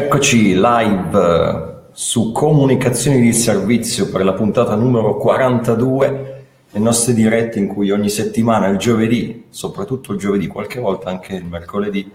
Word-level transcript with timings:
Eccoci 0.00 0.54
live 0.54 1.86
su 1.90 2.30
comunicazioni 2.30 3.20
di 3.20 3.32
servizio 3.32 4.08
per 4.08 4.24
la 4.24 4.32
puntata 4.32 4.76
numero 4.76 5.16
42, 5.16 6.44
le 6.70 6.78
nostre 6.78 7.12
dirette 7.14 7.58
in 7.58 7.66
cui 7.66 7.90
ogni 7.90 8.08
settimana, 8.08 8.68
il 8.68 8.78
giovedì, 8.78 9.46
soprattutto 9.48 10.12
il 10.12 10.18
giovedì, 10.20 10.46
qualche 10.46 10.78
volta 10.78 11.10
anche 11.10 11.34
il 11.34 11.44
mercoledì, 11.44 12.08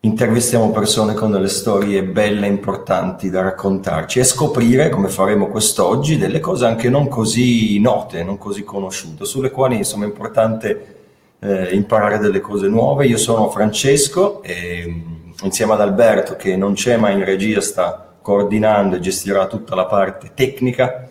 intervistiamo 0.00 0.72
persone 0.72 1.14
con 1.14 1.30
delle 1.30 1.46
storie 1.46 2.02
belle 2.02 2.46
e 2.46 2.50
importanti 2.50 3.30
da 3.30 3.42
raccontarci 3.42 4.18
e 4.18 4.24
scoprire, 4.24 4.88
come 4.88 5.06
faremo 5.06 5.46
quest'oggi, 5.46 6.18
delle 6.18 6.40
cose 6.40 6.66
anche 6.66 6.90
non 6.90 7.06
così 7.06 7.78
note, 7.78 8.24
non 8.24 8.38
così 8.38 8.64
conosciute, 8.64 9.24
sulle 9.24 9.52
quali 9.52 9.76
insomma 9.76 10.04
è 10.04 10.08
importante 10.08 10.96
eh, 11.38 11.76
imparare 11.76 12.18
delle 12.18 12.40
cose 12.40 12.66
nuove. 12.66 13.06
Io 13.06 13.18
sono 13.18 13.48
Francesco 13.50 14.42
e 14.42 15.20
insieme 15.42 15.72
ad 15.72 15.80
Alberto 15.80 16.36
che 16.36 16.56
non 16.56 16.74
c'è 16.74 16.96
ma 16.96 17.10
in 17.10 17.24
regia 17.24 17.60
sta 17.60 18.14
coordinando 18.20 18.96
e 18.96 19.00
gestirà 19.00 19.46
tutta 19.46 19.74
la 19.74 19.86
parte 19.86 20.32
tecnica. 20.34 21.08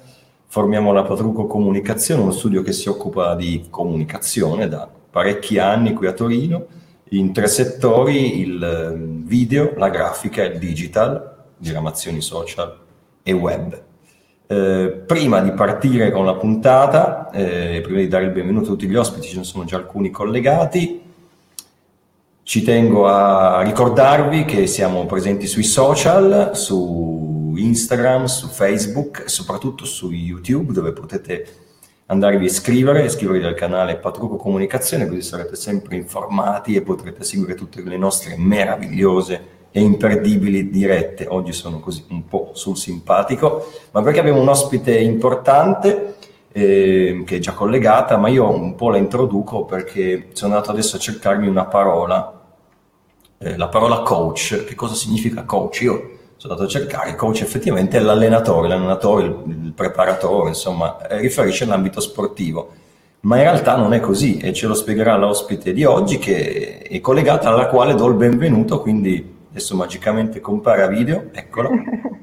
Formiamo 0.48 0.92
la 0.92 1.04
Patruco 1.04 1.46
Comunicazione, 1.48 2.22
uno 2.22 2.32
studio 2.32 2.62
che 2.62 2.74
si 2.74 2.90
occupa 2.90 3.36
di 3.36 3.68
comunicazione 3.70 4.68
da 4.68 4.90
parecchi 5.10 5.60
anni 5.60 5.94
qui 5.94 6.08
a 6.08 6.14
Torino, 6.14 6.66
in 7.10 7.34
tre 7.34 7.48
settori, 7.48 8.40
il 8.40 8.64
ehm, 8.64 9.26
video, 9.26 9.74
la 9.76 9.90
grafica 9.90 10.44
e 10.44 10.48
il 10.48 10.60
digital, 10.60 11.36
diramazioni 11.58 12.22
social 12.22 12.78
e 13.22 13.32
web. 13.34 13.82
Eh, 14.48 15.04
prima 15.06 15.42
di 15.42 15.52
partire 15.52 16.12
con 16.12 16.26
la 16.26 16.36
puntata, 16.36 17.30
eh, 17.32 17.82
prima 17.82 18.00
di 18.00 18.08
dare 18.08 18.26
il 18.26 18.32
benvenuto 18.32 18.68
a 18.68 18.72
tutti 18.72 18.88
gli 18.88 18.96
ospiti, 18.96 19.28
ce 19.28 19.38
ne 19.38 19.44
sono 19.44 19.66
già 19.66 19.78
alcuni 19.78 20.10
collegati, 20.10 21.02
ci 22.44 22.64
tengo 22.64 23.08
a 23.08 23.62
ricordarvi 23.62 24.46
che 24.46 24.68
siamo 24.68 25.06
presenti 25.06 25.48
sui 25.48 25.64
social, 25.64 26.52
su 26.56 27.54
Instagram, 27.56 28.26
su 28.26 28.48
Facebook 28.48 29.30
soprattutto 29.30 29.86
su 29.86 30.12
YouTube 30.12 30.74
dove 30.74 30.92
potete 30.92 31.46
andarvi 32.08 32.44
a 32.44 32.48
iscrivere, 32.48 33.06
iscrivervi 33.06 33.46
al 33.46 33.54
canale 33.54 33.98
Patruco 33.98 34.36
Comunicazione 34.36 35.08
così 35.08 35.22
sarete 35.22 35.56
sempre 35.56 35.96
informati 35.96 36.76
e 36.76 36.82
potrete 36.82 37.24
seguire 37.24 37.56
tutte 37.56 37.82
le 37.82 37.98
nostre 37.98 38.36
meravigliose 38.38 39.60
e 39.72 39.80
imperdibili 39.80 40.70
dirette. 40.70 41.28
Oggi 41.30 41.54
sono 41.54 41.80
così 41.80 42.04
un 42.10 42.26
po' 42.26 42.52
sul 42.54 42.76
simpatico, 42.76 43.72
ma 43.92 44.02
perché 44.02 44.20
abbiamo 44.20 44.42
un 44.42 44.50
ospite 44.50 44.98
importante 45.00 46.16
eh, 46.52 47.24
che 47.26 47.36
è 47.38 47.40
già 47.40 47.54
collegata, 47.54 48.18
ma 48.18 48.28
io 48.30 48.50
un 48.50 48.76
po' 48.76 48.90
la 48.90 48.98
introduco 48.98 49.66
perché 49.66 50.28
sono 50.34 50.54
andato 50.54 50.72
adesso 50.72 50.96
a 50.96 51.00
cercarmi 51.00 51.48
una 51.48 51.66
parola 51.66 52.42
eh, 53.44 53.58
la 53.58 53.70
parola 53.70 54.02
coach, 54.02 54.66
che 54.66 54.76
cosa 54.76 54.94
significa 54.94 55.44
coach? 55.44 55.82
Io 55.82 56.12
sono 56.38 56.54
andato 56.54 56.70
a 56.70 56.72
cercare, 56.72 57.16
coach 57.16 57.42
effettivamente 57.42 57.98
è 57.98 58.00
l'allenatore, 58.00 58.68
l'allenatore, 58.68 59.26
il, 59.26 59.64
il 59.66 59.74
preparatore, 59.74 60.50
insomma, 60.50 61.08
eh, 61.08 61.18
riferisce 61.18 61.64
all'ambito 61.64 62.00
sportivo. 62.00 62.70
Ma 63.22 63.38
in 63.38 63.44
realtà 63.44 63.76
non 63.78 63.94
è 63.94 64.00
così 64.00 64.38
e 64.38 64.54
ce 64.54 64.68
lo 64.68 64.76
spiegherà 64.76 65.16
l'ospite 65.16 65.74
di 65.74 65.84
oggi 65.84 66.20
che 66.20 66.80
è 66.80 67.00
collegata 67.00 67.50
alla 67.50 67.68
quale 67.68 67.96
do 67.96 68.08
il 68.08 68.16
benvenuto, 68.16 68.80
quindi 68.80 69.38
adesso 69.50 69.76
magicamente 69.76 70.40
compare 70.40 70.84
a 70.84 70.88
video, 70.88 71.30
eccolo. 71.32 71.70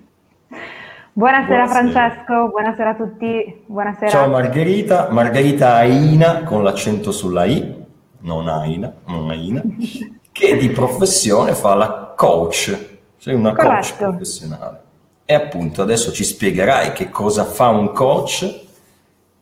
Buonasera, 1.18 1.64
Buonasera, 1.64 1.90
Francesco, 1.90 2.48
buonasera 2.48 2.90
a 2.90 2.94
tutti, 2.94 3.62
buonasera. 3.66 4.08
Ciao 4.08 4.28
Margherita, 4.28 5.08
Margherita 5.10 5.74
Aina 5.74 6.44
con 6.44 6.62
l'accento 6.62 7.10
sulla 7.10 7.44
I, 7.44 7.74
non 8.20 8.46
Aina, 8.46 8.94
non 9.06 9.28
Aina. 9.28 9.60
che 10.30 10.56
di 10.56 10.68
professione 10.68 11.54
fa 11.54 11.74
la 11.74 12.14
coach, 12.16 13.00
sei 13.16 13.34
una 13.34 13.52
Corretto. 13.52 13.72
coach 13.72 13.96
professionale. 13.96 14.80
E 15.24 15.34
appunto 15.34 15.82
adesso 15.82 16.12
ci 16.12 16.22
spiegherai 16.22 16.92
che 16.92 17.10
cosa 17.10 17.42
fa 17.42 17.66
un 17.66 17.90
coach, 17.90 18.66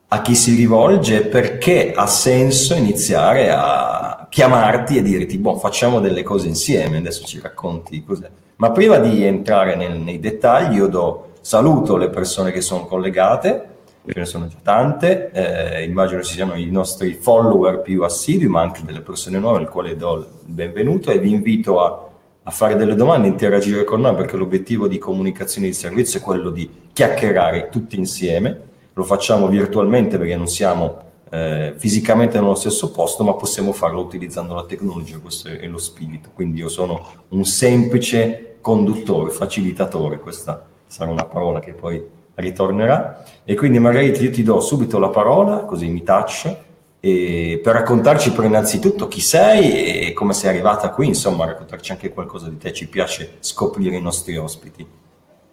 a 0.09 0.23
chi 0.23 0.35
si 0.35 0.55
rivolge 0.55 1.25
e 1.25 1.27
perché 1.27 1.93
ha 1.95 2.07
senso 2.07 2.75
iniziare 2.75 3.51
a 3.51 4.27
chiamarti 4.31 4.97
e 4.97 5.03
dirti, 5.03 5.37
boh, 5.37 5.59
facciamo 5.59 6.01
delle 6.01 6.23
cose 6.23 6.49
insieme, 6.49 6.97
adesso 6.97 7.27
ci 7.27 7.39
racconti 7.39 8.03
cos'è. 8.03 8.31
Ma 8.57 8.71
prima 8.71 8.97
di 8.97 9.23
entrare 9.25 9.77
nel, 9.77 9.99
nei 9.99 10.19
dettagli, 10.19 10.77
io 10.77 10.87
do 10.87 11.27
saluto 11.47 11.97
le 11.97 12.11
persone 12.11 12.51
che 12.51 12.61
sono 12.61 12.87
collegate, 12.87 13.69
ce 14.05 14.19
ne 14.19 14.25
sono 14.25 14.49
già 14.49 14.57
tante, 14.61 15.31
eh, 15.31 15.85
immagino 15.85 16.21
ci 16.21 16.35
siano 16.35 16.57
i 16.57 16.69
nostri 16.73 17.15
follower 17.15 17.83
più 17.83 18.03
assidui, 18.03 18.49
ma 18.49 18.63
anche 18.63 18.83
delle 18.85 19.01
persone 19.01 19.39
nuove 19.39 19.59
al 19.59 19.69
quale 19.69 19.95
do 19.95 20.17
il 20.17 20.27
benvenuto 20.45 21.13
e 21.13 21.21
vi 21.21 21.31
invito 21.31 21.81
a, 21.81 22.09
a 22.43 22.51
fare 22.51 22.75
delle 22.75 22.97
domande, 22.97 23.29
interagire 23.29 23.85
con 23.85 24.01
noi 24.01 24.17
perché 24.17 24.37
l'obiettivo 24.37 24.89
di 24.89 24.99
comunicazione 24.99 25.69
di 25.69 25.73
servizio 25.73 26.19
è 26.19 26.23
quello 26.23 26.51
di 26.51 26.69
chiacchierare 26.93 27.69
tutti 27.69 27.97
insieme, 27.97 28.63
lo 28.93 29.05
facciamo 29.05 29.47
virtualmente 29.47 30.19
perché 30.19 30.35
non 30.35 30.49
siamo 30.49 31.01
eh, 31.31 31.75
fisicamente 31.77 32.41
nello 32.41 32.57
stesso 32.57 32.91
posto, 32.91 33.23
ma 33.23 33.35
possiamo 33.35 33.71
farlo 33.71 34.01
utilizzando 34.01 34.53
la 34.53 34.65
tecnologia, 34.65 35.19
questo 35.19 35.47
è 35.47 35.69
lo 35.69 35.79
spirito. 35.79 36.31
Quindi 36.35 36.59
io 36.59 36.69
sono 36.69 37.07
un 37.29 37.45
semplice 37.45 38.57
conduttore, 38.61 39.31
facilitatore, 39.31 40.19
questa 40.19 40.75
sarà 40.87 41.11
una 41.11 41.25
parola 41.25 41.61
che 41.61 41.73
poi 41.73 42.03
ritornerà. 42.35 43.23
E 43.45 43.55
quindi 43.55 43.79
magari 43.79 44.11
io 44.11 44.31
ti 44.31 44.43
do 44.43 44.61
subito 44.61 44.99
la 44.99 45.09
parola, 45.09 45.59
così 45.61 45.89
mi 45.89 46.03
taccio, 46.03 46.65
per 47.01 47.73
raccontarci 47.73 48.33
però 48.33 48.47
innanzitutto 48.47 49.07
chi 49.07 49.21
sei 49.21 50.09
e 50.09 50.13
come 50.13 50.33
sei 50.33 50.51
arrivata 50.51 50.91
qui, 50.91 51.07
insomma, 51.07 51.45
raccontarci 51.45 51.93
anche 51.93 52.13
qualcosa 52.13 52.49
di 52.49 52.59
te, 52.59 52.73
ci 52.73 52.89
piace 52.89 53.37
scoprire 53.41 53.97
i 53.97 54.03
nostri 54.03 54.37
ospiti. 54.37 54.87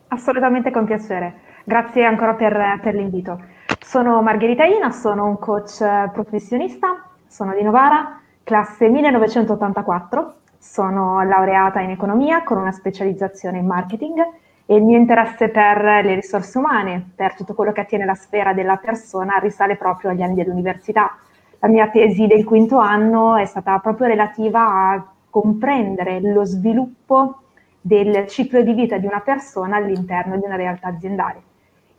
Assolutamente 0.07 0.71
con 0.71 0.85
piacere, 0.85 1.41
grazie 1.63 2.05
ancora 2.05 2.33
per, 2.33 2.79
per 2.81 2.95
l'invito. 2.95 3.39
Sono 3.79 4.21
Margherita 4.21 4.65
Ina, 4.65 4.91
sono 4.91 5.25
un 5.25 5.37
coach 5.37 5.83
professionista, 6.11 7.09
sono 7.27 7.53
di 7.53 7.61
Novara, 7.61 8.19
classe 8.43 8.89
1984, 8.89 10.33
sono 10.57 11.21
laureata 11.23 11.81
in 11.81 11.91
economia 11.91 12.43
con 12.43 12.57
una 12.57 12.71
specializzazione 12.71 13.59
in 13.59 13.65
marketing 13.65 14.19
e 14.65 14.75
il 14.75 14.83
mio 14.83 14.97
interesse 14.97 15.49
per 15.49 15.81
le 16.03 16.15
risorse 16.15 16.57
umane, 16.57 17.11
per 17.15 17.35
tutto 17.35 17.53
quello 17.53 17.71
che 17.71 17.81
attiene 17.81 18.05
la 18.05 18.15
sfera 18.15 18.53
della 18.53 18.77
persona, 18.77 19.37
risale 19.37 19.75
proprio 19.75 20.11
agli 20.11 20.21
anni 20.21 20.35
dell'università. 20.35 21.17
La 21.59 21.67
mia 21.67 21.89
tesi 21.89 22.27
del 22.27 22.45
quinto 22.45 22.77
anno 22.77 23.35
è 23.35 23.45
stata 23.45 23.77
proprio 23.79 24.07
relativa 24.07 24.91
a 24.91 25.05
comprendere 25.29 26.21
lo 26.21 26.45
sviluppo 26.45 27.39
del 27.81 28.27
ciclo 28.27 28.61
di 28.61 28.73
vita 28.73 28.97
di 28.97 29.05
una 29.05 29.19
persona 29.19 29.75
all'interno 29.77 30.37
di 30.37 30.45
una 30.45 30.55
realtà 30.55 30.87
aziendale. 30.87 31.41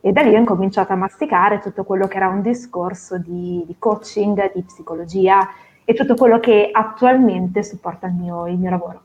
E 0.01 0.11
da 0.11 0.21
lì 0.21 0.35
ho 0.35 0.39
incominciato 0.39 0.93
a 0.93 0.95
masticare 0.95 1.59
tutto 1.59 1.83
quello 1.83 2.07
che 2.07 2.17
era 2.17 2.27
un 2.27 2.41
discorso 2.41 3.17
di, 3.17 3.63
di 3.65 3.75
coaching, 3.77 4.53
di 4.53 4.61
psicologia 4.63 5.47
e 5.83 5.93
tutto 5.93 6.15
quello 6.15 6.39
che 6.39 6.69
attualmente 6.71 7.63
supporta 7.63 8.07
il 8.07 8.13
mio, 8.13 8.47
il 8.47 8.57
mio 8.57 8.69
lavoro 8.69 9.04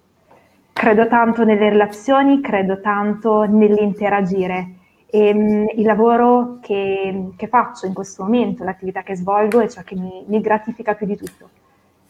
credo 0.73 1.07
tanto 1.09 1.45
nelle 1.45 1.69
relazioni, 1.69 2.41
credo 2.41 2.81
tanto 2.81 3.45
nell'interagire. 3.45 4.75
E, 5.07 5.33
um, 5.33 5.67
il 5.75 5.85
lavoro 5.85 6.59
che, 6.61 7.31
che, 7.37 7.49
faccio 7.49 7.87
in 7.87 7.95
questo 7.95 8.23
momento, 8.23 8.65
l'attività 8.65 9.03
che 9.03 9.17
svolgo 9.17 9.61
è 9.61 9.69
ciò 9.69 9.83
che 9.83 9.97
mi, 9.97 10.25
mi 10.27 10.41
gratifica 10.41 10.95
più 10.95 11.07
di 11.07 11.17
tutto. 11.17 11.49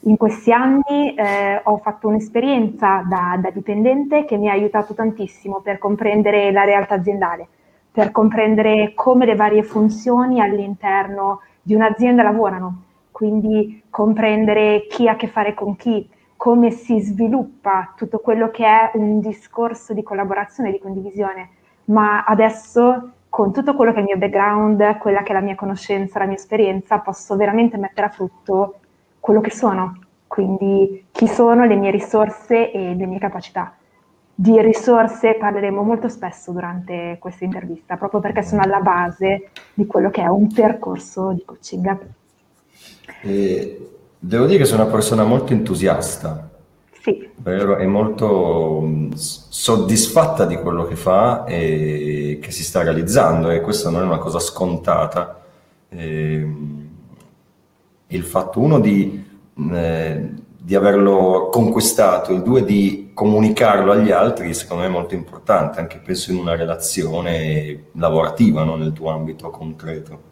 In 0.05 0.17
questi 0.17 0.53
anni 0.53 1.15
eh, 1.15 1.61
ho 1.63 1.77
fatto 1.79 2.09
un'esperienza 2.09 3.05
da, 3.07 3.39
da, 3.39 3.51
dipendente 3.51 4.25
che 4.25 4.39
mi 4.39 4.49
ha 4.49 4.53
aiutato 4.53 4.95
tantissimo 4.95 5.61
per 5.61 5.79
comprendere 5.79 6.51
la 6.53 6.65
realtà 6.65 6.95
aziendale, 6.95 7.47
per 7.91 8.11
comprendere 8.11 8.93
come 8.95 9.27
le 9.27 9.35
varie 9.35 9.63
funzioni 9.63 10.41
all'interno 10.41 11.41
di 11.61 11.75
un'azienda 11.75 12.23
lavorano, 12.23 12.83
quindi 13.11 13.83
comprendere 13.91 14.87
chi 14.89 15.07
ha 15.07 15.13
a 15.13 15.17
che 15.17 15.27
fare 15.27 15.53
con 15.53 15.77
chi, 15.77 16.09
come 16.41 16.71
si 16.71 16.99
sviluppa 17.01 17.93
tutto 17.95 18.21
quello 18.21 18.51
che 18.51 18.65
è 18.65 18.93
un 18.95 19.21
discorso 19.21 19.93
di 19.93 20.03
collaborazione, 20.03 20.71
di 20.71 20.79
condivisione, 20.79 21.51
ma 21.87 22.25
adesso 22.25 23.11
con 23.29 23.53
tutto 23.53 23.75
quello 23.75 23.93
che 23.93 23.99
è 23.99 24.01
il 24.01 24.07
mio 24.07 24.17
background, 24.17 24.97
quella 24.97 25.23
che 25.23 25.33
è 25.33 25.35
la 25.35 25.43
mia 25.43 25.55
conoscenza, 25.55 26.19
la 26.19 26.25
mia 26.25 26.37
esperienza, 26.37 27.01
posso 27.01 27.37
veramente 27.37 27.77
mettere 27.77 28.07
a 28.07 28.11
frutto 28.11 28.77
quello 29.21 29.43
che 29.43 29.51
sono, 29.51 29.99
quindi 30.27 31.09
chi 31.13 31.27
sono, 31.29 31.67
le 31.67 31.77
mie 31.77 31.91
risorse 31.91 32.73
e 32.73 32.95
le 32.95 33.05
mie 33.05 33.19
capacità. 33.19 33.77
Di 34.35 34.63
risorse 34.63 35.35
parleremo 35.35 35.83
molto 35.83 36.09
spesso 36.09 36.53
durante 36.53 37.19
questa 37.21 37.45
intervista, 37.45 37.99
proprio 37.99 38.21
perché 38.21 38.43
sono 38.43 38.63
alla 38.63 38.81
base 38.81 39.51
di 39.75 39.85
quello 39.85 40.09
che 40.09 40.23
è 40.23 40.27
un 40.27 40.51
percorso 40.51 41.33
di 41.33 41.45
coaching. 41.45 41.99
E 43.25 44.00
Devo 44.23 44.47
dire 44.47 44.59
che 44.59 44.65
sono 44.67 44.83
una 44.83 44.93
persona 44.93 45.25
molto 45.25 45.53
entusiasta, 45.53 46.51
sì. 47.01 47.31
vero? 47.37 47.79
E 47.79 47.87
molto 47.87 48.83
mm, 48.83 49.13
soddisfatta 49.15 50.45
di 50.45 50.57
quello 50.57 50.85
che 50.85 50.97
fa 50.97 51.45
e 51.45 52.39
che 52.41 52.51
si 52.51 52.63
sta 52.63 52.83
realizzando 52.83 53.51
e 53.51 53.61
questa 53.63 53.89
non 53.91 54.03
è 54.03 54.05
una 54.05 54.19
cosa 54.19 54.39
scontata. 54.39 55.41
E, 55.89 56.35
ehm, 56.35 56.89
il 58.09 58.25
fatto 58.25 58.61
uno 58.61 58.79
di, 58.79 59.25
mm, 59.59 59.75
eh, 59.75 60.33
di 60.35 60.49
di 60.63 60.75
averlo 60.75 61.49
conquistato, 61.51 62.33
il 62.33 62.43
due 62.43 62.65
di 62.65 63.11
comunicarlo 63.15 63.93
agli 63.93 64.11
altri, 64.11 64.53
secondo 64.53 64.83
me 64.83 64.89
è 64.89 64.93
molto 64.93 65.15
importante, 65.15 65.81
anche 65.81 65.99
penso 65.99 66.31
in 66.31 66.39
una 66.39 66.55
relazione 66.55 67.87
lavorativa, 67.93 68.63
no? 68.63 68.77
nel 68.77 68.93
tuo 68.93 69.11
ambito 69.11 69.49
concreto. 69.51 70.29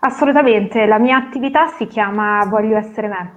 Assolutamente, 0.00 0.86
la 0.86 0.98
mia 1.00 1.16
attività 1.16 1.66
si 1.66 1.88
chiama 1.88 2.44
Voglio 2.48 2.76
essere 2.76 3.08
me. 3.08 3.32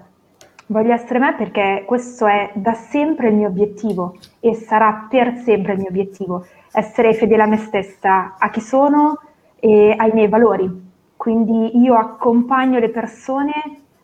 Voglio 0.68 0.94
essere 0.94 1.18
me 1.18 1.34
perché 1.34 1.84
questo 1.88 2.28
è 2.28 2.52
da 2.54 2.74
sempre 2.74 3.30
il 3.30 3.36
mio 3.36 3.48
obiettivo 3.48 4.16
e 4.40 4.54
sarà 4.54 5.08
per 5.10 5.38
sempre 5.38 5.74
il 5.74 5.80
mio 5.80 5.90
obiettivo, 5.90 6.46
essere 6.72 7.16
fedele 7.16 7.42
a 7.42 7.48
me 7.48 7.58
stessa, 7.58 8.36
a 8.38 8.50
chi 8.52 8.62
sono 8.62 9.20
e 9.60 9.96
ai 9.98 10.12
miei 10.14 10.28
valori. 10.28 10.70
Quindi 11.18 11.80
io 11.80 11.96
accompagno 11.96 12.78
le 12.78 12.90
persone 12.90 13.54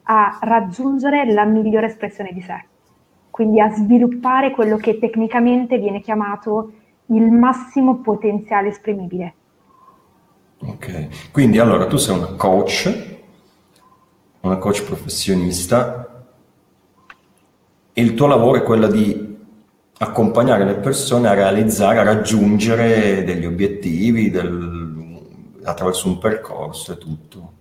a 0.03 0.39
raggiungere 0.41 1.31
la 1.31 1.45
migliore 1.45 1.85
espressione 1.85 2.31
di 2.33 2.41
sé, 2.41 2.65
quindi 3.29 3.61
a 3.61 3.69
sviluppare 3.69 4.49
quello 4.49 4.77
che 4.77 4.97
tecnicamente 4.97 5.77
viene 5.77 6.01
chiamato 6.01 6.71
il 7.07 7.31
massimo 7.31 7.97
potenziale 7.97 8.69
esprimibile. 8.69 9.33
Ok, 10.59 11.31
quindi 11.31 11.59
allora 11.59 11.85
tu 11.85 11.97
sei 11.97 12.17
una 12.17 12.33
coach, 12.35 13.19
una 14.41 14.57
coach 14.57 14.83
professionista 14.83 16.25
e 17.93 18.01
il 18.01 18.15
tuo 18.15 18.27
lavoro 18.27 18.59
è 18.59 18.63
quello 18.63 18.87
di 18.87 19.37
accompagnare 19.99 20.65
le 20.65 20.75
persone 20.75 21.27
a 21.27 21.33
realizzare, 21.33 21.99
a 21.99 22.03
raggiungere 22.03 23.23
degli 23.23 23.45
obiettivi 23.45 24.29
del, 24.29 25.19
attraverso 25.63 26.07
un 26.07 26.17
percorso 26.17 26.93
e 26.93 26.97
tutto 26.97 27.53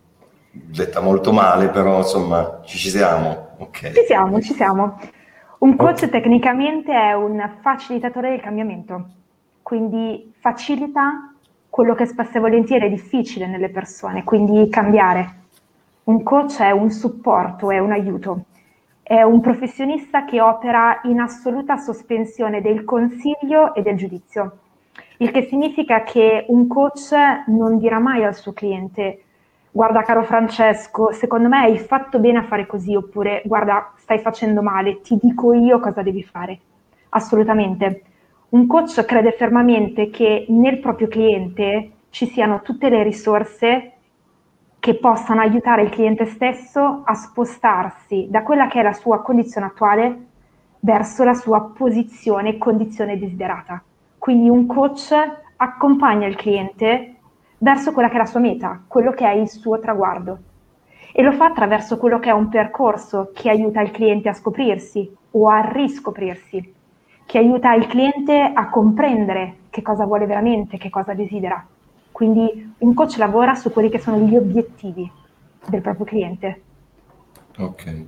detta 0.51 1.01
molto 1.01 1.33
male, 1.33 1.69
però 1.69 1.99
insomma 1.99 2.61
ci, 2.65 2.79
ci 2.79 2.89
siamo. 2.89 3.49
Okay. 3.59 3.93
Ci 3.93 4.05
siamo, 4.07 4.41
ci 4.41 4.55
siamo. 4.55 4.99
Un 5.59 5.77
coach 5.77 6.03
okay. 6.05 6.11
tecnicamente 6.11 6.93
è 6.93 7.13
un 7.13 7.43
facilitatore 7.61 8.31
del 8.31 8.41
cambiamento, 8.41 9.07
quindi 9.63 10.33
facilita 10.39 11.35
quello 11.77 11.95
che 11.95 12.07
spesso 12.07 12.39
e 12.39 12.41
volentieri 12.41 12.87
è 12.87 12.89
difficile 12.89 13.47
nelle 13.47 13.69
persone, 13.69 14.25
quindi 14.25 14.67
cambiare. 14.71 15.41
Un 16.05 16.23
coach 16.23 16.63
è 16.63 16.71
un 16.71 16.91
supporto, 16.91 17.71
è 17.71 17.79
un 17.81 17.93
aiuto, 17.93 18.45
è 19.03 19.21
un 19.21 19.43
professionista 19.43 20.25
che 20.25 20.41
opera 20.41 21.01
in 21.03 21.21
assoluta 21.21 21.77
sospensione 21.77 22.63
del 22.63 22.83
consiglio 22.85 23.75
e 23.75 23.83
del 23.83 23.95
giudizio, 23.95 24.61
il 25.19 25.31
che 25.31 25.43
significa 25.43 26.03
che 26.03 26.47
un 26.49 26.67
coach 26.67 27.13
non 27.49 27.77
dirà 27.77 27.99
mai 27.99 28.25
al 28.25 28.35
suo 28.35 28.55
cliente 28.55 29.25
guarda 29.71 30.01
caro 30.01 30.23
Francesco, 30.23 31.13
secondo 31.13 31.49
me 31.49 31.59
hai 31.59 31.79
fatto 31.79 32.19
bene 32.19 32.39
a 32.39 32.45
fare 32.45 32.65
così, 32.65 32.95
oppure 32.95 33.43
guarda, 33.45 33.93
stai 33.97 34.21
facendo 34.21 34.63
male, 34.63 35.03
ti 35.03 35.19
dico 35.21 35.53
io 35.53 35.79
cosa 35.81 36.01
devi 36.01 36.23
fare. 36.23 36.59
Assolutamente. 37.11 38.01
Un 38.49 38.69
coach 38.69 39.05
crede 39.05 39.33
fermamente 39.33 40.09
che 40.09 40.47
nel 40.51 40.79
proprio 40.79 41.09
cliente 41.09 41.91
ci 42.11 42.27
siano 42.27 42.63
tutte 42.63 42.89
le 42.89 43.03
risorse 43.03 43.93
che 44.79 44.95
possano 44.95 45.41
aiutare 45.41 45.83
il 45.83 45.91
cliente 45.91 46.27
stesso 46.27 47.03
a 47.05 47.15
spostarsi 47.15 48.29
da 48.31 48.45
quella 48.45 48.69
che 48.69 48.79
è 48.79 48.83
la 48.85 48.93
sua 48.93 49.21
condizione 49.21 49.67
attuale 49.67 50.27
verso 50.79 51.25
la 51.25 51.35
sua 51.35 51.73
posizione 51.77 52.51
e 52.51 52.59
condizione 52.59 53.19
desiderata. 53.19 53.83
Quindi 54.17 54.49
un 54.49 54.67
coach 54.67 55.13
accompagna 55.57 56.29
il 56.29 56.37
cliente 56.37 57.17
verso 57.59 57.91
quella 57.91 58.09
che 58.09 58.15
è 58.15 58.19
la 58.19 58.27
sua 58.27 58.39
meta, 58.39 58.81
quello 58.87 59.11
che 59.11 59.27
è 59.27 59.33
il 59.33 59.49
suo 59.49 59.81
traguardo. 59.81 60.39
E 61.13 61.21
lo 61.21 61.33
fa 61.33 61.47
attraverso 61.47 61.99
quello 61.99 62.21
che 62.21 62.29
è 62.29 62.33
un 62.33 62.49
percorso 62.49 63.33
che 63.35 63.51
aiuta 63.51 63.81
il 63.81 63.91
cliente 63.91 64.29
a 64.29 64.35
scoprirsi 64.35 65.13
o 65.33 65.49
a 65.49 65.69
riscoprirsi, 65.73 66.75
che 67.27 67.39
aiuta 67.39 67.75
il 67.75 67.87
cliente 67.87 68.53
a 68.55 68.71
comprendere 68.71 69.57
che 69.71 69.83
cosa 69.83 70.07
vuole 70.07 70.27
veramente, 70.27 70.79
che 70.79 70.89
cosa 70.89 71.13
desidera. 71.13 71.67
Quindi 72.13 72.75
un 72.79 72.95
coach 72.95 73.19
lavora 73.19 73.55
su 73.55 73.71
quelli 73.71 73.91
che 73.91 73.99
sono 73.99 74.19
gli 74.19 74.37
obiettivi 74.37 75.11
del 75.67 75.83
proprio 75.83 76.07
cliente. 76.07 76.63
Ok. 77.59 78.05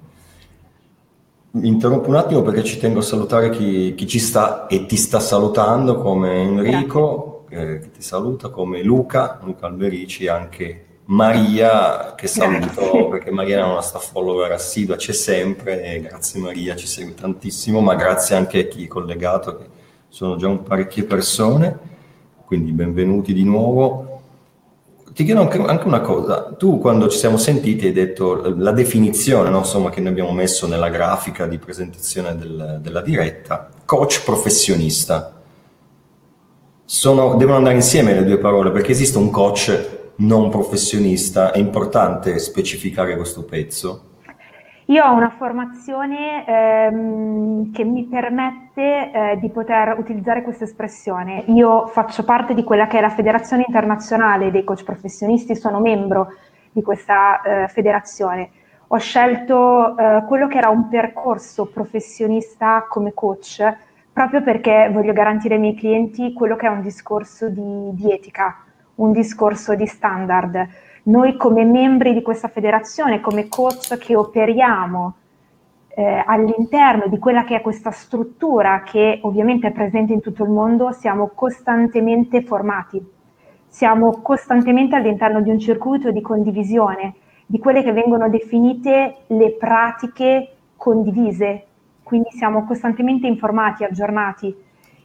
Interrompo 1.50 2.08
un 2.08 2.16
attimo 2.16 2.42
perché 2.42 2.62
ci 2.62 2.78
tengo 2.78 3.00
a 3.00 3.02
salutare 3.02 3.50
chi, 3.50 3.94
chi 3.94 4.06
ci 4.06 4.18
sta 4.18 4.66
e 4.66 4.86
ti 4.86 4.96
sta 4.96 5.18
salutando 5.18 5.96
come 5.96 6.42
Enrico, 6.42 7.44
eh, 7.48 7.80
che 7.80 7.90
ti 7.90 8.02
saluta, 8.02 8.50
come 8.50 8.82
Luca, 8.82 9.40
Luca 9.42 9.66
Alberici, 9.66 10.28
anche 10.28 10.86
Maria, 11.10 12.14
che 12.14 12.26
saluto 12.26 12.66
grazie. 12.74 13.08
perché 13.08 13.30
Maria 13.30 13.60
è 13.60 13.62
una 13.62 13.80
staff 13.80 14.10
follower 14.10 14.52
assidua, 14.52 14.96
c'è 14.96 15.12
sempre, 15.12 16.00
grazie 16.02 16.38
Maria, 16.38 16.76
ci 16.76 16.86
segue 16.86 17.14
tantissimo, 17.14 17.80
ma 17.80 17.94
grazie 17.94 18.36
anche 18.36 18.58
a 18.60 18.64
chi 18.64 18.84
è 18.84 18.88
collegato, 18.88 19.56
che 19.56 19.64
sono 20.08 20.36
già 20.36 20.48
un 20.48 20.62
parecchie 20.62 21.04
persone, 21.04 21.78
quindi 22.44 22.72
benvenuti 22.72 23.32
di 23.32 23.42
nuovo. 23.42 24.20
Ti 25.14 25.24
chiedo 25.24 25.40
anche, 25.40 25.58
anche, 25.58 25.86
una 25.86 26.02
cosa, 26.02 26.54
tu 26.58 26.78
quando 26.78 27.08
ci 27.08 27.16
siamo 27.16 27.38
sentiti 27.38 27.86
hai 27.86 27.92
detto 27.92 28.54
la 28.54 28.72
definizione 28.72 29.48
no, 29.48 29.58
insomma, 29.58 29.88
che 29.88 30.00
noi 30.00 30.10
abbiamo 30.10 30.32
messo 30.32 30.66
nella 30.66 30.90
grafica 30.90 31.46
di 31.46 31.56
presentazione 31.56 32.36
del, 32.36 32.80
della 32.82 33.00
diretta, 33.00 33.70
coach 33.86 34.24
professionista 34.24 35.32
sono, 36.84 37.36
devono 37.36 37.56
andare 37.56 37.76
insieme 37.76 38.12
le 38.12 38.24
due 38.24 38.38
parole 38.38 38.70
perché 38.70 38.92
esiste 38.92 39.16
un 39.16 39.30
coach 39.30 39.97
non 40.18 40.48
professionista, 40.50 41.52
è 41.52 41.58
importante 41.58 42.38
specificare 42.38 43.16
questo 43.16 43.44
pezzo. 43.44 44.02
Io 44.86 45.04
ho 45.04 45.12
una 45.12 45.34
formazione 45.36 46.46
ehm, 46.46 47.72
che 47.72 47.84
mi 47.84 48.04
permette 48.04 49.10
eh, 49.12 49.38
di 49.38 49.50
poter 49.50 49.98
utilizzare 49.98 50.42
questa 50.42 50.64
espressione. 50.64 51.44
Io 51.48 51.86
faccio 51.88 52.24
parte 52.24 52.54
di 52.54 52.64
quella 52.64 52.86
che 52.86 52.96
è 52.96 53.00
la 53.02 53.10
Federazione 53.10 53.64
Internazionale 53.66 54.50
dei 54.50 54.64
Coach 54.64 54.84
Professionisti, 54.84 55.54
sono 55.54 55.78
membro 55.78 56.28
di 56.72 56.80
questa 56.80 57.42
eh, 57.42 57.68
federazione. 57.68 58.50
Ho 58.88 58.96
scelto 58.96 59.94
eh, 59.98 60.24
quello 60.26 60.48
che 60.48 60.56
era 60.56 60.70
un 60.70 60.88
percorso 60.88 61.66
professionista 61.66 62.86
come 62.88 63.12
coach 63.12 63.76
proprio 64.10 64.42
perché 64.42 64.88
voglio 64.90 65.12
garantire 65.12 65.54
ai 65.54 65.60
miei 65.60 65.74
clienti 65.74 66.32
quello 66.32 66.56
che 66.56 66.66
è 66.66 66.70
un 66.70 66.80
discorso 66.80 67.48
di, 67.50 67.90
di 67.92 68.10
etica, 68.10 68.64
un 68.98 69.12
discorso 69.12 69.74
di 69.74 69.86
standard. 69.86 70.68
Noi 71.04 71.36
come 71.36 71.64
membri 71.64 72.12
di 72.12 72.22
questa 72.22 72.48
federazione, 72.48 73.20
come 73.20 73.48
coach 73.48 73.96
che 73.98 74.14
operiamo 74.14 75.14
eh, 75.88 76.22
all'interno 76.24 77.08
di 77.08 77.18
quella 77.18 77.44
che 77.44 77.56
è 77.56 77.60
questa 77.60 77.90
struttura 77.90 78.82
che 78.82 79.18
ovviamente 79.22 79.68
è 79.68 79.72
presente 79.72 80.12
in 80.12 80.20
tutto 80.20 80.44
il 80.44 80.50
mondo, 80.50 80.92
siamo 80.92 81.30
costantemente 81.34 82.42
formati, 82.42 83.04
siamo 83.66 84.20
costantemente 84.20 84.96
all'interno 84.96 85.40
di 85.40 85.50
un 85.50 85.58
circuito 85.58 86.10
di 86.10 86.20
condivisione 86.20 87.14
di 87.50 87.58
quelle 87.58 87.82
che 87.82 87.92
vengono 87.92 88.28
definite 88.28 89.20
le 89.28 89.52
pratiche 89.52 90.52
condivise, 90.76 91.64
quindi 92.02 92.28
siamo 92.32 92.64
costantemente 92.66 93.26
informati, 93.26 93.84
aggiornati. 93.84 94.54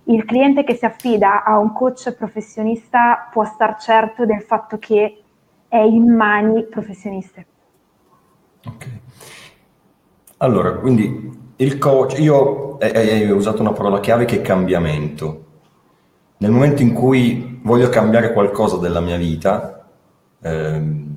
Il 0.05 0.25
cliente 0.25 0.63
che 0.63 0.75
si 0.75 0.85
affida 0.85 1.43
a 1.43 1.57
un 1.57 1.71
coach 1.71 2.13
professionista 2.13 3.29
può 3.31 3.45
star 3.45 3.79
certo 3.79 4.25
del 4.25 4.41
fatto 4.41 4.77
che 4.77 5.23
è 5.67 5.77
in 5.77 6.13
mani 6.13 6.65
professioniste. 6.65 7.45
Ok. 8.65 8.87
Allora, 10.37 10.73
quindi 10.73 11.53
il 11.55 11.77
coach, 11.77 12.19
io 12.19 12.77
hai 12.77 13.29
usato 13.29 13.61
una 13.61 13.71
parola 13.71 13.99
chiave 14.01 14.25
che 14.25 14.37
è 14.37 14.41
cambiamento. 14.41 15.45
Nel 16.37 16.51
momento 16.51 16.81
in 16.81 16.93
cui 16.93 17.59
voglio 17.63 17.87
cambiare 17.87 18.33
qualcosa 18.33 18.77
della 18.77 18.99
mia 18.99 19.15
vita, 19.15 19.87
ehm, 20.41 21.13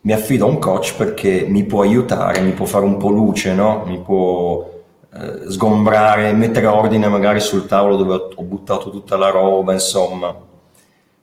mi 0.00 0.12
affido 0.12 0.46
a 0.46 0.48
un 0.48 0.58
coach 0.58 0.96
perché 0.96 1.46
mi 1.48 1.64
può 1.64 1.82
aiutare, 1.82 2.40
mi 2.40 2.52
può 2.52 2.66
fare 2.66 2.84
un 2.84 2.96
po' 2.96 3.10
luce, 3.10 3.54
no? 3.54 3.84
mi 3.86 4.00
può 4.00 4.77
eh, 5.14 5.50
sgombrare, 5.50 6.32
mettere 6.32 6.66
ordine 6.66 7.08
magari 7.08 7.40
sul 7.40 7.66
tavolo 7.66 7.96
dove 7.96 8.14
ho, 8.34 8.42
buttato 8.42 8.90
tutta 8.90 9.16
la 9.16 9.30
roba, 9.30 9.72
insomma. 9.72 10.36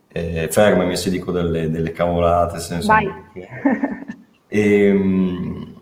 Eh, 0.08 0.48
fermami 0.50 0.96
se 0.96 1.10
dico 1.10 1.32
delle, 1.32 1.70
delle 1.70 1.92
cavolate. 1.92 2.60
Senso 2.60 2.88
Vai. 2.88 3.08
e, 4.48 4.88
ehm, 4.88 5.74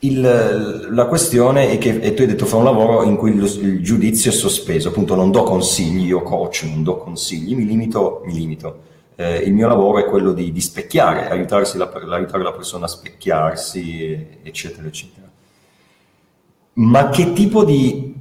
Il, 0.00 0.90
la 0.90 1.06
questione 1.06 1.70
è 1.70 1.78
che 1.78 2.12
tu 2.12 2.20
hai 2.20 2.28
detto 2.28 2.44
fa 2.44 2.56
un 2.56 2.64
lavoro 2.64 3.04
in 3.04 3.16
cui 3.16 3.34
lo, 3.34 3.46
il 3.46 3.82
giudizio 3.82 4.30
è 4.30 4.34
sospeso, 4.34 4.90
appunto 4.90 5.14
non 5.14 5.30
do 5.30 5.44
consigli, 5.44 6.08
io 6.08 6.20
coach, 6.22 6.64
non 6.64 6.82
do 6.82 6.98
consigli, 6.98 7.56
mi 7.56 7.64
limito, 7.64 8.20
mi 8.26 8.34
limito 8.34 8.92
eh, 9.16 9.36
il 9.38 9.54
mio 9.54 9.68
lavoro 9.68 9.98
è 9.98 10.04
quello 10.04 10.32
di, 10.32 10.52
di 10.52 10.60
specchiare, 10.60 11.28
aiutarsi 11.28 11.78
la, 11.78 11.90
aiutare 11.90 12.42
la 12.42 12.52
persona 12.52 12.86
a 12.86 12.88
specchiarsi, 12.88 14.40
eccetera, 14.42 14.86
eccetera. 14.86 15.28
Ma 16.74 17.08
che 17.10 17.32
tipo 17.32 17.64
di 17.64 18.14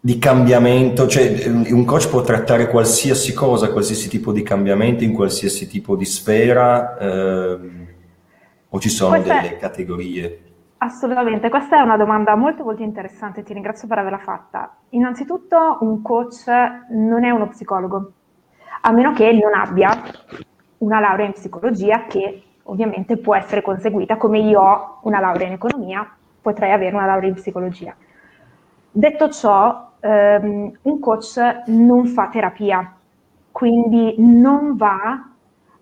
di 0.00 0.18
cambiamento, 0.18 1.08
cioè 1.08 1.48
un 1.48 1.84
coach 1.84 2.08
può 2.08 2.22
trattare 2.22 2.68
qualsiasi 2.68 3.34
cosa, 3.34 3.72
qualsiasi 3.72 4.08
tipo 4.08 4.32
di 4.32 4.42
cambiamento 4.42 5.02
in 5.02 5.12
qualsiasi 5.12 5.66
tipo 5.66 5.96
di 5.96 6.04
sfera 6.04 6.96
eh, 6.96 7.58
o 8.68 8.78
ci 8.78 8.88
sono 8.88 9.16
Questa 9.16 9.34
delle 9.34 9.56
è... 9.56 9.58
categorie? 9.58 10.42
Assolutamente, 10.78 11.50
questa 11.50 11.78
è 11.78 11.80
una 11.80 11.96
domanda 11.96 12.36
molto 12.36 12.62
molto 12.62 12.82
interessante, 12.82 13.42
ti 13.42 13.52
ringrazio 13.52 13.88
per 13.88 13.98
averla 13.98 14.18
fatta. 14.18 14.76
Innanzitutto 14.90 15.78
un 15.80 16.00
coach 16.02 16.46
non 16.90 17.24
è 17.24 17.30
uno 17.30 17.48
psicologo, 17.48 18.12
a 18.80 18.92
meno 18.92 19.12
che 19.12 19.32
non 19.32 19.54
abbia 19.54 19.90
una 20.78 21.00
laurea 21.00 21.26
in 21.26 21.32
psicologia 21.32 22.04
che 22.06 22.42
ovviamente 22.64 23.16
può 23.16 23.34
essere 23.34 23.62
conseguita 23.62 24.16
come 24.16 24.38
io 24.38 24.60
ho 24.60 24.98
una 25.02 25.20
laurea 25.20 25.46
in 25.46 25.54
economia, 25.54 26.08
potrei 26.40 26.72
avere 26.72 26.94
una 26.94 27.06
laurea 27.06 27.28
in 27.28 27.34
psicologia. 27.34 27.94
Detto 28.90 29.28
ciò, 29.30 29.90
ehm, 30.00 30.78
un 30.82 30.98
coach 31.00 31.62
non 31.66 32.06
fa 32.06 32.28
terapia, 32.28 32.94
quindi 33.50 34.14
non 34.18 34.76
va 34.76 35.24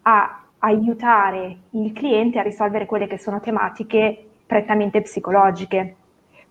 a 0.03 0.41
aiutare 0.59 1.57
il 1.71 1.93
cliente 1.93 2.39
a 2.39 2.43
risolvere 2.43 2.87
quelle 2.87 3.07
che 3.07 3.19
sono 3.19 3.41
tematiche 3.41 4.25
prettamente 4.47 5.03
psicologiche, 5.03 5.97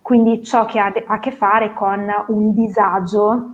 quindi 0.02 0.44
ciò 0.44 0.66
che 0.66 0.78
ha 0.78 0.92
a 1.06 1.18
che 1.18 1.32
fare 1.32 1.72
con 1.72 2.06
un 2.28 2.52
disagio 2.52 3.50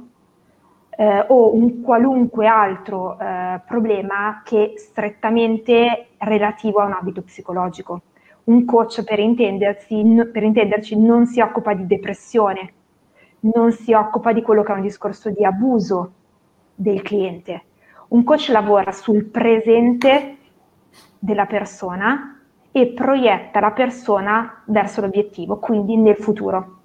eh, 0.96 1.24
o 1.28 1.54
un 1.54 1.80
qualunque 1.80 2.46
altro 2.46 3.18
eh, 3.18 3.60
problema 3.66 4.42
che 4.44 4.74
strettamente 4.76 6.08
relativo 6.18 6.80
a 6.80 6.86
un 6.86 6.92
ambito 6.92 7.22
psicologico. 7.22 8.02
Un 8.44 8.64
coach, 8.64 9.02
per 9.04 9.18
intendersi, 9.18 10.02
n- 10.02 10.30
per 10.32 10.42
intenderci, 10.42 10.98
non 10.98 11.26
si 11.26 11.40
occupa 11.40 11.74
di 11.74 11.86
depressione, 11.86 12.72
non 13.40 13.72
si 13.72 13.92
occupa 13.92 14.32
di 14.32 14.42
quello 14.42 14.62
che 14.62 14.72
è 14.72 14.76
un 14.76 14.82
discorso 14.82 15.30
di 15.30 15.44
abuso 15.44 16.12
del 16.74 17.02
cliente. 17.02 17.62
Un 18.08 18.24
coach 18.24 18.48
lavora 18.48 18.92
sul 18.92 19.24
presente 19.24 20.36
della 21.18 21.46
persona 21.46 22.40
e 22.70 22.88
proietta 22.88 23.60
la 23.60 23.70
persona 23.70 24.62
verso 24.66 25.00
l'obiettivo, 25.00 25.58
quindi 25.58 25.96
nel 25.96 26.16
futuro. 26.16 26.80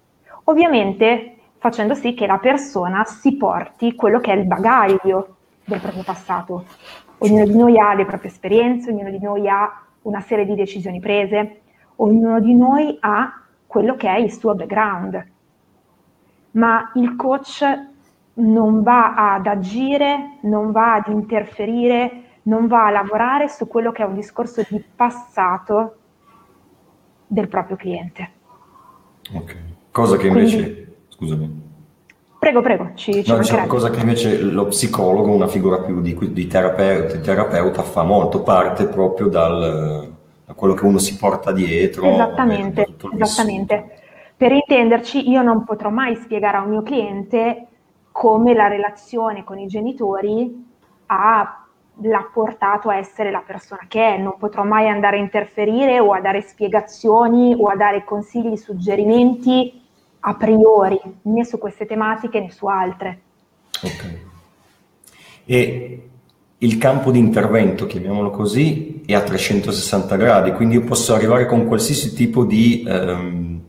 Ovviamente 0.46 1.37
facendo 1.58 1.94
sì 1.94 2.14
che 2.14 2.26
la 2.26 2.38
persona 2.38 3.04
si 3.04 3.36
porti 3.36 3.96
quello 3.96 4.20
che 4.20 4.32
è 4.32 4.36
il 4.36 4.46
bagaglio 4.46 5.38
del 5.66 5.80
proprio 5.80 6.04
passato. 6.04 6.66
Ognuno 7.20 7.46
di 7.46 7.56
noi 7.56 7.80
ha 7.80 7.94
le 7.94 8.06
proprie 8.06 8.32
esperienze, 8.32 8.92
ognuno 8.92 9.10
di 9.10 9.20
noi 9.20 9.48
ha 9.50 9.84
una 10.04 10.22
serie 10.22 10.46
di 10.46 10.56
decisioni 10.56 11.00
prese, 11.00 11.62
ognuno 11.96 12.40
di 12.40 12.54
noi 12.54 12.98
ha 13.00 13.42
quello 13.66 13.96
che 13.96 14.08
è 14.08 14.18
il 14.18 14.32
suo 14.32 14.56
background. 14.56 15.28
Ma 16.52 16.92
il 16.96 17.16
coach 17.16 17.64
non 18.34 18.84
va 18.84 19.34
ad 19.34 19.48
agire, 19.48 20.38
non 20.42 20.72
va 20.72 20.94
ad 20.94 21.08
interferire 21.08 22.26
non 22.48 22.68
va 22.68 22.88
a 22.88 22.92
lavorare 22.92 23.48
su 23.50 23.68
quello 23.68 23.92
che 23.92 24.04
è 24.04 24.06
un 24.06 24.16
discorso 24.16 24.64
di 24.68 24.84
passato 24.96 25.96
del 27.28 27.48
proprio 27.48 27.76
cliente. 27.76 28.32
Ok, 29.34 29.58
cosa 29.92 30.18
che 30.18 30.28
invece, 30.28 30.56
Quindi, 30.56 30.87
scusami. 31.18 31.66
Prego, 32.40 32.62
prego, 32.62 32.92
ci, 32.94 33.24
ci 33.24 33.32
no, 33.32 33.40
diciamo, 33.40 33.66
cosa 33.66 33.90
che 33.90 34.00
invece 34.00 34.40
lo 34.40 34.68
psicologo, 34.68 35.32
una 35.32 35.48
figura 35.48 35.80
più 35.80 36.02
di, 36.02 36.16
di, 36.32 36.48
terapeuta, 36.48 37.16
di 37.16 37.22
terapeuta, 37.22 37.82
fa 37.82 38.04
molto 38.04 38.44
parte 38.44 38.86
proprio 38.86 39.28
dal, 39.28 40.14
da 40.46 40.54
quello 40.54 40.76
che 40.76 40.86
uno 40.86 41.00
si 41.00 41.18
porta 41.18 41.52
dietro. 41.52 42.06
Esattamente, 42.06 42.96
esattamente. 43.20 44.02
Per 44.38 44.52
intenderci, 44.52 45.28
io 45.30 45.42
non 45.42 45.64
potrò 45.64 45.90
mai 45.90 46.16
spiegare 46.16 46.58
a 46.58 46.62
un 46.62 46.70
mio 46.70 46.84
cliente 46.84 47.68
come 48.12 48.54
la 48.54 48.68
relazione 48.68 49.44
con 49.44 49.58
i 49.58 49.66
genitori 49.68 50.66
ha 51.08 51.64
l'ha 52.02 52.30
portato 52.32 52.90
a 52.90 52.98
essere 52.98 53.32
la 53.32 53.42
persona 53.44 53.82
che 53.88 54.16
è. 54.16 54.18
Non 54.20 54.36
potrò 54.38 54.64
mai 54.64 54.88
andare 54.88 55.18
a 55.18 55.22
interferire 55.22 56.00
o 56.00 56.14
a 56.14 56.22
dare 56.22 56.42
spiegazioni 56.42 57.56
o 57.58 57.68
a 57.68 57.76
dare 57.76 58.04
consigli, 58.04 58.56
suggerimenti 58.56 59.87
a 60.28 60.36
priori, 60.36 61.00
né 61.24 61.46
su 61.46 61.58
queste 61.58 61.86
tematiche 61.86 62.42
né 62.42 62.52
su 62.52 62.66
altre. 62.66 63.22
Ok. 63.82 64.20
E 65.46 66.10
il 66.58 66.78
campo 66.78 67.12
di 67.12 67.20
intervento, 67.20 67.86
chiamiamolo 67.86 68.30
così, 68.30 69.04
è 69.06 69.14
a 69.14 69.22
360 69.22 70.16
gradi, 70.18 70.52
quindi 70.52 70.76
io 70.76 70.84
posso 70.84 71.14
arrivare 71.14 71.46
con 71.46 71.66
qualsiasi 71.66 72.14
tipo 72.14 72.44
di 72.44 72.84
ehm, 72.86 73.62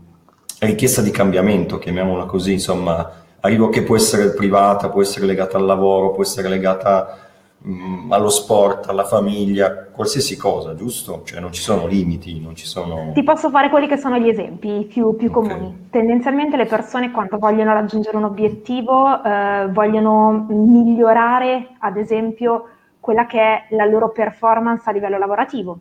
richiesta 0.61 1.00
di 1.00 1.11
cambiamento, 1.11 1.79
chiamiamola 1.79 2.25
così, 2.25 2.55
insomma, 2.55 3.09
arrivo 3.38 3.69
che 3.69 3.83
può 3.83 3.95
essere 3.95 4.31
privata, 4.31 4.88
può 4.88 5.00
essere 5.00 5.27
legata 5.27 5.59
al 5.59 5.65
lavoro, 5.65 6.11
può 6.11 6.25
essere 6.25 6.49
legata 6.49 7.28
mh, 7.59 7.73
mm, 7.73 8.12
allo 8.12 8.29
sport, 8.29 8.88
alla 8.88 9.05
famiglia, 9.05 9.87
qualsiasi 9.87 10.37
cosa, 10.37 10.75
giusto? 10.75 11.23
Cioè 11.25 11.41
non 11.41 11.53
ci 11.53 11.61
sono 11.61 11.87
limiti, 11.87 12.41
non 12.41 12.55
ci 12.55 12.67
sono... 12.67 13.12
Ti 13.12 13.23
posso 13.23 13.50
fare 13.50 13.69
quelli 13.69 13.87
che 13.87 13.97
sono 13.97 14.19
gli 14.19 14.29
esempi 14.29 14.87
più, 14.88 15.17
più 15.17 15.31
okay. 15.31 15.50
comuni. 15.50 15.87
Tendenzialmente 15.91 16.57
le 16.57 16.67
persone 16.67 17.11
quando 17.11 17.38
vogliono 17.38 17.73
raggiungere 17.73 18.17
un 18.17 18.25
obiettivo 18.25 19.23
eh, 19.23 19.69
vogliono 19.71 20.47
migliorare, 20.49 21.71
ad 21.79 21.97
esempio, 21.97 22.69
quella 23.00 23.27
che 23.27 23.41
è 23.41 23.67
la 23.71 23.87
loro 23.87 24.11
performance 24.11 24.88
a 24.88 24.93
livello 24.93 25.19
lavorativo. 25.19 25.79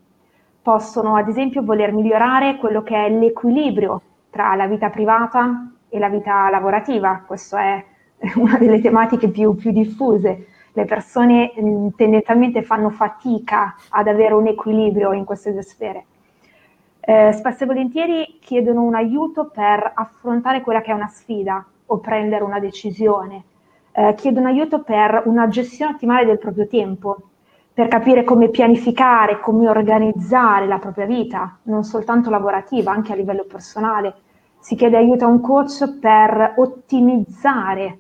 Possono, 0.61 1.15
ad 1.15 1.29
esempio, 1.29 1.63
voler 1.63 1.93
migliorare 1.93 2.57
quello 2.57 2.81
che 2.83 3.05
è 3.05 3.09
l'equilibrio 3.09 4.01
tra 4.29 4.53
la 4.55 4.67
vita 4.67 4.89
privata 4.89 5.71
e 5.89 5.99
la 5.99 6.09
vita 6.09 6.49
lavorativa. 6.49 7.23
Questa 7.25 7.59
è 7.59 7.85
una 8.35 8.57
delle 8.57 8.81
tematiche 8.81 9.29
più, 9.29 9.55
più 9.55 9.71
diffuse 9.71 10.47
le 10.77 10.85
persone 10.85 11.53
mm, 11.59 11.87
tendenzialmente 11.95 12.61
fanno 12.61 12.91
fatica 12.91 13.75
ad 13.89 14.07
avere 14.07 14.35
un 14.35 14.45
equilibrio 14.45 15.11
in 15.11 15.25
queste 15.25 15.51
due 15.51 15.63
sfere. 15.63 16.05
Eh, 16.99 17.31
spesso 17.31 17.63
e 17.63 17.65
volentieri 17.65 18.37
chiedono 18.39 18.83
un 18.83 18.93
aiuto 18.93 19.49
per 19.49 19.91
affrontare 19.95 20.61
quella 20.61 20.81
che 20.81 20.91
è 20.91 20.93
una 20.93 21.07
sfida 21.07 21.65
o 21.87 21.97
prendere 21.97 22.43
una 22.43 22.59
decisione, 22.59 23.43
eh, 23.91 24.13
chiedono 24.15 24.49
aiuto 24.49 24.83
per 24.83 25.23
una 25.25 25.47
gestione 25.47 25.93
ottimale 25.93 26.27
del 26.27 26.37
proprio 26.37 26.67
tempo, 26.67 27.17
per 27.73 27.87
capire 27.87 28.23
come 28.23 28.49
pianificare, 28.49 29.39
come 29.39 29.67
organizzare 29.67 30.67
la 30.67 30.77
propria 30.77 31.07
vita, 31.07 31.57
non 31.63 31.85
soltanto 31.85 32.29
lavorativa, 32.29 32.91
anche 32.91 33.13
a 33.13 33.15
livello 33.15 33.45
personale. 33.45 34.13
Si 34.59 34.75
chiede 34.75 34.97
aiuto 34.97 35.25
a 35.25 35.29
un 35.29 35.41
coach 35.41 35.97
per 35.99 36.53
ottimizzare 36.57 37.99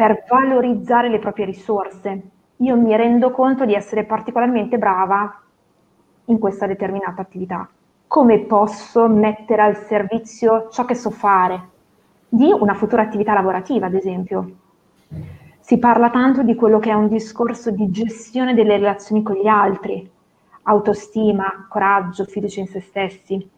per 0.00 0.24
valorizzare 0.26 1.10
le 1.10 1.18
proprie 1.18 1.44
risorse. 1.44 2.22
Io 2.56 2.74
mi 2.74 2.96
rendo 2.96 3.30
conto 3.30 3.66
di 3.66 3.74
essere 3.74 4.04
particolarmente 4.04 4.78
brava 4.78 5.42
in 6.24 6.38
questa 6.38 6.66
determinata 6.66 7.20
attività. 7.20 7.68
Come 8.06 8.38
posso 8.38 9.08
mettere 9.08 9.60
al 9.60 9.76
servizio 9.76 10.70
ciò 10.70 10.86
che 10.86 10.94
so 10.94 11.10
fare 11.10 11.68
di 12.26 12.50
una 12.50 12.72
futura 12.72 13.02
attività 13.02 13.34
lavorativa, 13.34 13.88
ad 13.88 13.94
esempio? 13.94 14.50
Si 15.60 15.78
parla 15.78 16.08
tanto 16.08 16.42
di 16.44 16.54
quello 16.54 16.78
che 16.78 16.88
è 16.88 16.94
un 16.94 17.08
discorso 17.08 17.70
di 17.70 17.90
gestione 17.90 18.54
delle 18.54 18.78
relazioni 18.78 19.22
con 19.22 19.34
gli 19.34 19.48
altri, 19.48 20.10
autostima, 20.62 21.66
coraggio, 21.68 22.24
fiducia 22.24 22.60
in 22.60 22.68
se 22.68 22.80
stessi. 22.80 23.50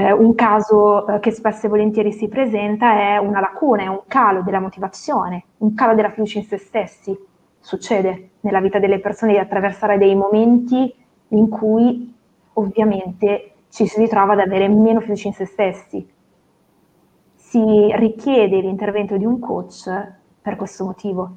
Eh, 0.00 0.12
un 0.12 0.34
caso 0.34 1.06
eh, 1.06 1.20
che 1.20 1.30
spesso 1.30 1.66
e 1.66 1.68
volentieri 1.68 2.10
si 2.10 2.26
presenta 2.26 2.92
è 2.94 3.18
una 3.18 3.38
lacuna, 3.38 3.82
è 3.82 3.86
un 3.86 4.00
calo 4.06 4.40
della 4.40 4.58
motivazione, 4.58 5.44
un 5.58 5.74
calo 5.74 5.94
della 5.94 6.08
fiducia 6.08 6.38
in 6.38 6.44
se 6.46 6.56
stessi. 6.56 7.14
Succede 7.58 8.30
nella 8.40 8.62
vita 8.62 8.78
delle 8.78 8.98
persone 8.98 9.32
di 9.32 9.38
attraversare 9.38 9.98
dei 9.98 10.14
momenti 10.14 10.94
in 11.28 11.48
cui 11.50 12.14
ovviamente 12.54 13.52
ci 13.68 13.86
si 13.86 14.00
ritrova 14.00 14.32
ad 14.32 14.38
avere 14.38 14.68
meno 14.68 15.00
fiducia 15.00 15.28
in 15.28 15.34
se 15.34 15.44
stessi. 15.44 16.10
Si 17.34 17.94
richiede 17.96 18.58
l'intervento 18.60 19.18
di 19.18 19.26
un 19.26 19.38
coach 19.38 20.12
per 20.40 20.56
questo 20.56 20.86
motivo. 20.86 21.30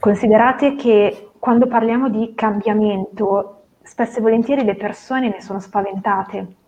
Considerate 0.00 0.74
che 0.74 1.32
quando 1.38 1.66
parliamo 1.66 2.08
di 2.08 2.32
cambiamento, 2.34 3.64
spesso 3.82 4.20
e 4.20 4.22
volentieri 4.22 4.64
le 4.64 4.74
persone 4.74 5.28
ne 5.28 5.42
sono 5.42 5.60
spaventate 5.60 6.64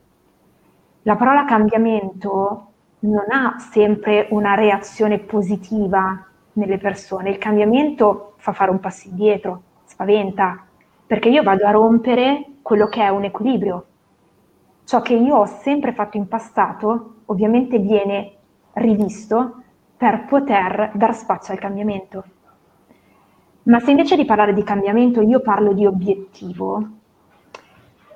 la 1.08 1.16
parola 1.16 1.46
cambiamento 1.46 2.66
non 2.98 3.24
ha 3.30 3.58
sempre 3.58 4.26
una 4.28 4.54
reazione 4.54 5.18
positiva 5.18 6.22
nelle 6.52 6.76
persone. 6.76 7.30
Il 7.30 7.38
cambiamento 7.38 8.34
fa 8.36 8.52
fare 8.52 8.70
un 8.70 8.78
passo 8.78 9.08
indietro, 9.08 9.62
spaventa, 9.84 10.66
perché 11.06 11.30
io 11.30 11.42
vado 11.42 11.64
a 11.64 11.70
rompere 11.70 12.44
quello 12.60 12.88
che 12.88 13.00
è 13.00 13.08
un 13.08 13.24
equilibrio. 13.24 13.86
Ciò 14.84 15.00
che 15.00 15.14
io 15.14 15.36
ho 15.36 15.46
sempre 15.46 15.94
fatto 15.94 16.18
in 16.18 16.28
passato 16.28 17.14
ovviamente 17.24 17.78
viene 17.78 18.34
rivisto 18.74 19.62
per 19.96 20.26
poter 20.26 20.90
dar 20.92 21.14
spazio 21.14 21.54
al 21.54 21.58
cambiamento. 21.58 22.24
Ma 23.62 23.80
se 23.80 23.92
invece 23.92 24.14
di 24.14 24.26
parlare 24.26 24.52
di 24.52 24.62
cambiamento 24.62 25.22
io 25.22 25.40
parlo 25.40 25.72
di 25.72 25.86
obiettivo, 25.86 26.97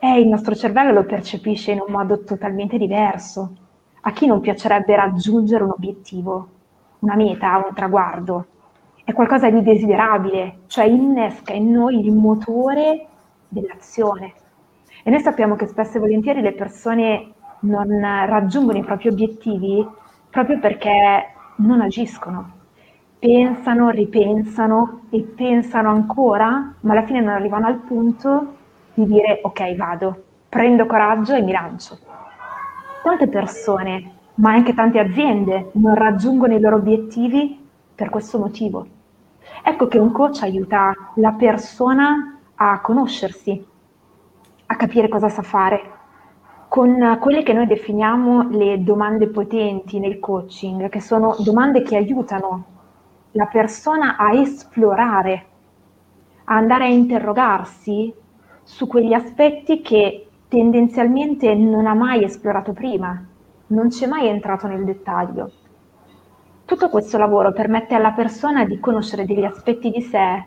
eh, 0.04 0.20
il 0.20 0.26
nostro 0.26 0.54
cervello 0.54 0.92
lo 0.92 1.04
percepisce 1.04 1.72
in 1.72 1.80
un 1.86 1.92
modo 1.92 2.24
totalmente 2.24 2.76
diverso. 2.78 3.52
A 4.02 4.10
chi 4.12 4.26
non 4.26 4.40
piacerebbe 4.40 4.96
raggiungere 4.96 5.62
un 5.62 5.70
obiettivo? 5.70 6.48
una 7.02 7.16
meta, 7.16 7.56
un 7.56 7.74
traguardo, 7.74 8.46
è 9.04 9.12
qualcosa 9.12 9.50
di 9.50 9.62
desiderabile, 9.62 10.60
cioè 10.66 10.84
innesca 10.84 11.52
in 11.52 11.70
noi 11.70 11.98
il 11.98 12.12
motore 12.12 13.06
dell'azione. 13.48 14.32
E 15.02 15.10
noi 15.10 15.20
sappiamo 15.20 15.56
che 15.56 15.66
spesso 15.66 15.96
e 15.96 16.00
volentieri 16.00 16.40
le 16.40 16.52
persone 16.52 17.32
non 17.60 17.88
raggiungono 18.00 18.78
i 18.78 18.84
propri 18.84 19.08
obiettivi 19.08 19.86
proprio 20.30 20.58
perché 20.60 21.32
non 21.56 21.80
agiscono. 21.80 22.60
Pensano, 23.18 23.90
ripensano 23.90 25.02
e 25.10 25.22
pensano 25.22 25.90
ancora, 25.90 26.74
ma 26.80 26.92
alla 26.92 27.04
fine 27.04 27.20
non 27.20 27.34
arrivano 27.34 27.66
al 27.66 27.78
punto 27.78 28.56
di 28.94 29.06
dire 29.06 29.40
ok 29.42 29.76
vado, 29.76 30.22
prendo 30.48 30.86
coraggio 30.86 31.34
e 31.34 31.42
mi 31.42 31.52
lancio. 31.52 31.98
Tante 33.02 33.28
persone, 33.28 34.12
ma 34.34 34.52
anche 34.52 34.74
tante 34.74 34.98
aziende, 34.98 35.70
non 35.74 35.94
raggiungono 35.94 36.54
i 36.54 36.60
loro 36.60 36.76
obiettivi 36.76 37.58
per 37.94 38.10
questo 38.10 38.38
motivo. 38.38 38.86
Ecco 39.62 39.86
che 39.86 39.98
un 39.98 40.12
coach 40.12 40.42
aiuta 40.42 40.92
la 41.16 41.32
persona 41.32 42.38
a 42.54 42.80
conoscersi, 42.80 43.66
a 44.66 44.76
capire 44.76 45.08
cosa 45.08 45.28
sa 45.28 45.42
fare, 45.42 45.90
con 46.68 47.18
quelle 47.20 47.42
che 47.42 47.52
noi 47.52 47.66
definiamo 47.66 48.48
le 48.48 48.82
domande 48.82 49.28
potenti 49.28 49.98
nel 49.98 50.18
coaching, 50.18 50.88
che 50.88 51.00
sono 51.00 51.36
domande 51.38 51.82
che 51.82 51.96
aiutano 51.96 52.64
la 53.32 53.46
persona 53.46 54.16
a 54.16 54.32
esplorare, 54.32 55.46
a 56.44 56.54
andare 56.54 56.84
a 56.84 56.88
interrogarsi 56.88 58.12
su 58.62 58.86
quegli 58.86 59.12
aspetti 59.12 59.80
che 59.80 60.28
tendenzialmente 60.48 61.54
non 61.54 61.86
ha 61.86 61.94
mai 61.94 62.24
esplorato 62.24 62.72
prima, 62.72 63.26
non 63.68 63.88
c'è 63.88 64.06
mai 64.06 64.28
entrato 64.28 64.66
nel 64.66 64.84
dettaglio. 64.84 65.50
Tutto 66.64 66.88
questo 66.88 67.18
lavoro 67.18 67.52
permette 67.52 67.94
alla 67.94 68.12
persona 68.12 68.64
di 68.64 68.78
conoscere 68.78 69.24
degli 69.24 69.44
aspetti 69.44 69.90
di 69.90 70.00
sé 70.00 70.44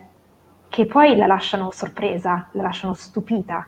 che 0.68 0.86
poi 0.86 1.16
la 1.16 1.26
lasciano 1.26 1.70
sorpresa, 1.70 2.48
la 2.52 2.62
lasciano 2.62 2.94
stupita, 2.94 3.66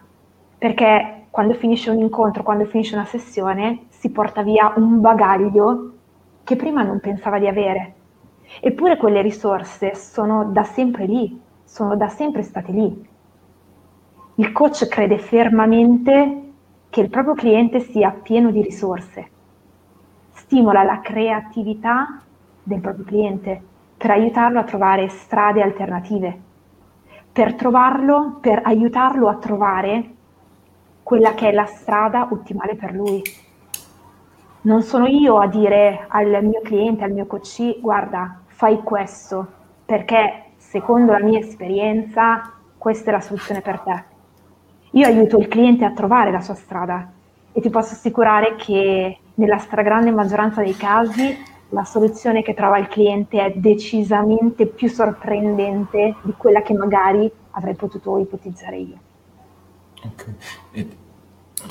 perché 0.56 1.26
quando 1.30 1.54
finisce 1.54 1.90
un 1.90 2.00
incontro, 2.00 2.42
quando 2.42 2.64
finisce 2.64 2.94
una 2.94 3.04
sessione, 3.04 3.84
si 3.88 4.10
porta 4.10 4.42
via 4.42 4.72
un 4.76 5.00
bagaglio 5.00 5.92
che 6.42 6.56
prima 6.56 6.82
non 6.82 7.00
pensava 7.00 7.38
di 7.38 7.46
avere. 7.46 7.94
Eppure 8.60 8.96
quelle 8.96 9.22
risorse 9.22 9.94
sono 9.94 10.44
da 10.46 10.64
sempre 10.64 11.04
lì, 11.04 11.40
sono 11.64 11.96
da 11.96 12.08
sempre 12.08 12.42
state 12.42 12.72
lì. 12.72 13.08
Il 14.40 14.52
coach 14.52 14.86
crede 14.86 15.18
fermamente 15.18 16.42
che 16.90 17.00
il 17.00 17.10
proprio 17.10 17.34
cliente 17.34 17.80
sia 17.80 18.10
pieno 18.10 18.52
di 18.52 18.62
risorse, 18.62 19.30
stimola 20.30 20.84
la 20.84 21.00
creatività 21.00 22.22
del 22.62 22.78
proprio 22.78 23.04
cliente 23.04 23.60
per 23.96 24.12
aiutarlo 24.12 24.60
a 24.60 24.62
trovare 24.62 25.08
strade 25.08 25.60
alternative, 25.60 26.38
per 27.32 27.54
trovarlo, 27.54 28.38
per 28.40 28.60
aiutarlo 28.62 29.26
a 29.26 29.38
trovare 29.38 30.10
quella 31.02 31.34
che 31.34 31.48
è 31.48 31.52
la 31.52 31.66
strada 31.66 32.28
ottimale 32.30 32.76
per 32.76 32.92
lui. 32.92 33.20
Non 34.60 34.82
sono 34.82 35.06
io 35.06 35.38
a 35.38 35.48
dire 35.48 36.04
al 36.06 36.44
mio 36.44 36.60
cliente, 36.62 37.02
al 37.02 37.10
mio 37.10 37.26
coach, 37.26 37.80
guarda, 37.80 38.42
fai 38.46 38.84
questo, 38.84 39.44
perché 39.84 40.52
secondo 40.58 41.10
la 41.10 41.24
mia 41.24 41.40
esperienza 41.40 42.52
questa 42.78 43.10
è 43.10 43.12
la 43.12 43.20
soluzione 43.20 43.62
per 43.62 43.80
te. 43.80 44.16
Io 44.92 45.06
aiuto 45.06 45.38
il 45.38 45.48
cliente 45.48 45.84
a 45.84 45.92
trovare 45.92 46.30
la 46.30 46.40
sua 46.40 46.54
strada 46.54 47.10
e 47.52 47.60
ti 47.60 47.70
posso 47.70 47.94
assicurare 47.94 48.56
che 48.56 49.18
nella 49.34 49.58
stragrande 49.58 50.10
maggioranza 50.10 50.62
dei 50.62 50.76
casi 50.76 51.36
la 51.70 51.84
soluzione 51.84 52.42
che 52.42 52.54
trova 52.54 52.78
il 52.78 52.88
cliente 52.88 53.44
è 53.44 53.52
decisamente 53.54 54.66
più 54.66 54.88
sorprendente 54.88 56.14
di 56.22 56.32
quella 56.36 56.62
che 56.62 56.72
magari 56.72 57.30
avrei 57.50 57.74
potuto 57.74 58.18
ipotizzare 58.18 58.76
io. 58.78 58.98
Ok, 60.04 60.26
e, 60.72 60.86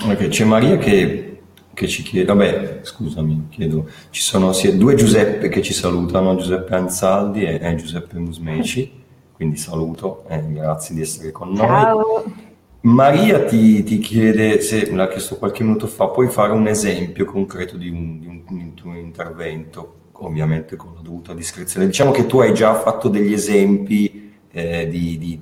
okay. 0.04 0.28
c'è 0.28 0.46
Maria 0.46 0.78
che, 0.78 1.42
che, 1.74 1.88
ci 1.88 2.04
chiede, 2.04 2.26
vabbè 2.26 2.80
scusami, 2.84 3.48
chiedo, 3.50 3.90
ci 4.12 4.22
sono 4.22 4.52
sia 4.52 4.74
due 4.74 4.96
Giuseppe 4.96 5.50
che 5.50 5.62
ci 5.62 5.74
salutano, 5.74 6.36
Giuseppe 6.36 6.76
Anzaldi 6.76 7.44
e, 7.44 7.58
e 7.60 7.76
Giuseppe 7.76 8.20
Musmeci, 8.20 9.04
quindi 9.34 9.56
saluto 9.56 10.26
e 10.28 10.44
grazie 10.52 10.94
di 10.94 11.02
essere 11.02 11.32
con 11.32 11.54
noi. 11.54 12.46
Maria 12.88 13.44
ti, 13.44 13.84
ti, 13.84 14.00
chiede, 14.00 14.62
se 14.62 14.90
l'ha 14.92 15.10
chiesto 15.10 15.36
qualche 15.36 15.62
minuto 15.62 15.88
fa, 15.88 16.08
puoi 16.08 16.30
fare 16.30 16.54
un 16.54 16.68
esempio 16.68 17.26
concreto 17.26 17.76
di 17.76 17.90
un, 17.90 18.18
di 18.18 18.28
un, 18.28 18.44
un 18.48 18.74
tuo 18.76 18.96
intervento, 18.96 19.96
ovviamente 20.14 20.78
con 20.78 20.94
la 20.96 21.02
dovuta 21.02 21.34
discrezione. 21.34 21.86
Diciamo 21.86 22.12
che 22.12 22.26
tu 22.26 22.40
hai 22.40 22.54
già 22.54 22.74
fatto 22.76 23.10
degli 23.10 23.34
esempi 23.34 24.32
eh, 24.52 24.88
di, 24.88 25.18
di, 25.18 25.40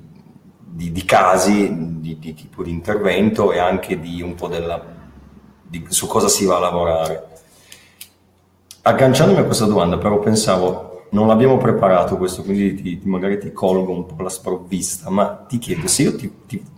di, 0.58 0.90
di 0.90 1.04
casi 1.04 1.72
di, 2.00 2.18
di, 2.18 2.34
tipo 2.34 2.64
di 2.64 2.70
intervento 2.70 3.52
e 3.52 3.58
anche 3.60 4.00
di 4.00 4.20
un 4.22 4.34
po' 4.34 4.48
della, 4.48 4.84
su 5.86 6.08
cosa 6.08 6.26
si 6.26 6.44
va 6.46 6.56
a 6.56 6.60
lavorare. 6.60 7.26
Agganciandomi 8.82 9.38
a 9.38 9.44
questa 9.44 9.66
domanda, 9.66 9.98
però 9.98 10.18
pensavo, 10.18 11.06
non 11.10 11.28
l'abbiamo 11.28 11.58
preparato 11.58 12.16
questo, 12.16 12.42
quindi 12.42 12.74
ti, 12.74 13.00
magari 13.04 13.38
ti 13.38 13.52
colgo 13.52 13.92
un 13.92 14.04
po' 14.04 14.20
la 14.20 14.28
sprovvista, 14.28 15.10
ma 15.10 15.44
ti 15.48 15.58
chiedo, 15.58 15.86
se 15.86 16.02
io 16.02 16.16
ti, 16.16 16.32
ti 16.44 16.74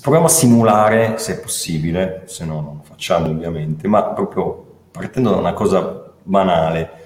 proviamo 0.00 0.26
a 0.26 0.30
simulare, 0.30 1.18
se 1.18 1.34
è 1.34 1.40
possibile, 1.40 2.22
se 2.26 2.44
no 2.44 2.60
non 2.60 2.74
lo 2.76 2.82
facciamo 2.82 3.28
ovviamente, 3.28 3.86
ma 3.86 4.02
proprio 4.04 4.64
partendo 4.90 5.30
da 5.30 5.36
una 5.36 5.52
cosa 5.52 6.12
banale, 6.22 7.04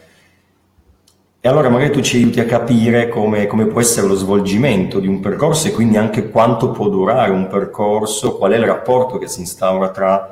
e 1.43 1.49
allora 1.49 1.71
magari 1.71 1.91
tu 1.91 2.03
ci 2.03 2.17
aiuti 2.17 2.39
a 2.39 2.45
capire 2.45 3.09
come, 3.09 3.47
come, 3.47 3.65
può 3.65 3.81
essere 3.81 4.07
lo 4.07 4.15
svolgimento 4.15 5.01
di 5.01 5.07
un 5.07 5.21
percorso 5.21 5.69
e 5.69 5.71
quindi 5.71 5.97
anche 5.97 6.29
quanto 6.29 6.71
può 6.71 6.91
durare 6.91 7.31
un 7.31 7.47
percorso, 7.47 8.37
qual 8.37 8.53
è 8.53 8.57
il 8.59 8.67
rapporto 8.67 9.17
che 9.17 9.27
si 9.27 9.41
instaura 9.41 9.89
tra 9.89 10.29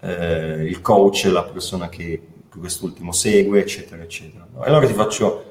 eh, 0.00 0.64
il 0.66 0.80
coach 0.80 1.26
e 1.26 1.30
la 1.30 1.44
persona 1.44 1.88
che 1.88 2.20
quest'ultimo 2.58 3.12
segue, 3.12 3.60
eccetera, 3.60 4.02
eccetera. 4.02 4.44
E 4.64 4.68
allora 4.68 4.88
ti 4.88 4.92
faccio 4.92 5.49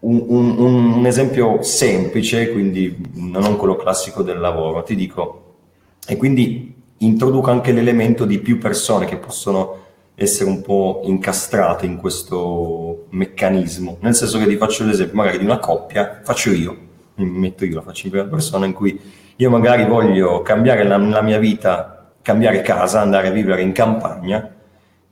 un, 0.00 0.24
un, 0.26 0.58
un, 0.96 1.06
esempio 1.06 1.62
semplice, 1.62 2.50
quindi 2.52 2.96
non 3.14 3.56
quello 3.56 3.76
classico 3.76 4.22
del 4.22 4.38
lavoro. 4.38 4.82
Ti 4.82 4.94
dico, 4.94 5.54
e 6.06 6.16
quindi 6.16 6.74
introduco 6.98 7.50
anche 7.50 7.72
l'elemento 7.72 8.24
di 8.24 8.38
più 8.38 8.58
persone 8.58 9.06
che 9.06 9.16
possono 9.16 9.76
essere 10.14 10.50
un 10.50 10.60
po' 10.60 11.00
incastrate 11.04 11.86
in 11.86 11.96
questo 11.96 13.06
meccanismo, 13.10 13.96
nel 14.00 14.14
senso 14.14 14.38
che 14.38 14.46
ti 14.46 14.56
faccio 14.56 14.84
l'esempio 14.84 15.16
magari 15.16 15.38
di 15.38 15.44
una 15.44 15.58
coppia, 15.58 16.20
faccio 16.22 16.50
io, 16.50 16.76
mi 17.14 17.30
metto 17.30 17.64
io, 17.64 17.76
la 17.76 17.82
faccio 17.82 18.04
in 18.06 18.12
prima 18.12 18.26
persona, 18.26 18.66
in 18.66 18.74
cui 18.74 19.00
io 19.36 19.50
magari 19.50 19.86
voglio 19.86 20.42
cambiare 20.42 20.84
la, 20.84 20.98
la 20.98 21.22
mia 21.22 21.38
vita, 21.38 22.12
cambiare 22.20 22.60
casa, 22.60 23.00
andare 23.00 23.28
a 23.28 23.30
vivere 23.30 23.62
in 23.62 23.72
campagna 23.72 24.56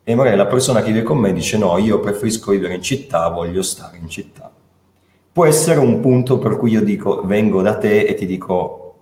e 0.05 0.15
magari 0.15 0.37
la 0.37 0.47
persona 0.47 0.83
che 0.83 0.93
vive 0.93 1.03
con 1.03 1.17
me 1.17 1.33
dice 1.33 1.57
no, 1.57 1.79
io 1.79 2.01
preferisco 2.01 2.51
vivere 2.51 2.75
in 2.75 2.83
città, 2.83 3.29
voglio 3.29 3.63
stare 3.63 3.97
in 3.97 4.09
città. 4.09 4.53
Può 5.39 5.47
essere 5.47 5.79
un 5.79 6.01
punto 6.01 6.41
per 6.41 6.57
cui 6.57 6.73
io 6.73 6.83
dico 6.83 7.23
vengo 7.25 7.63
da 7.63 7.79
te 7.79 8.01
e 8.01 8.15
ti 8.15 8.27
dico 8.27 8.95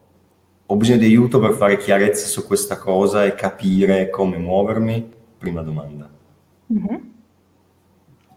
ho 0.67 0.77
bisogno 0.77 0.99
di 0.99 1.07
aiuto 1.07 1.39
per 1.39 1.53
fare 1.53 1.79
chiarezza 1.79 2.27
su 2.27 2.47
questa 2.47 2.77
cosa 2.77 3.25
e 3.25 3.35
capire 3.35 4.11
come 4.11 4.37
muovermi 4.37 5.15
prima 5.39 5.63
domanda. 5.63 6.07
Mm-hmm. 6.71 6.97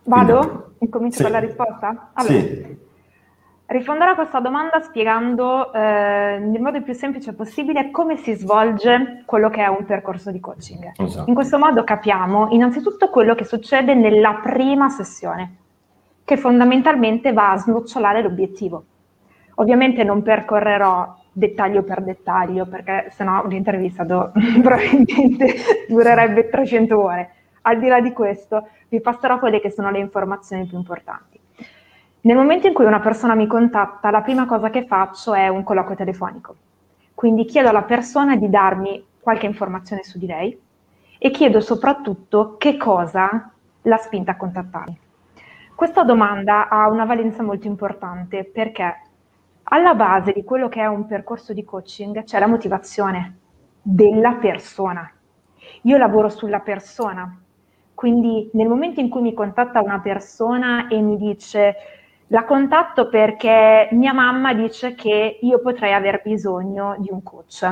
Vado? 0.05 0.75
Incomincio 0.79 1.17
sì. 1.17 1.23
con 1.23 1.31
la 1.33 1.39
risposta? 1.39 2.11
Allora, 2.13 2.33
sì. 2.39 2.77
Risponderò 3.65 4.11
a 4.11 4.15
questa 4.15 4.39
domanda 4.39 4.79
spiegando 4.79 5.73
eh, 5.73 6.39
nel 6.39 6.61
modo 6.61 6.81
più 6.81 6.93
semplice 6.93 7.33
possibile 7.33 7.91
come 7.91 8.15
si 8.15 8.33
svolge 8.33 9.23
quello 9.25 9.49
che 9.49 9.61
è 9.61 9.67
un 9.67 9.83
percorso 9.83 10.31
di 10.31 10.39
coaching. 10.39 10.93
Esatto. 10.95 11.27
In 11.27 11.35
questo 11.35 11.57
modo 11.57 11.83
capiamo 11.83 12.47
innanzitutto 12.51 13.09
quello 13.09 13.35
che 13.35 13.43
succede 13.43 13.93
nella 13.93 14.39
prima 14.41 14.87
sessione, 14.87 15.55
che 16.29 16.37
fondamentalmente 16.37 17.33
va 17.33 17.53
a 17.53 17.57
snocciolare 17.57 18.21
l'obiettivo. 18.21 18.83
Ovviamente 19.55 20.03
non 20.03 20.21
percorrerò 20.21 21.15
dettaglio 21.31 21.81
per 21.81 22.03
dettaglio, 22.03 22.67
perché 22.67 23.07
sennò 23.09 23.47
l'intervista 23.47 24.03
do, 24.03 24.31
probabilmente 24.61 25.55
durerebbe 25.87 26.47
300 26.47 26.99
ore. 26.99 27.33
Al 27.61 27.79
di 27.79 27.87
là 27.87 27.99
di 27.99 28.13
questo, 28.13 28.67
vi 28.89 29.01
passerò 29.01 29.39
quelle 29.39 29.59
che 29.59 29.71
sono 29.71 29.89
le 29.89 29.97
informazioni 29.97 30.67
più 30.67 30.77
importanti. 30.77 31.39
Nel 32.21 32.35
momento 32.35 32.67
in 32.67 32.73
cui 32.75 32.85
una 32.85 32.99
persona 32.99 33.33
mi 33.33 33.47
contatta, 33.47 34.11
la 34.11 34.21
prima 34.21 34.45
cosa 34.45 34.69
che 34.69 34.85
faccio 34.85 35.33
è 35.33 35.47
un 35.47 35.63
colloquio 35.63 35.95
telefonico. 35.95 36.55
Quindi 37.15 37.45
chiedo 37.45 37.69
alla 37.69 37.81
persona 37.81 38.35
di 38.35 38.51
darmi 38.51 39.03
qualche 39.19 39.47
informazione 39.47 40.03
su 40.03 40.19
di 40.19 40.27
lei 40.27 40.55
e 41.17 41.31
chiedo 41.31 41.59
soprattutto 41.59 42.55
che 42.59 42.77
cosa 42.77 43.51
l'ha 43.81 43.97
spinta 43.97 44.33
a 44.33 44.37
contattarmi. 44.37 45.07
Questa 45.79 46.03
domanda 46.03 46.67
ha 46.67 46.89
una 46.89 47.05
valenza 47.05 47.41
molto 47.41 47.65
importante 47.65 48.43
perché 48.43 49.01
alla 49.63 49.93
base 49.95 50.33
di 50.33 50.43
quello 50.43 50.67
che 50.67 50.81
è 50.81 50.87
un 50.87 51.07
percorso 51.07 51.53
di 51.53 51.63
coaching 51.63 52.25
c'è 52.25 52.37
la 52.37 52.47
motivazione 52.47 53.37
della 53.81 54.33
persona. 54.33 55.09
Io 55.83 55.95
lavoro 55.95 56.27
sulla 56.27 56.59
persona. 56.59 57.33
Quindi 57.93 58.49
nel 58.55 58.67
momento 58.67 58.99
in 58.99 59.07
cui 59.07 59.21
mi 59.21 59.33
contatta 59.33 59.81
una 59.81 60.01
persona 60.01 60.89
e 60.89 60.99
mi 60.99 61.15
dice 61.15 61.75
la 62.27 62.43
contatto 62.43 63.07
perché 63.07 63.87
mia 63.93 64.11
mamma 64.11 64.53
dice 64.53 64.95
che 64.95 65.39
io 65.41 65.61
potrei 65.61 65.93
aver 65.93 66.21
bisogno 66.21 66.97
di 66.97 67.07
un 67.09 67.23
coach. 67.23 67.63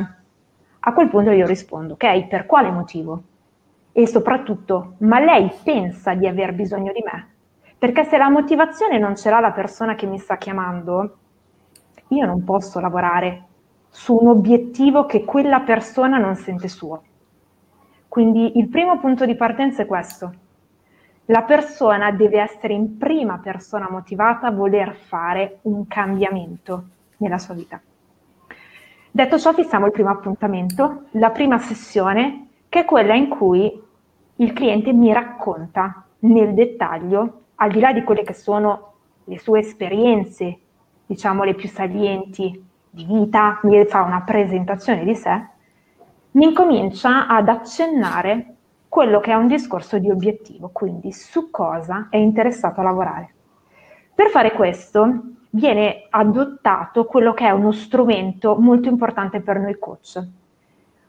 A 0.79 0.93
quel 0.93 1.09
punto 1.09 1.31
io 1.31 1.45
rispondo, 1.45 1.95
ok, 1.95 2.27
per 2.27 2.45
quale 2.45 2.71
motivo? 2.71 3.21
E 3.91 4.07
soprattutto, 4.07 4.93
ma 4.99 5.19
lei 5.19 5.51
pensa 5.61 6.13
di 6.13 6.25
aver 6.25 6.53
bisogno 6.53 6.93
di 6.93 7.03
me? 7.03 7.35
Perché 7.77 8.05
se 8.05 8.17
la 8.17 8.29
motivazione 8.29 8.97
non 8.97 9.15
ce 9.15 9.29
l'ha 9.29 9.39
la 9.39 9.51
persona 9.51 9.95
che 9.95 10.07
mi 10.07 10.17
sta 10.17 10.37
chiamando, 10.37 11.17
io 12.07 12.25
non 12.25 12.43
posso 12.43 12.79
lavorare 12.79 13.43
su 13.89 14.15
un 14.15 14.27
obiettivo 14.27 15.05
che 15.05 15.23
quella 15.23 15.59
persona 15.59 16.17
non 16.17 16.35
sente 16.35 16.67
suo. 16.67 17.03
Quindi 18.07 18.57
il 18.57 18.67
primo 18.67 18.97
punto 18.99 19.25
di 19.25 19.35
partenza 19.35 19.83
è 19.83 19.85
questo. 19.85 20.33
La 21.25 21.43
persona 21.43 22.11
deve 22.11 22.39
essere 22.39 22.73
in 22.73 22.97
prima 22.97 23.37
persona 23.37 23.87
motivata 23.89 24.47
a 24.47 24.51
voler 24.51 24.95
fare 24.95 25.59
un 25.63 25.85
cambiamento 25.87 26.85
nella 27.17 27.37
sua 27.37 27.53
vita. 27.53 27.79
Detto 29.11 29.37
ciò, 29.37 29.53
fissiamo 29.53 29.85
il 29.87 29.91
primo 29.91 30.09
appuntamento, 30.09 31.05
la 31.11 31.31
prima 31.31 31.57
sessione, 31.57 32.47
che 32.69 32.81
è 32.81 32.85
quella 32.85 33.13
in 33.13 33.27
cui 33.29 33.83
il 34.35 34.53
cliente 34.53 34.93
mi 34.93 35.11
racconta 35.11 36.05
nel 36.19 36.53
dettaglio, 36.53 37.41
al 37.59 37.71
di 37.71 37.79
là 37.79 37.93
di 37.93 38.03
quelle 38.03 38.23
che 38.23 38.33
sono 38.33 38.93
le 39.25 39.39
sue 39.39 39.59
esperienze, 39.59 40.59
diciamo 41.05 41.43
le 41.43 41.53
più 41.53 41.69
salienti 41.69 42.63
di 42.89 43.05
vita, 43.05 43.59
mi 43.63 43.83
fa 43.85 44.01
una 44.03 44.21
presentazione 44.21 45.03
di 45.03 45.15
sé, 45.15 45.45
mi 46.31 46.45
incomincia 46.45 47.27
ad 47.27 47.49
accennare 47.49 48.55
quello 48.87 49.19
che 49.19 49.31
è 49.31 49.35
un 49.35 49.47
discorso 49.47 49.97
di 49.97 50.09
obiettivo, 50.09 50.69
quindi 50.71 51.11
su 51.11 51.49
cosa 51.49 52.07
è 52.09 52.17
interessato 52.17 52.79
a 52.79 52.83
lavorare. 52.83 53.33
Per 54.13 54.29
fare 54.29 54.51
questo 54.53 55.21
viene 55.51 56.07
adottato 56.09 57.05
quello 57.05 57.33
che 57.33 57.45
è 57.45 57.51
uno 57.51 57.71
strumento 57.71 58.55
molto 58.55 58.89
importante 58.89 59.41
per 59.41 59.59
noi 59.59 59.77
coach, 59.77 60.23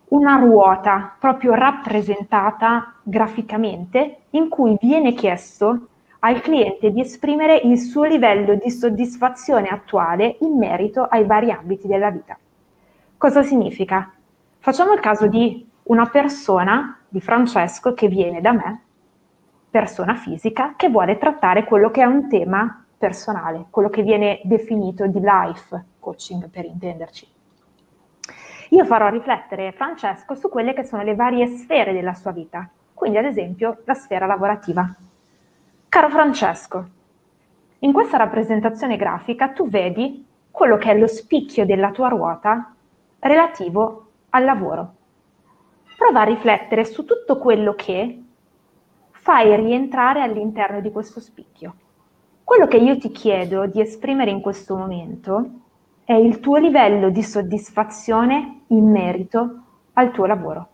una 0.09 0.37
ruota 0.37 1.15
proprio 1.19 1.55
rappresentata 1.55 2.95
graficamente 3.03 4.21
in 4.31 4.49
cui 4.49 4.77
viene 4.81 5.13
chiesto 5.13 5.89
al 6.21 6.41
cliente 6.41 6.91
di 6.91 7.01
esprimere 7.01 7.57
il 7.57 7.79
suo 7.79 8.05
livello 8.05 8.55
di 8.55 8.71
soddisfazione 8.71 9.69
attuale 9.69 10.37
in 10.41 10.57
merito 10.57 11.05
ai 11.05 11.25
vari 11.25 11.51
ambiti 11.51 11.87
della 11.87 12.11
vita. 12.11 12.37
Cosa 13.17 13.43
significa? 13.43 14.13
Facciamo 14.59 14.93
il 14.93 15.01
caso 15.01 15.27
di 15.29 15.67
una 15.85 16.07
persona, 16.07 16.99
di 17.09 17.21
Francesco, 17.21 17.95
che 17.95 18.09
viene 18.09 18.41
da 18.41 18.53
me, 18.53 18.83
persona 19.71 20.15
fisica, 20.17 20.75
che 20.77 20.89
vuole 20.89 21.19
trattare 21.19 21.65
quello 21.65 21.91
che 21.91 22.03
è 22.03 22.05
un 22.05 22.29
tema 22.29 22.85
personale, 22.99 23.67
quello 23.71 23.89
che 23.89 24.03
viene 24.03 24.41
definito 24.43 25.07
di 25.07 25.21
life 25.21 25.85
coaching 26.01 26.51
per 26.51 26.65
intenderci. 26.65 27.27
Io 28.71 28.85
farò 28.85 29.09
riflettere 29.09 29.73
Francesco 29.73 30.35
su 30.35 30.49
quelle 30.49 30.75
che 30.75 30.85
sono 30.85 31.03
le 31.03 31.15
varie 31.15 31.47
sfere 31.47 31.93
della 31.93 32.13
sua 32.13 32.33
vita, 32.33 32.69
quindi 32.93 33.19
ad 33.19 33.25
esempio 33.25 33.79
la 33.85 33.95
sfera 33.95 34.27
lavorativa. 34.27 34.95
Caro 35.89 36.11
Francesco, 36.11 36.89
in 37.79 37.93
questa 37.93 38.19
rappresentazione 38.19 38.99
grafica 38.99 39.49
tu 39.49 39.71
vedi 39.71 40.23
quello 40.51 40.77
che 40.77 40.91
è 40.91 40.99
lo 40.99 41.07
spicchio 41.07 41.65
della 41.65 41.93
tua 41.93 42.09
ruota 42.09 42.75
relativo 43.21 44.09
al 44.31 44.45
lavoro. 44.45 44.95
Prova 45.97 46.21
a 46.21 46.25
riflettere 46.25 46.85
su 46.85 47.07
tutto 47.07 47.39
quello 47.39 47.73
che 47.73 48.23
fai 49.13 49.57
rientrare 49.57 50.21
all'interno 50.21 50.83
di 50.83 50.93
questo 50.93 51.21
spicchio. 51.21 51.75
Quello 52.45 52.67
che 52.67 52.77
io 52.77 52.99
ti 52.99 53.11
chiedo 53.11 53.65
di 53.65 53.81
esprimere 53.81 54.31
in 54.31 54.43
questo 54.43 54.77
momento 54.77 55.51
è 56.05 56.13
il 56.13 56.41
tuo 56.41 56.59
livello 56.59 57.09
di 57.09 57.23
soddisfazione 57.23 58.65
in 58.67 58.91
merito 58.91 59.63
al 59.95 60.11
tuo 60.11 60.27
lavoro, 60.27 60.69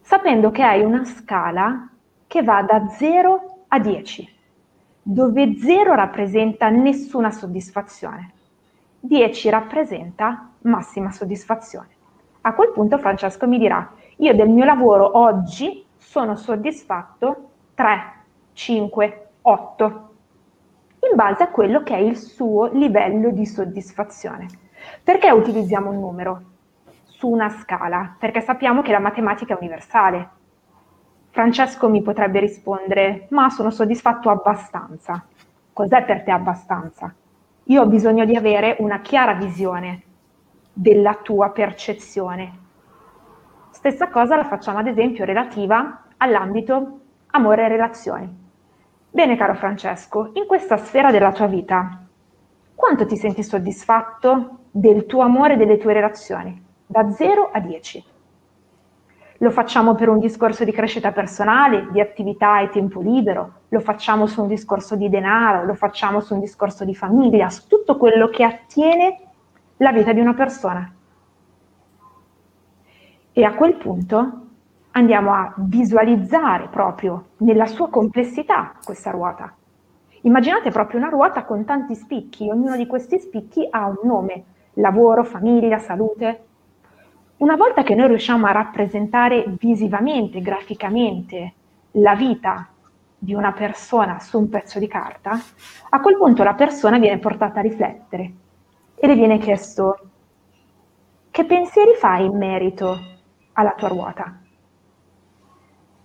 sapendo 0.00 0.50
che 0.50 0.62
hai 0.62 0.82
una 0.82 1.04
scala 1.04 1.86
che 2.26 2.42
va 2.42 2.62
da 2.62 2.88
0 2.88 3.64
a 3.68 3.78
10, 3.78 4.33
dove 5.06 5.58
0 5.58 5.94
rappresenta 5.94 6.70
nessuna 6.70 7.30
soddisfazione, 7.30 8.32
10 9.00 9.50
rappresenta 9.50 10.48
massima 10.62 11.10
soddisfazione. 11.10 11.88
A 12.40 12.54
quel 12.54 12.70
punto 12.70 12.96
Francesco 12.96 13.46
mi 13.46 13.58
dirà, 13.58 13.92
io 14.16 14.34
del 14.34 14.48
mio 14.48 14.64
lavoro 14.64 15.18
oggi 15.18 15.84
sono 15.98 16.36
soddisfatto 16.36 17.50
3, 17.74 18.12
5, 18.54 19.28
8, 19.42 20.08
in 21.10 21.16
base 21.16 21.42
a 21.42 21.48
quello 21.48 21.82
che 21.82 21.94
è 21.94 21.98
il 21.98 22.16
suo 22.16 22.70
livello 22.72 23.30
di 23.30 23.44
soddisfazione. 23.44 24.46
Perché 25.02 25.30
utilizziamo 25.30 25.90
un 25.90 25.98
numero 26.00 26.42
su 27.02 27.28
una 27.28 27.50
scala? 27.50 28.16
Perché 28.18 28.40
sappiamo 28.40 28.80
che 28.80 28.92
la 28.92 29.00
matematica 29.00 29.52
è 29.52 29.58
universale. 29.58 30.28
Francesco 31.34 31.88
mi 31.88 32.00
potrebbe 32.00 32.38
rispondere, 32.38 33.26
ma 33.30 33.50
sono 33.50 33.70
soddisfatto 33.70 34.30
abbastanza. 34.30 35.20
Cos'è 35.72 36.04
per 36.04 36.22
te 36.22 36.30
abbastanza? 36.30 37.12
Io 37.64 37.82
ho 37.82 37.86
bisogno 37.86 38.24
di 38.24 38.36
avere 38.36 38.76
una 38.78 39.00
chiara 39.00 39.34
visione 39.34 40.02
della 40.72 41.18
tua 41.20 41.50
percezione. 41.50 42.58
Stessa 43.70 44.10
cosa 44.10 44.36
la 44.36 44.44
facciamo 44.44 44.78
ad 44.78 44.86
esempio 44.86 45.24
relativa 45.24 46.04
all'ambito 46.18 47.00
amore 47.32 47.64
e 47.64 47.68
relazioni. 47.68 48.32
Bene 49.10 49.36
caro 49.36 49.54
Francesco, 49.54 50.30
in 50.34 50.46
questa 50.46 50.76
sfera 50.76 51.10
della 51.10 51.32
tua 51.32 51.48
vita, 51.48 52.00
quanto 52.76 53.06
ti 53.06 53.16
senti 53.16 53.42
soddisfatto 53.42 54.58
del 54.70 55.06
tuo 55.06 55.22
amore 55.22 55.54
e 55.54 55.56
delle 55.56 55.78
tue 55.78 55.94
relazioni? 55.94 56.64
Da 56.86 57.10
0 57.10 57.50
a 57.52 57.58
10. 57.58 58.04
Lo 59.44 59.50
facciamo 59.50 59.94
per 59.94 60.08
un 60.08 60.20
discorso 60.20 60.64
di 60.64 60.72
crescita 60.72 61.12
personale, 61.12 61.88
di 61.90 62.00
attività 62.00 62.60
e 62.60 62.70
tempo 62.70 63.02
libero, 63.02 63.64
lo 63.68 63.80
facciamo 63.80 64.24
su 64.24 64.40
un 64.40 64.48
discorso 64.48 64.96
di 64.96 65.10
denaro, 65.10 65.66
lo 65.66 65.74
facciamo 65.74 66.20
su 66.20 66.32
un 66.32 66.40
discorso 66.40 66.86
di 66.86 66.94
famiglia, 66.94 67.50
su 67.50 67.66
tutto 67.66 67.98
quello 67.98 68.28
che 68.28 68.42
attiene 68.42 69.18
la 69.76 69.92
vita 69.92 70.14
di 70.14 70.20
una 70.20 70.32
persona. 70.32 70.90
E 73.32 73.44
a 73.44 73.52
quel 73.52 73.74
punto 73.74 74.46
andiamo 74.92 75.34
a 75.34 75.52
visualizzare 75.58 76.68
proprio 76.68 77.26
nella 77.40 77.66
sua 77.66 77.90
complessità 77.90 78.72
questa 78.82 79.10
ruota. 79.10 79.54
Immaginate 80.22 80.70
proprio 80.70 81.00
una 81.00 81.10
ruota 81.10 81.44
con 81.44 81.66
tanti 81.66 81.94
spicchi, 81.94 82.48
ognuno 82.48 82.78
di 82.78 82.86
questi 82.86 83.18
spicchi 83.18 83.68
ha 83.68 83.88
un 83.88 83.98
nome, 84.04 84.44
lavoro, 84.76 85.22
famiglia, 85.22 85.76
salute. 85.76 86.44
Una 87.36 87.56
volta 87.56 87.82
che 87.82 87.96
noi 87.96 88.06
riusciamo 88.06 88.46
a 88.46 88.52
rappresentare 88.52 89.44
visivamente, 89.58 90.40
graficamente, 90.40 91.52
la 91.92 92.14
vita 92.14 92.68
di 93.18 93.34
una 93.34 93.52
persona 93.52 94.20
su 94.20 94.38
un 94.38 94.48
pezzo 94.48 94.78
di 94.78 94.86
carta, 94.86 95.32
a 95.90 96.00
quel 96.00 96.16
punto 96.16 96.44
la 96.44 96.54
persona 96.54 96.98
viene 96.98 97.18
portata 97.18 97.58
a 97.58 97.62
riflettere 97.62 98.32
e 98.94 99.06
le 99.06 99.14
viene 99.14 99.38
chiesto 99.38 99.98
che 101.30 101.44
pensieri 101.44 101.94
fai 101.94 102.26
in 102.26 102.36
merito 102.36 102.96
alla 103.54 103.72
tua 103.72 103.88
ruota? 103.88 104.38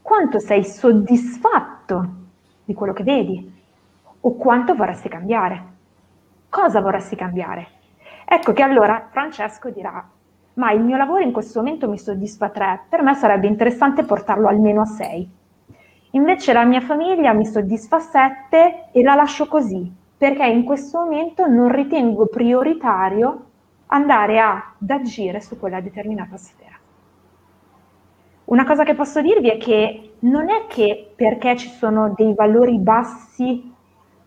Quanto 0.02 0.40
sei 0.40 0.64
soddisfatto 0.64 2.14
di 2.66 2.74
quello 2.74 2.94
che 2.94 3.04
vedi? 3.04 3.62
O 4.22 4.36
quanto 4.36 4.74
vorresti 4.74 5.08
cambiare? 5.08 5.64
Cosa 6.50 6.82
vorresti 6.82 7.16
cambiare? 7.16 7.68
Ecco 8.26 8.54
che 8.54 8.64
allora 8.64 9.08
Francesco 9.12 9.70
dirà, 9.70 10.04
ma 10.60 10.74
il 10.74 10.84
mio 10.84 10.98
lavoro 10.98 11.24
in 11.24 11.32
questo 11.32 11.60
momento 11.60 11.90
mi 11.90 11.98
soddisfa 11.98 12.50
3, 12.50 12.82
per 12.90 13.02
me 13.02 13.16
sarebbe 13.16 13.48
interessante 13.48 14.04
portarlo 14.04 14.50
almeno 14.50 14.82
a 14.82 14.86
6. 14.86 15.32
Invece 16.12 16.52
la 16.52 16.66
mia 16.66 16.82
famiglia 16.82 17.32
mi 17.32 17.46
soddisfa 17.46 18.00
7 18.00 18.90
e 18.92 19.02
la 19.02 19.16
lascio 19.16 19.48
così, 19.48 19.90
perché 20.18 20.46
in 20.46 20.66
questo 20.66 21.00
momento 21.00 21.48
non 21.48 21.72
ritengo 21.72 22.26
prioritario 22.26 23.46
andare 23.88 24.40
ad 24.42 24.90
agire 24.90 25.40
su 25.40 25.58
quella 25.58 25.80
determinata 25.80 26.36
sfera. 26.36 26.78
Una 28.46 28.66
cosa 28.66 28.84
che 28.84 28.96
posso 28.96 29.22
dirvi 29.22 29.50
è 29.50 29.58
che 29.58 30.16
non 30.20 30.50
è 30.50 30.66
che 30.68 31.14
perché 31.16 31.56
ci 31.56 31.70
sono 31.70 32.14
dei 32.14 32.34
valori 32.34 32.78
bassi 32.80 33.74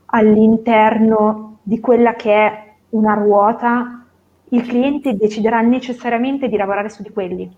all'interno 0.06 1.58
di 1.62 1.78
quella 1.78 2.14
che 2.14 2.34
è 2.34 2.72
una 2.90 3.12
ruota, 3.14 4.01
il 4.52 4.66
cliente 4.66 5.16
deciderà 5.16 5.62
necessariamente 5.62 6.46
di 6.48 6.56
lavorare 6.56 6.90
su 6.90 7.02
di 7.02 7.10
quelli. 7.10 7.50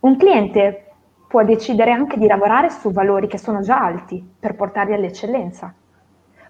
Un 0.00 0.16
cliente 0.16 0.92
può 1.26 1.42
decidere 1.44 1.90
anche 1.90 2.18
di 2.18 2.26
lavorare 2.28 2.70
su 2.70 2.92
valori 2.92 3.26
che 3.26 3.38
sono 3.38 3.62
già 3.62 3.80
alti 3.80 4.24
per 4.38 4.54
portarli 4.54 4.94
all'eccellenza. 4.94 5.74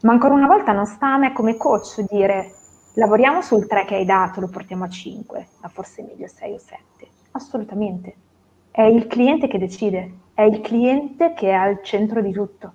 Ma 0.03 0.12
ancora 0.12 0.35
una 0.35 0.47
volta 0.47 0.73
non 0.73 0.85
sta 0.85 1.15
a 1.15 1.17
me 1.17 1.33
come 1.33 1.57
coach 1.57 2.01
dire 2.11 2.53
lavoriamo 2.95 3.41
sul 3.41 3.67
3 3.67 3.87
che 3.87 3.95
hai 3.95 4.05
dato, 4.05 4.41
lo 4.41 4.49
portiamo 4.49 4.85
a 4.85 4.88
5, 4.88 5.47
ma 5.62 5.69
forse 5.69 6.03
meglio 6.03 6.27
6 6.27 6.53
o 6.53 6.59
7. 6.59 7.09
Assolutamente. 7.33 8.17
è 8.71 8.83
il 8.83 9.07
cliente 9.07 9.49
che 9.49 9.59
decide, 9.59 10.12
è 10.35 10.43
il 10.43 10.61
cliente 10.61 11.33
che 11.33 11.49
è 11.49 11.55
al 11.55 11.83
centro 11.83 12.21
di 12.21 12.33
tutto. 12.33 12.73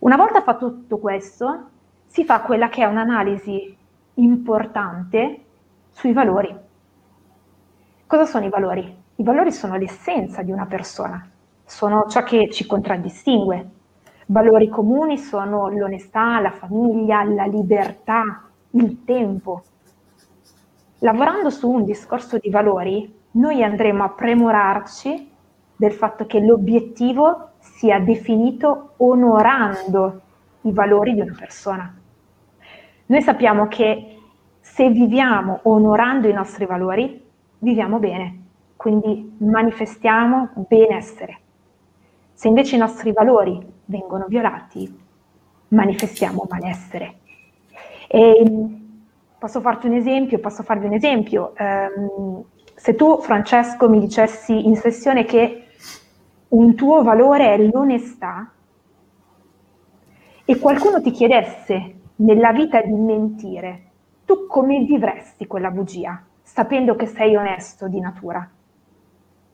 Una 0.00 0.16
volta 0.16 0.42
fatto 0.42 0.68
tutto 0.68 0.98
questo, 0.98 1.68
si 2.06 2.24
fa 2.24 2.42
quella 2.42 2.68
che 2.68 2.82
è 2.82 2.86
un'analisi 2.86 3.76
importante 4.16 5.44
sui 5.90 6.12
valori. 6.12 6.54
Cosa 8.06 8.24
sono 8.24 8.44
i 8.44 8.48
valori? 8.48 9.04
I 9.16 9.22
valori 9.22 9.50
sono 9.50 9.76
l'essenza 9.76 10.42
di 10.42 10.52
una 10.52 10.66
persona, 10.66 11.28
sono 11.64 12.06
ciò 12.08 12.22
che 12.22 12.50
ci 12.50 12.66
contraddistingue. 12.66 13.70
Valori 14.26 14.68
comuni 14.68 15.18
sono 15.18 15.68
l'onestà, 15.68 16.40
la 16.40 16.50
famiglia, 16.50 17.24
la 17.24 17.46
libertà, 17.46 18.42
il 18.70 19.04
tempo. 19.04 19.62
Lavorando 21.00 21.50
su 21.50 21.70
un 21.70 21.84
discorso 21.84 22.38
di 22.38 22.50
valori, 22.50 23.12
noi 23.32 23.62
andremo 23.62 24.04
a 24.04 24.10
premurarci 24.10 25.30
del 25.76 25.92
fatto 25.92 26.26
che 26.26 26.40
l'obiettivo 26.40 27.50
sia 27.58 28.00
definito 28.00 28.94
onorando 28.96 30.20
i 30.62 30.72
valori 30.72 31.14
di 31.14 31.20
una 31.20 31.36
persona. 31.38 31.94
Noi 33.06 33.22
sappiamo 33.22 33.68
che 33.68 34.18
se 34.60 34.90
viviamo 34.90 35.60
onorando 35.62 36.28
i 36.28 36.32
nostri 36.32 36.66
valori, 36.66 37.24
viviamo 37.58 37.98
bene, 37.98 38.42
quindi 38.74 39.36
manifestiamo 39.38 40.50
benessere. 40.68 41.38
Se 42.32 42.48
invece 42.48 42.74
i 42.74 42.78
nostri 42.80 43.12
valori 43.12 43.64
vengono 43.84 44.26
violati, 44.26 44.92
manifestiamo 45.68 46.46
malessere. 46.50 47.18
E 48.08 48.44
posso 49.38 49.60
farti 49.60 49.86
un 49.86 49.94
esempio, 49.94 50.40
posso 50.40 50.64
farvi 50.64 50.86
un 50.86 50.94
esempio. 50.94 51.52
Um, 51.58 52.44
se 52.74 52.96
tu, 52.96 53.20
Francesco, 53.20 53.88
mi 53.88 54.00
dicessi 54.00 54.66
in 54.66 54.74
sessione 54.74 55.24
che 55.24 55.68
un 56.48 56.74
tuo 56.74 57.04
valore 57.04 57.54
è 57.54 57.58
l'onestà 57.58 58.50
e 60.44 60.58
qualcuno 60.58 61.00
ti 61.00 61.12
chiedesse 61.12 61.95
nella 62.16 62.52
vita 62.52 62.80
di 62.80 62.92
mentire, 62.92 63.82
tu 64.24 64.46
come 64.46 64.80
vivresti 64.80 65.46
quella 65.46 65.70
bugia, 65.70 66.22
sapendo 66.42 66.94
che 66.96 67.06
sei 67.06 67.36
onesto 67.36 67.88
di 67.88 68.00
natura? 68.00 68.48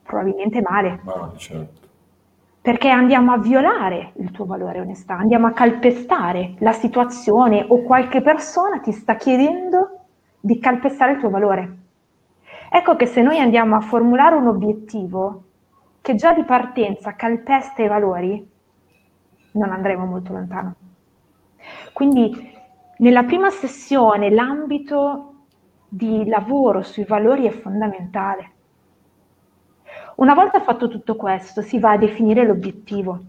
Probabilmente 0.03 0.61
male. 0.61 0.99
Ah, 1.05 1.31
certo. 1.35 1.81
Perché 2.61 2.89
andiamo 2.89 3.33
a 3.33 3.37
violare 3.37 4.13
il 4.15 4.31
tuo 4.31 4.45
valore 4.45 4.79
onestà, 4.79 5.17
andiamo 5.17 5.47
a 5.47 5.51
calpestare 5.51 6.55
la 6.59 6.71
situazione 6.71 7.65
o 7.67 7.81
qualche 7.81 8.21
persona 8.21 8.79
ti 8.79 8.93
sta 8.93 9.15
chiedendo 9.15 9.99
di 10.39 10.59
calpestare 10.59 11.13
il 11.13 11.19
tuo 11.19 11.29
valore. 11.29 11.77
Ecco 12.69 12.95
che 12.95 13.05
se 13.05 13.21
noi 13.21 13.39
andiamo 13.39 13.75
a 13.75 13.81
formulare 13.81 14.35
un 14.35 14.47
obiettivo 14.47 15.43
che 16.01 16.15
già 16.15 16.33
di 16.33 16.43
partenza 16.43 17.15
calpesta 17.15 17.83
i 17.83 17.87
valori, 17.87 18.49
non 19.51 19.71
andremo 19.71 20.05
molto 20.05 20.33
lontano. 20.33 20.75
Quindi 21.93 22.51
nella 22.97 23.23
prima 23.23 23.49
sessione 23.49 24.29
l'ambito 24.29 25.33
di 25.87 26.25
lavoro 26.25 26.81
sui 26.81 27.03
valori 27.03 27.45
è 27.45 27.51
fondamentale. 27.51 28.51
Una 30.15 30.33
volta 30.33 30.61
fatto 30.61 30.87
tutto 30.87 31.15
questo 31.15 31.61
si 31.61 31.79
va 31.79 31.91
a 31.91 31.97
definire 31.97 32.45
l'obiettivo. 32.45 33.19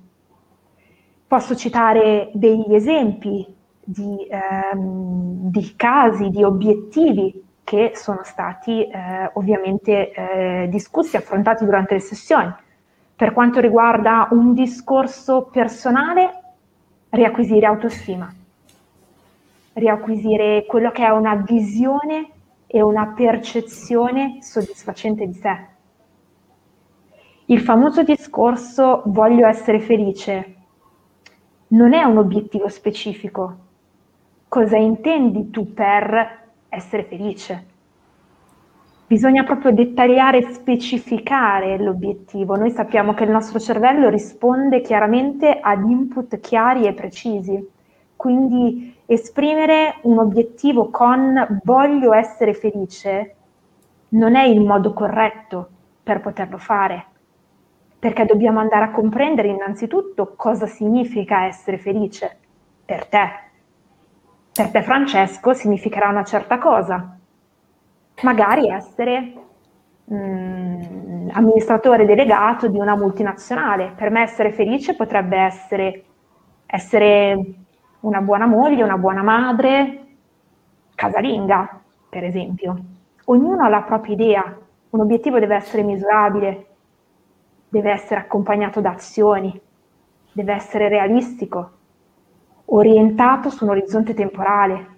Posso 1.26 1.56
citare 1.56 2.30
degli 2.34 2.74
esempi 2.74 3.46
di, 3.82 4.26
ehm, 4.28 5.50
di 5.50 5.74
casi, 5.76 6.30
di 6.30 6.42
obiettivi 6.42 7.42
che 7.64 7.92
sono 7.94 8.20
stati 8.22 8.86
eh, 8.86 9.30
ovviamente 9.34 10.12
eh, 10.12 10.68
discussi, 10.68 11.16
affrontati 11.16 11.64
durante 11.64 11.94
le 11.94 12.00
sessioni. 12.00 12.54
Per 13.16 13.32
quanto 13.32 13.60
riguarda 13.60 14.28
un 14.30 14.52
discorso 14.54 15.48
personale, 15.50 16.43
riacquisire 17.14 17.66
autostima, 17.66 18.32
riacquisire 19.74 20.64
quello 20.66 20.90
che 20.90 21.04
è 21.04 21.10
una 21.10 21.36
visione 21.36 22.30
e 22.66 22.82
una 22.82 23.12
percezione 23.16 24.38
soddisfacente 24.42 25.26
di 25.26 25.34
sé. 25.34 25.66
Il 27.46 27.60
famoso 27.60 28.02
discorso 28.02 29.02
voglio 29.06 29.46
essere 29.46 29.80
felice 29.80 30.54
non 31.68 31.92
è 31.92 32.02
un 32.02 32.18
obiettivo 32.18 32.68
specifico. 32.68 33.58
Cosa 34.48 34.76
intendi 34.76 35.50
tu 35.50 35.72
per 35.72 36.52
essere 36.68 37.04
felice. 37.04 37.66
Bisogna 39.14 39.44
proprio 39.44 39.70
dettagliare 39.70 40.42
specificare 40.52 41.78
l'obiettivo. 41.78 42.56
Noi 42.56 42.72
sappiamo 42.72 43.14
che 43.14 43.22
il 43.22 43.30
nostro 43.30 43.60
cervello 43.60 44.08
risponde 44.08 44.80
chiaramente 44.80 45.56
ad 45.60 45.88
input 45.88 46.40
chiari 46.40 46.88
e 46.88 46.94
precisi. 46.94 47.64
Quindi 48.16 48.92
esprimere 49.06 49.98
un 50.02 50.18
obiettivo 50.18 50.90
con 50.90 51.60
voglio 51.62 52.12
essere 52.12 52.54
felice 52.54 53.36
non 54.08 54.34
è 54.34 54.42
il 54.46 54.60
modo 54.60 54.92
corretto 54.92 55.68
per 56.02 56.20
poterlo 56.20 56.58
fare, 56.58 57.04
perché 57.96 58.24
dobbiamo 58.24 58.58
andare 58.58 58.86
a 58.86 58.90
comprendere 58.90 59.46
innanzitutto 59.46 60.34
cosa 60.34 60.66
significa 60.66 61.44
essere 61.44 61.78
felice 61.78 62.36
per 62.84 63.06
te, 63.06 63.28
per 64.52 64.70
te 64.72 64.82
Francesco 64.82 65.52
significherà 65.52 66.08
una 66.08 66.24
certa 66.24 66.58
cosa, 66.58 67.13
magari 68.22 68.68
essere 68.68 69.32
mh, 70.04 70.14
mm, 70.14 71.28
amministratore 71.32 72.06
delegato 72.06 72.68
di 72.68 72.78
una 72.78 72.96
multinazionale. 72.96 73.92
Per 73.96 74.10
me 74.10 74.22
essere 74.22 74.52
felice 74.52 74.94
potrebbe 74.94 75.36
essere 75.36 76.04
essere 76.74 77.54
una 78.00 78.20
buona 78.20 78.46
moglie, 78.46 78.82
una 78.82 78.98
buona 78.98 79.22
madre, 79.22 80.06
casalinga, 80.94 81.80
per 82.08 82.24
esempio. 82.24 82.76
Ognuno 83.26 83.64
ha 83.64 83.68
la 83.68 83.82
propria 83.82 84.14
idea, 84.14 84.58
un 84.90 85.00
obiettivo 85.00 85.38
deve 85.38 85.54
essere 85.54 85.82
misurabile, 85.82 86.66
deve 87.68 87.92
essere 87.92 88.20
accompagnato 88.20 88.80
da 88.80 88.90
azioni, 88.90 89.58
deve 90.32 90.52
essere 90.52 90.88
realistico, 90.88 91.70
orientato 92.66 93.50
su 93.50 93.64
un 93.64 93.70
orizzonte 93.70 94.14
temporale. 94.14 94.92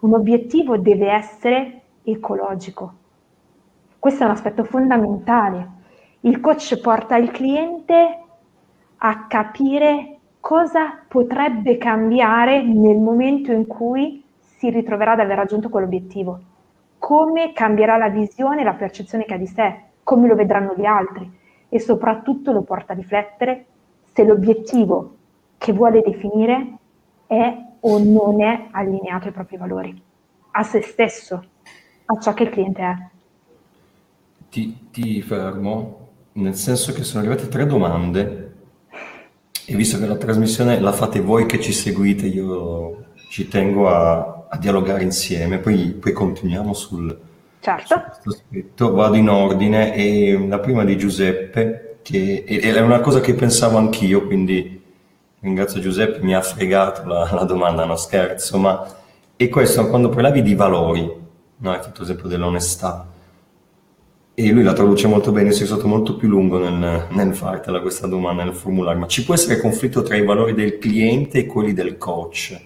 Un 0.00 0.14
obiettivo 0.14 0.78
deve 0.78 1.10
essere 1.10 1.79
ecologico. 2.02 2.92
Questo 3.98 4.22
è 4.22 4.26
un 4.26 4.32
aspetto 4.32 4.64
fondamentale. 4.64 5.68
Il 6.20 6.40
coach 6.40 6.78
porta 6.80 7.16
il 7.16 7.30
cliente 7.30 8.18
a 8.96 9.26
capire 9.26 10.18
cosa 10.40 11.02
potrebbe 11.06 11.76
cambiare 11.76 12.62
nel 12.62 12.98
momento 12.98 13.52
in 13.52 13.66
cui 13.66 14.22
si 14.38 14.70
ritroverà 14.70 15.12
ad 15.12 15.20
aver 15.20 15.36
raggiunto 15.36 15.68
quell'obiettivo, 15.68 16.40
come 16.98 17.52
cambierà 17.52 17.96
la 17.96 18.08
visione 18.08 18.60
e 18.60 18.64
la 18.64 18.74
percezione 18.74 19.24
che 19.24 19.34
ha 19.34 19.38
di 19.38 19.46
sé, 19.46 19.80
come 20.02 20.28
lo 20.28 20.34
vedranno 20.34 20.74
gli 20.76 20.84
altri 20.84 21.38
e 21.68 21.78
soprattutto 21.78 22.52
lo 22.52 22.62
porta 22.62 22.92
a 22.92 22.96
riflettere 22.96 23.66
se 24.12 24.24
l'obiettivo 24.24 25.16
che 25.56 25.72
vuole 25.72 26.02
definire 26.02 26.76
è 27.26 27.56
o 27.80 27.98
non 27.98 28.42
è 28.42 28.68
allineato 28.72 29.28
ai 29.28 29.32
propri 29.32 29.56
valori, 29.56 30.02
a 30.52 30.62
se 30.62 30.82
stesso, 30.82 31.42
a 32.10 32.20
ciò 32.20 32.34
che 32.34 32.44
il 32.44 32.50
cliente 32.50 32.82
è. 32.82 32.94
Ti, 34.50 34.88
ti 34.90 35.22
fermo, 35.22 36.08
nel 36.32 36.56
senso 36.56 36.92
che 36.92 37.04
sono 37.04 37.20
arrivate 37.24 37.48
tre 37.48 37.66
domande 37.66 38.54
e 39.64 39.76
visto 39.76 39.98
che 39.98 40.06
la 40.06 40.16
trasmissione 40.16 40.80
la 40.80 40.92
fate 40.92 41.20
voi 41.20 41.46
che 41.46 41.60
ci 41.60 41.72
seguite, 41.72 42.26
io 42.26 43.04
ci 43.30 43.46
tengo 43.46 43.88
a, 43.88 44.46
a 44.48 44.58
dialogare 44.58 45.04
insieme, 45.04 45.58
poi, 45.58 45.90
poi 45.90 46.12
continuiamo 46.12 46.72
sul, 46.72 47.16
certo. 47.60 48.02
Su 48.74 48.92
Vado 48.92 49.14
in 49.14 49.28
ordine 49.28 49.94
e 49.94 50.46
la 50.48 50.58
prima 50.58 50.84
di 50.84 50.98
Giuseppe, 50.98 51.98
che 52.02 52.44
è 52.44 52.80
una 52.80 53.00
cosa 53.00 53.20
che 53.20 53.34
pensavo 53.34 53.78
anch'io, 53.78 54.26
quindi 54.26 54.82
ringrazio 55.38 55.80
Giuseppe, 55.80 56.20
mi 56.22 56.34
ha 56.34 56.42
fregato 56.42 57.06
la, 57.06 57.30
la 57.32 57.44
domanda, 57.44 57.84
no 57.84 57.94
scherzo, 57.94 58.58
ma 58.58 58.84
e 59.36 59.48
questo 59.48 59.88
quando 59.88 60.08
parlavi 60.08 60.42
di 60.42 60.54
valori, 60.54 61.08
no? 61.60 61.72
hai 61.72 61.82
fatto 61.82 62.02
esempio 62.02 62.28
dell'onestà, 62.28 63.06
e 64.34 64.52
lui 64.52 64.62
la 64.62 64.72
traduce 64.72 65.06
molto 65.06 65.32
bene, 65.32 65.52
sei 65.52 65.66
stato 65.66 65.86
molto 65.86 66.16
più 66.16 66.28
lungo 66.28 66.58
nel, 66.58 67.06
nel 67.10 67.34
fartela 67.34 67.80
questa 67.80 68.06
domanda, 68.06 68.44
nel 68.44 68.54
formulare, 68.54 68.98
ma 68.98 69.06
ci 69.06 69.24
può 69.24 69.34
essere 69.34 69.60
conflitto 69.60 70.02
tra 70.02 70.16
i 70.16 70.24
valori 70.24 70.54
del 70.54 70.78
cliente 70.78 71.38
e 71.38 71.46
quelli 71.46 71.74
del 71.74 71.98
coach? 71.98 72.58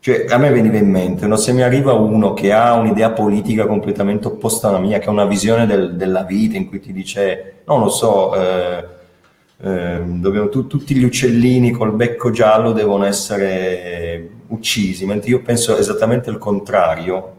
Cioè, 0.00 0.26
a 0.28 0.38
me 0.38 0.50
veniva 0.50 0.76
in 0.76 0.90
mente, 0.90 1.26
no? 1.26 1.36
se 1.36 1.52
mi 1.52 1.62
arriva 1.62 1.92
uno 1.92 2.32
che 2.34 2.52
ha 2.52 2.74
un'idea 2.74 3.10
politica 3.10 3.66
completamente 3.66 4.28
opposta 4.28 4.68
alla 4.68 4.78
mia, 4.78 4.98
che 4.98 5.08
ha 5.08 5.12
una 5.12 5.24
visione 5.24 5.66
del, 5.66 5.96
della 5.96 6.22
vita 6.22 6.56
in 6.56 6.68
cui 6.68 6.80
ti 6.80 6.92
dice, 6.92 7.62
non 7.66 7.80
lo 7.80 7.88
so, 7.88 8.34
eh, 8.34 8.86
eh, 9.62 10.02
dobbiamo, 10.04 10.48
tu, 10.48 10.66
tutti 10.66 10.94
gli 10.94 11.04
uccellini 11.04 11.70
col 11.70 11.92
becco 11.92 12.30
giallo 12.30 12.72
devono 12.72 13.04
essere 13.04 14.28
uccisi, 14.48 15.06
mentre 15.06 15.30
io 15.30 15.42
penso 15.42 15.76
esattamente 15.76 16.30
il 16.30 16.38
contrario. 16.38 17.33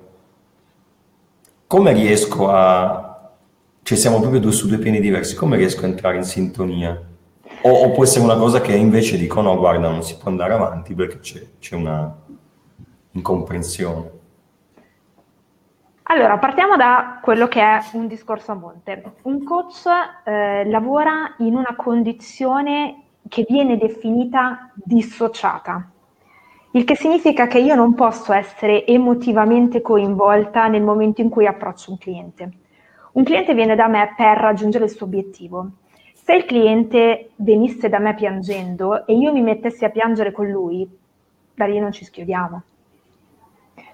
Come 1.68 1.94
riesco 1.94 2.50
a 2.50 3.32
Cioè 3.82 3.98
siamo 3.98 4.20
proprio 4.20 4.40
due 4.40 4.52
su 4.52 4.68
due 4.68 4.80
piani 4.80 5.00
diversi, 5.00 5.36
come 5.36 5.58
riesco 5.58 5.86
a 5.86 5.88
entrare 5.88 6.18
in 6.18 6.24
sintonia? 6.24 7.00
O, 7.62 7.70
o 7.70 7.92
può 7.92 8.04
essere 8.04 8.24
una 8.24 8.36
cosa 8.36 8.60
che 8.62 8.76
invece 8.76 9.18
dico 9.18 9.42
no, 9.42 9.56
guarda, 9.58 9.90
non 9.90 10.02
si 10.02 10.18
può 10.18 10.32
andare 10.32 10.54
avanti 10.54 10.96
perché 10.96 11.20
c'è, 11.20 11.42
c'è 11.60 11.76
una 11.76 12.16
incomprensione. 13.12 14.12
Allora, 16.04 16.38
partiamo 16.38 16.76
da 16.76 17.20
quello 17.22 17.48
che 17.48 17.62
è 17.62 17.80
un 17.94 18.08
discorso 18.08 18.52
a 18.52 18.56
monte. 18.56 19.14
Un 19.24 19.44
coach 19.44 19.86
eh, 20.24 20.64
lavora 20.70 21.36
in 21.40 21.56
una 21.56 21.76
condizione 21.76 23.06
che 23.28 23.46
viene 23.48 23.78
definita 23.78 24.72
dissociata, 24.76 25.92
il 26.76 26.84
che 26.84 26.98
significa 26.98 27.48
che 27.48 27.60
io 27.60 27.74
non 27.74 27.94
posso 27.94 28.34
essere 28.34 28.86
emotivamente 28.86 29.82
coinvolta 29.82 30.68
nel 30.68 30.84
momento 30.84 31.22
in 31.22 31.30
cui 31.30 31.48
approccio 31.48 31.92
un 31.92 31.98
cliente. 31.98 32.52
Un 33.14 33.24
cliente 33.24 33.54
viene 33.54 33.76
da 33.76 33.88
me 33.88 34.14
per 34.18 34.38
raggiungere 34.38 34.84
il 34.84 34.92
suo 34.92 35.06
obiettivo. 35.06 35.70
Se 36.14 36.34
il 36.34 36.44
cliente 36.44 37.30
venisse 37.38 37.88
da 37.88 38.00
me 38.00 38.14
piangendo 38.14 39.08
e 39.08 39.16
io 39.16 39.32
mi 39.32 39.42
mettessi 39.42 39.86
a 39.86 39.90
piangere 39.90 40.34
con 40.34 40.50
lui, 40.50 40.86
da 41.54 41.66
lì 41.66 41.80
non 41.80 41.94
ci 41.94 42.04
schiodiamo. 42.04 42.62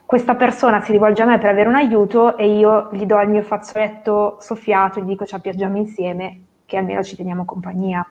Questa 0.04 0.34
persona 0.34 0.82
si 0.82 0.92
rivolge 0.92 1.22
a 1.22 1.26
me 1.26 1.38
per 1.38 1.52
avere 1.52 1.70
un 1.70 1.76
aiuto 1.76 2.36
e 2.36 2.58
io 2.58 2.90
gli 2.94 3.06
do 3.06 3.22
il 3.22 3.30
mio 3.30 3.44
fazzoletto 3.44 4.38
soffiato, 4.40 5.00
gli 5.00 5.06
dico 5.06 5.28
ci 5.28 5.40
piangiamo 5.40 5.78
insieme, 5.78 6.42
che 6.66 6.78
almeno 6.78 7.04
ci 7.04 7.16
teniamo 7.16 7.46
compagnia. 7.46 8.04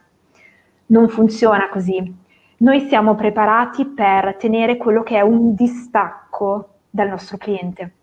Non 0.86 1.08
funziona 1.08 1.68
così. 1.68 2.28
Noi 2.60 2.88
siamo 2.88 3.14
preparati 3.14 3.86
per 3.86 4.36
tenere 4.36 4.76
quello 4.76 5.02
che 5.02 5.16
è 5.16 5.20
un 5.20 5.54
distacco 5.54 6.80
dal 6.90 7.08
nostro 7.08 7.36
cliente 7.36 7.94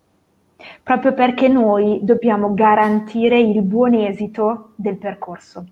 proprio 0.82 1.14
perché 1.14 1.48
noi 1.48 2.00
dobbiamo 2.02 2.54
garantire 2.54 3.40
il 3.40 3.62
buon 3.62 3.94
esito 3.94 4.72
del 4.76 4.98
percorso. 4.98 5.66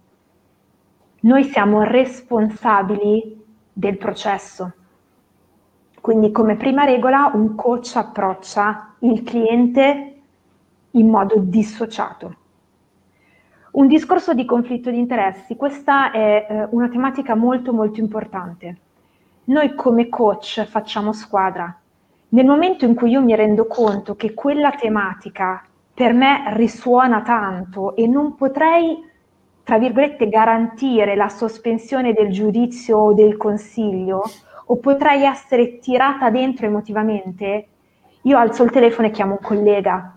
Noi 1.22 1.44
siamo 1.46 1.82
responsabili 1.82 3.44
del 3.74 3.98
processo. 3.98 4.74
Quindi 6.00 6.32
come 6.32 6.56
prima 6.56 6.84
regola 6.84 7.32
un 7.34 7.56
coach 7.56 7.96
approccia 7.96 8.94
il 9.00 9.24
cliente 9.24 10.22
in 10.92 11.10
modo 11.10 11.36
dissociato. 11.40 12.36
Un 13.76 13.88
discorso 13.88 14.34
di 14.34 14.46
conflitto 14.46 14.90
di 14.90 14.98
interessi, 14.98 15.58
questa 15.58 16.12
è 16.12 16.48
eh, 16.50 16.68
una 16.70 16.88
tematica 16.88 17.36
molto 17.36 17.74
molto 17.74 18.00
importante. 18.00 18.78
Noi 19.46 19.76
come 19.76 20.08
coach 20.08 20.64
facciamo 20.64 21.12
squadra, 21.12 21.78
nel 22.30 22.46
momento 22.46 22.86
in 22.86 22.96
cui 22.96 23.10
io 23.10 23.22
mi 23.22 23.36
rendo 23.36 23.68
conto 23.68 24.16
che 24.16 24.34
quella 24.34 24.72
tematica 24.72 25.62
per 25.94 26.14
me 26.14 26.54
risuona 26.56 27.22
tanto 27.22 27.98
e 27.98 28.08
non 28.08 28.36
potrei, 28.36 29.04
tra 29.66 29.78
virgolette, 29.78 30.30
garantire 30.30 31.18
la 31.18 31.28
sospensione 31.28 32.14
del 32.14 32.32
giudizio 32.32 32.98
o 32.98 33.14
del 33.14 33.36
consiglio, 33.36 34.24
o 34.68 34.78
potrei 34.78 35.24
essere 35.24 35.80
tirata 35.80 36.30
dentro 36.30 36.66
emotivamente, 36.66 37.68
io 38.22 38.38
alzo 38.38 38.64
il 38.64 38.72
telefono 38.72 39.10
e 39.10 39.12
chiamo 39.12 39.34
un 39.34 39.46
collega 39.46 40.16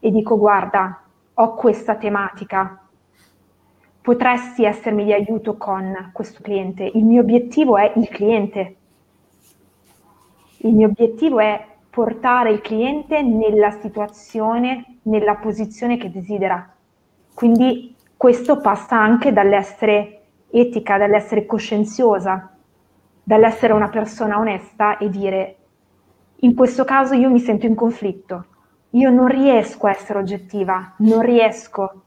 e 0.00 0.10
dico 0.10 0.36
guarda, 0.36 1.03
ho 1.34 1.54
questa 1.54 1.96
tematica, 1.96 2.80
potresti 4.00 4.64
essermi 4.64 5.04
di 5.04 5.12
aiuto 5.12 5.56
con 5.56 6.10
questo 6.12 6.40
cliente, 6.42 6.84
il 6.84 7.04
mio 7.04 7.22
obiettivo 7.22 7.76
è 7.76 7.92
il 7.96 8.08
cliente, 8.08 8.76
il 10.58 10.74
mio 10.74 10.88
obiettivo 10.88 11.40
è 11.40 11.66
portare 11.90 12.50
il 12.50 12.60
cliente 12.60 13.22
nella 13.22 13.70
situazione, 13.70 14.98
nella 15.02 15.36
posizione 15.36 15.96
che 15.96 16.10
desidera. 16.10 16.72
Quindi 17.34 17.94
questo 18.16 18.60
passa 18.60 18.96
anche 18.96 19.32
dall'essere 19.32 20.22
etica, 20.50 20.98
dall'essere 20.98 21.46
coscienziosa, 21.46 22.56
dall'essere 23.22 23.72
una 23.72 23.88
persona 23.88 24.38
onesta 24.38 24.98
e 24.98 25.08
dire 25.08 25.56
in 26.36 26.54
questo 26.54 26.84
caso 26.84 27.14
io 27.14 27.30
mi 27.30 27.40
sento 27.40 27.66
in 27.66 27.74
conflitto, 27.74 28.44
io 28.94 29.10
non 29.10 29.28
riesco 29.28 29.86
a 29.86 29.90
essere 29.90 30.18
oggettiva, 30.18 30.94
non 30.98 31.20
riesco 31.20 32.02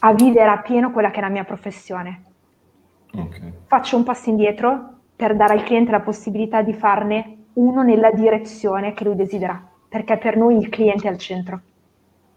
a 0.00 0.12
vivere 0.12 0.48
a 0.48 0.58
pieno 0.58 0.90
quella 0.90 1.10
che 1.10 1.18
è 1.18 1.22
la 1.22 1.28
mia 1.28 1.44
professione. 1.44 2.22
Okay. 3.14 3.52
Faccio 3.66 3.96
un 3.96 4.02
passo 4.02 4.28
indietro 4.28 4.94
per 5.14 5.36
dare 5.36 5.54
al 5.54 5.62
cliente 5.62 5.90
la 5.90 6.00
possibilità 6.00 6.62
di 6.62 6.74
farne 6.74 7.36
uno 7.54 7.82
nella 7.82 8.10
direzione 8.10 8.92
che 8.92 9.04
lui 9.04 9.16
desidera, 9.16 9.62
perché 9.88 10.18
per 10.18 10.36
noi 10.36 10.58
il 10.58 10.68
cliente 10.68 11.06
è 11.06 11.10
al 11.10 11.18
centro. 11.18 11.60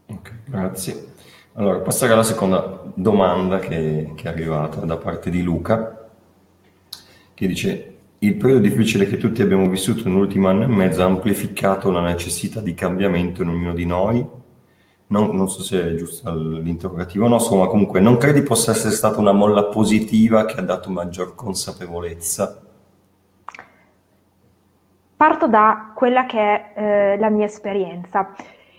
Ok, 0.08 0.34
grazie. 0.46 1.08
Allora, 1.54 1.80
passare 1.80 2.14
alla 2.14 2.24
seconda 2.24 2.82
domanda 2.94 3.60
che, 3.60 4.14
che 4.16 4.24
è 4.24 4.28
arrivata 4.28 4.80
da 4.86 4.98
parte 4.98 5.30
di 5.30 5.42
Luca, 5.42 6.10
che 7.34 7.48
dice 7.48 7.89
il 8.20 8.36
periodo 8.36 8.62
difficile 8.62 9.06
che 9.08 9.18
tutti 9.18 9.42
abbiamo 9.42 9.68
vissuto 9.70 10.08
nell'ultimo 10.08 10.50
anno 10.50 10.64
e 10.64 10.68
mezzo 10.68 11.02
ha 11.02 11.06
amplificato 11.06 11.92
la 11.92 12.02
necessità 12.02 12.62
di 12.62 12.74
cambiamento 12.74 13.42
in 13.42 13.50
ognuno 13.50 13.74
di 13.74 13.86
noi. 13.86 14.26
Non, 15.08 15.36
non 15.36 15.50
so 15.50 15.64
se 15.64 15.84
è 15.84 15.96
giusto 15.96 16.34
l'interrogativo 16.34 17.26
o 17.26 17.28
no, 17.28 17.36
insomma, 17.36 17.68
comunque 17.68 18.00
non 18.00 18.18
credi 18.18 18.44
possa 18.44 18.72
essere 18.72 18.94
stata 18.94 19.20
una 19.20 19.32
molla 19.32 19.66
positiva 19.66 20.46
che 20.46 20.60
ha 20.60 20.62
dato 20.62 20.92
maggior 20.92 21.34
consapevolezza 21.34 22.64
Parto 25.20 25.50
da 25.50 25.92
quella 25.96 26.26
che 26.26 26.40
è 26.40 26.74
eh, 26.78 27.18
la 27.18 27.30
mia 27.30 27.44
esperienza. 27.44 28.34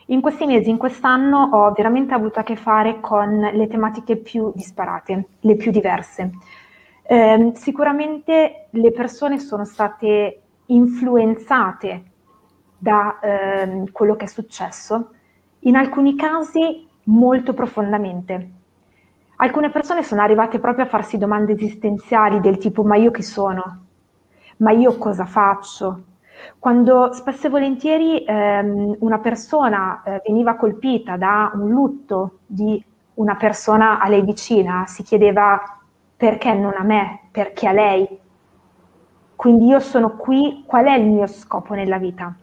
In 0.07 0.23
questi 0.23 0.47
mesi, 0.47 0.71
in 0.71 0.79
quest'anno, 0.79 1.51
ho 1.53 1.73
veramente 1.73 2.15
avuto 2.15 2.39
a 2.41 2.43
che 2.43 2.57
fare 2.57 2.99
con 3.01 3.51
le 3.53 3.67
tematiche 3.67 4.17
più 4.17 4.51
disparate, 4.55 5.27
le 5.39 5.57
più 5.57 5.71
diverse. 5.71 6.31
Eh, 7.13 7.51
sicuramente 7.57 8.69
le 8.71 8.93
persone 8.93 9.41
sono 9.41 9.65
state 9.65 10.43
influenzate 10.67 12.05
da 12.79 13.19
eh, 13.19 13.83
quello 13.91 14.15
che 14.15 14.27
è 14.27 14.29
successo, 14.29 15.11
in 15.61 15.75
alcuni 15.75 16.15
casi 16.15 16.87
molto 17.07 17.53
profondamente. 17.53 18.51
Alcune 19.39 19.71
persone 19.71 20.05
sono 20.05 20.23
arrivate 20.23 20.61
proprio 20.61 20.85
a 20.85 20.89
farsi 20.89 21.19
domande 21.19 21.55
esistenziali 21.55 22.39
del 22.39 22.59
tipo 22.59 22.85
ma 22.85 22.95
io 22.95 23.11
chi 23.11 23.23
sono? 23.23 23.87
Ma 24.59 24.71
io 24.71 24.97
cosa 24.97 25.25
faccio? 25.25 26.05
Quando 26.61 27.13
spesso 27.13 27.49
e 27.49 27.51
volentieri 27.51 28.23
ehm, 28.25 28.99
una 29.01 29.19
persona 29.19 30.01
eh, 30.05 30.23
veniva 30.25 30.55
colpita 30.55 31.17
da 31.17 31.51
un 31.55 31.71
lutto 31.71 32.39
di 32.47 32.81
una 33.15 33.35
persona 33.35 33.99
a 33.99 34.09
lei 34.09 34.23
vicina, 34.23 34.85
si 34.87 35.03
chiedeva 35.03 35.80
perché 36.21 36.53
non 36.53 36.75
a 36.77 36.83
me, 36.83 37.21
perché 37.31 37.67
a 37.67 37.73
lei. 37.73 38.07
Quindi 39.35 39.65
io 39.69 39.81
sono 39.81 40.19
qui, 40.19 40.65
qual 40.67 40.85
è 40.85 40.95
il 40.95 41.07
mio 41.07 41.27
scopo 41.27 41.73
nella 41.73 41.97
vita? 41.97 42.37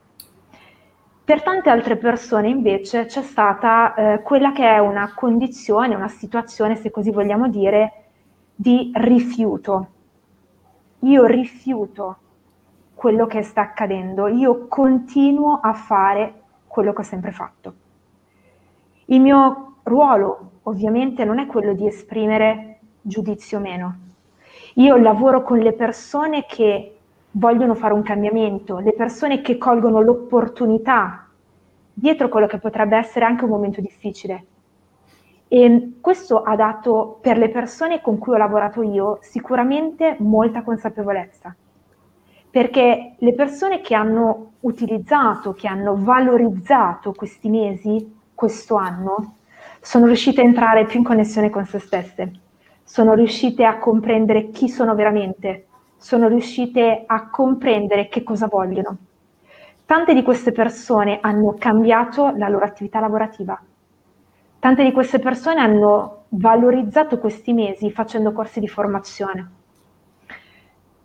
Per 1.23 1.43
tante 1.43 1.69
altre 1.69 1.95
persone 1.95 2.49
invece 2.49 3.05
c'è 3.05 3.21
stata 3.21 3.93
eh, 3.93 4.21
quella 4.23 4.51
che 4.51 4.67
è 4.67 4.79
una 4.79 5.13
condizione, 5.13 5.93
una 5.93 6.07
situazione, 6.07 6.75
se 6.75 6.89
così 6.89 7.11
vogliamo 7.11 7.49
dire, 7.49 8.05
di 8.55 8.89
rifiuto. 8.95 9.87
Io 11.01 11.25
rifiuto 11.27 12.17
quello 12.95 13.27
che 13.27 13.43
sta 13.43 13.61
accadendo, 13.61 14.25
io 14.25 14.65
continuo 14.67 15.59
a 15.61 15.73
fare 15.73 16.33
quello 16.65 16.93
che 16.93 17.01
ho 17.01 17.03
sempre 17.03 17.31
fatto. 17.31 17.73
Il 19.05 19.21
mio 19.21 19.75
ruolo 19.83 20.53
ovviamente 20.63 21.25
non 21.25 21.37
è 21.37 21.45
quello 21.45 21.73
di 21.73 21.85
esprimere 21.85 22.76
giudizio 23.08 23.60
meno. 23.60 23.98
Io 24.76 24.98
lavoro 24.98 25.43
con 25.43 25.60
le 25.60 25.74
persone 25.74 26.46
che 26.46 26.98
vogliono 27.32 27.76
fare 27.76 27.93
un 27.93 28.04
cambiamento, 28.04 28.80
le 28.80 28.93
persone 28.93 29.41
che 29.41 29.58
colgono 29.58 30.02
l'opportunità 30.02 31.28
dietro 31.93 32.30
quello 32.30 32.48
che 32.48 32.60
potrebbe 32.60 32.98
essere 32.98 33.26
anche 33.26 33.46
un 33.46 33.50
momento 33.50 33.82
difficile. 33.82 34.46
E 35.48 35.93
questo 36.02 36.43
ha 36.43 36.56
dato 36.56 37.20
per 37.22 37.38
le 37.38 37.50
persone 37.50 38.02
con 38.02 38.17
cui 38.17 38.34
ho 38.34 38.38
lavorato 38.38 38.82
io 38.82 39.20
sicuramente 39.22 40.17
molta 40.20 40.62
consapevolezza 40.62 41.56
perché 42.50 43.13
le 43.17 43.34
persone 43.34 43.82
che 43.82 43.93
hanno 43.93 44.54
utilizzato, 44.62 45.54
che 45.54 45.68
hanno 45.68 45.95
valorizzato 45.95 47.14
questi 47.14 47.49
mesi, 47.49 48.16
questo 48.34 48.76
anno, 48.76 49.36
sono 49.80 50.08
riuscite 50.08 50.41
a 50.41 50.45
entrare 50.45 50.86
più 50.86 50.97
in 50.97 51.05
connessione 51.05 51.51
con 51.51 51.66
se 51.66 51.78
stesse, 51.78 52.32
sono 52.88 53.15
riuscite 53.15 53.65
a 53.65 53.79
comprendere 53.79 54.49
chi 54.49 54.69
sono 54.69 54.95
veramente, 54.95 55.65
sono 55.97 56.29
riuscite 56.29 57.03
a 57.05 57.29
comprendere 57.29 58.07
che 58.07 58.23
cosa 58.23 58.47
vogliono. 58.47 58.97
Tante 59.85 60.13
di 60.13 60.23
queste 60.23 60.53
persone 60.53 61.19
hanno 61.19 61.53
cambiato 61.59 62.33
la 62.38 62.47
loro 62.47 62.63
attività 62.63 63.01
lavorativa, 63.01 63.61
tante 64.59 64.83
di 64.85 64.93
queste 64.93 65.19
persone 65.19 65.59
hanno 65.59 66.23
valorizzato 66.29 67.19
questi 67.19 67.51
mesi 67.51 67.91
facendo 67.91 68.31
corsi 68.31 68.61
di 68.61 68.69
formazione. 68.69 69.51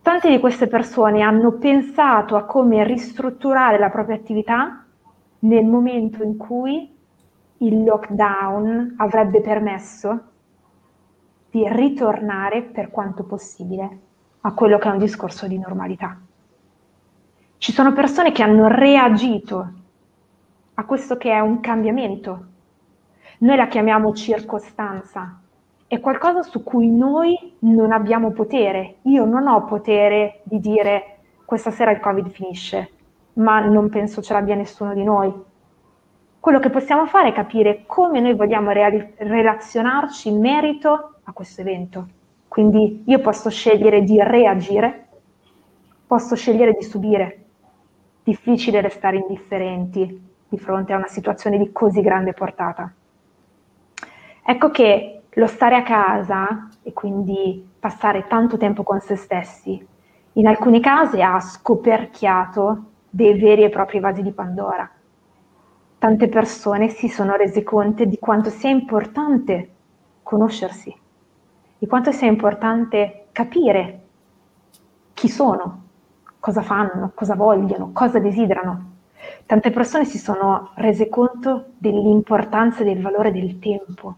Tante 0.02 0.30
di 0.30 0.38
queste 0.38 0.68
persone 0.68 1.22
hanno 1.22 1.50
pensato 1.54 2.36
a 2.36 2.44
come 2.44 2.84
ristrutturare 2.84 3.80
la 3.80 3.90
propria 3.90 4.14
attività 4.14 4.86
nel 5.40 5.64
momento 5.64 6.22
in 6.22 6.36
cui 6.36 6.96
il 7.56 7.82
lockdown 7.82 8.94
avrebbe 8.98 9.40
permesso 9.40 10.31
di 11.52 11.68
ritornare 11.68 12.62
per 12.62 12.90
quanto 12.90 13.24
possibile 13.24 13.98
a 14.40 14.54
quello 14.54 14.78
che 14.78 14.88
è 14.88 14.90
un 14.90 14.96
discorso 14.98 15.46
di 15.46 15.58
normalità. 15.58 16.18
Ci 17.58 17.72
sono 17.72 17.92
persone 17.92 18.32
che 18.32 18.42
hanno 18.42 18.68
reagito 18.68 19.72
a 20.72 20.84
questo 20.86 21.18
che 21.18 21.30
è 21.30 21.40
un 21.40 21.60
cambiamento. 21.60 22.46
Noi 23.40 23.56
la 23.56 23.68
chiamiamo 23.68 24.14
circostanza, 24.14 25.40
è 25.86 26.00
qualcosa 26.00 26.42
su 26.42 26.62
cui 26.62 26.90
noi 26.90 27.56
non 27.60 27.92
abbiamo 27.92 28.30
potere. 28.30 28.96
Io 29.02 29.26
non 29.26 29.46
ho 29.46 29.66
potere 29.66 30.40
di 30.44 30.58
dire 30.58 31.18
questa 31.44 31.70
sera 31.70 31.90
il 31.90 32.00
Covid 32.00 32.30
finisce, 32.30 32.92
ma 33.34 33.60
non 33.60 33.90
penso 33.90 34.22
ce 34.22 34.32
l'abbia 34.32 34.54
nessuno 34.54 34.94
di 34.94 35.04
noi. 35.04 35.30
Quello 36.42 36.58
che 36.58 36.70
possiamo 36.70 37.06
fare 37.06 37.28
è 37.28 37.32
capire 37.32 37.84
come 37.86 38.18
noi 38.18 38.34
vogliamo 38.34 38.72
reali- 38.72 39.14
relazionarci 39.16 40.28
in 40.28 40.40
merito 40.40 41.18
a 41.22 41.32
questo 41.32 41.60
evento. 41.60 42.08
Quindi 42.48 43.04
io 43.06 43.20
posso 43.20 43.48
scegliere 43.48 44.02
di 44.02 44.20
reagire, 44.20 45.06
posso 46.04 46.34
scegliere 46.34 46.72
di 46.72 46.82
subire. 46.82 47.44
Difficile 48.24 48.80
restare 48.80 49.18
indifferenti 49.18 50.20
di 50.48 50.58
fronte 50.58 50.92
a 50.92 50.96
una 50.96 51.06
situazione 51.06 51.58
di 51.58 51.70
così 51.70 52.00
grande 52.00 52.32
portata. 52.32 52.92
Ecco 54.44 54.70
che 54.72 55.22
lo 55.30 55.46
stare 55.46 55.76
a 55.76 55.84
casa 55.84 56.70
e 56.82 56.92
quindi 56.92 57.64
passare 57.78 58.26
tanto 58.26 58.56
tempo 58.56 58.82
con 58.82 58.98
se 58.98 59.14
stessi, 59.14 59.86
in 60.32 60.46
alcuni 60.48 60.80
casi 60.80 61.22
ha 61.22 61.38
scoperchiato 61.38 62.86
dei 63.08 63.38
veri 63.38 63.62
e 63.62 63.68
propri 63.68 64.00
vasi 64.00 64.22
di 64.22 64.32
Pandora. 64.32 64.90
Tante 66.02 66.26
persone 66.26 66.88
si 66.88 67.06
sono 67.06 67.36
rese 67.36 67.62
conto 67.62 68.04
di 68.04 68.18
quanto 68.18 68.50
sia 68.50 68.70
importante 68.70 69.70
conoscersi, 70.24 70.92
di 71.78 71.86
quanto 71.86 72.10
sia 72.10 72.26
importante 72.26 73.26
capire 73.30 74.00
chi 75.14 75.28
sono, 75.28 75.82
cosa 76.40 76.60
fanno, 76.60 77.12
cosa 77.14 77.36
vogliono, 77.36 77.90
cosa 77.92 78.18
desiderano. 78.18 78.94
Tante 79.46 79.70
persone 79.70 80.04
si 80.04 80.18
sono 80.18 80.72
rese 80.74 81.08
conto 81.08 81.66
dell'importanza 81.78 82.80
e 82.80 82.84
del 82.84 83.00
valore 83.00 83.30
del 83.30 83.60
tempo. 83.60 84.16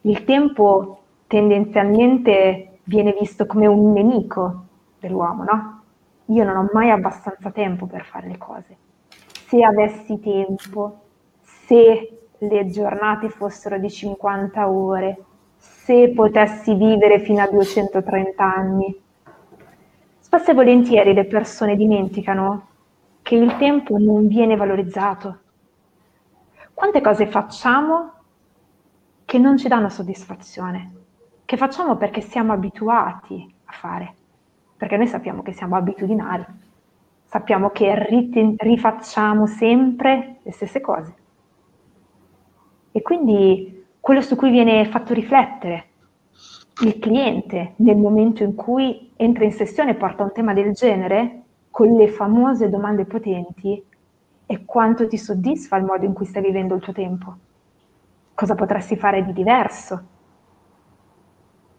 Il 0.00 0.24
tempo 0.24 1.02
tendenzialmente 1.26 2.78
viene 2.84 3.14
visto 3.20 3.44
come 3.44 3.66
un 3.66 3.92
nemico 3.92 4.64
dell'uomo, 4.98 5.44
no? 5.44 5.82
Io 6.28 6.44
non 6.44 6.56
ho 6.56 6.70
mai 6.72 6.88
abbastanza 6.88 7.50
tempo 7.50 7.84
per 7.84 8.06
fare 8.06 8.26
le 8.26 8.38
cose. 8.38 8.76
Se 9.52 9.62
avessi 9.62 10.18
tempo, 10.18 11.00
se 11.42 12.28
le 12.38 12.66
giornate 12.70 13.28
fossero 13.28 13.76
di 13.76 13.90
50 13.90 14.66
ore, 14.66 15.24
se 15.58 16.10
potessi 16.16 16.74
vivere 16.74 17.20
fino 17.20 17.42
a 17.42 17.50
230 17.50 18.42
anni. 18.42 19.02
Spesso 20.20 20.52
e 20.52 20.54
volentieri 20.54 21.12
le 21.12 21.26
persone 21.26 21.76
dimenticano 21.76 22.68
che 23.20 23.34
il 23.34 23.54
tempo 23.58 23.98
non 23.98 24.26
viene 24.26 24.56
valorizzato. 24.56 25.40
Quante 26.72 27.02
cose 27.02 27.26
facciamo 27.26 28.12
che 29.26 29.36
non 29.36 29.58
ci 29.58 29.68
danno 29.68 29.90
soddisfazione, 29.90 30.92
che 31.44 31.58
facciamo 31.58 31.98
perché 31.98 32.22
siamo 32.22 32.54
abituati 32.54 33.54
a 33.66 33.72
fare, 33.72 34.14
perché 34.78 34.96
noi 34.96 35.08
sappiamo 35.08 35.42
che 35.42 35.52
siamo 35.52 35.76
abitudinari, 35.76 36.46
sappiamo 37.32 37.70
che 37.70 37.94
rit- 38.10 38.60
rifacciamo 38.60 39.46
sempre 39.46 40.40
le 40.42 40.52
stesse 40.52 40.82
cose. 40.82 41.14
E 42.92 43.00
quindi 43.00 43.86
quello 43.98 44.20
su 44.20 44.36
cui 44.36 44.50
viene 44.50 44.84
fatto 44.84 45.14
riflettere 45.14 45.86
il 46.82 46.98
cliente 46.98 47.72
nel 47.76 47.96
momento 47.96 48.42
in 48.42 48.54
cui 48.54 49.14
entra 49.16 49.44
in 49.44 49.52
sessione 49.52 49.92
e 49.92 49.94
porta 49.94 50.24
un 50.24 50.32
tema 50.32 50.52
del 50.52 50.72
genere, 50.72 51.44
con 51.70 51.96
le 51.96 52.08
famose 52.08 52.68
domande 52.68 53.06
potenti, 53.06 53.82
è 54.44 54.62
quanto 54.66 55.08
ti 55.08 55.16
soddisfa 55.16 55.78
il 55.78 55.84
modo 55.84 56.04
in 56.04 56.12
cui 56.12 56.26
stai 56.26 56.42
vivendo 56.42 56.74
il 56.74 56.82
tuo 56.82 56.92
tempo. 56.92 57.34
Cosa 58.34 58.54
potresti 58.54 58.94
fare 58.96 59.24
di 59.24 59.32
diverso? 59.32 60.02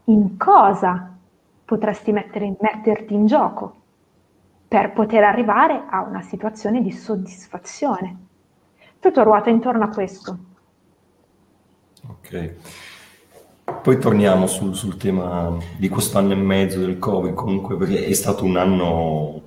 In 0.06 0.36
cosa 0.36 1.16
potresti 1.64 2.12
mettere, 2.12 2.56
metterti 2.60 3.14
in 3.14 3.28
gioco 3.28 3.82
per 4.74 4.92
poter 4.92 5.24
arrivare 5.24 5.84
a 5.88 6.02
una 6.02 6.24
situazione 6.24 6.82
di 6.82 6.92
soddisfazione? 6.92 8.18
Tutto 9.00 9.22
ruota 9.22 9.52
intorno 9.52 9.84
a 9.84 9.90
questo. 9.90 10.38
Ok. 12.08 12.54
Poi 13.84 14.00
torniamo 14.00 14.48
sul, 14.48 14.74
sul 14.74 14.98
tema 14.98 15.56
di 15.78 15.90
questo 15.90 16.18
anno 16.18 16.32
e 16.32 16.38
mezzo 16.38 16.80
del 16.80 16.98
Covid, 16.98 17.36
comunque 17.36 17.78
perché 17.78 18.04
è 18.04 18.14
stato 18.14 18.46
un 18.46 18.58
anno 18.58 19.42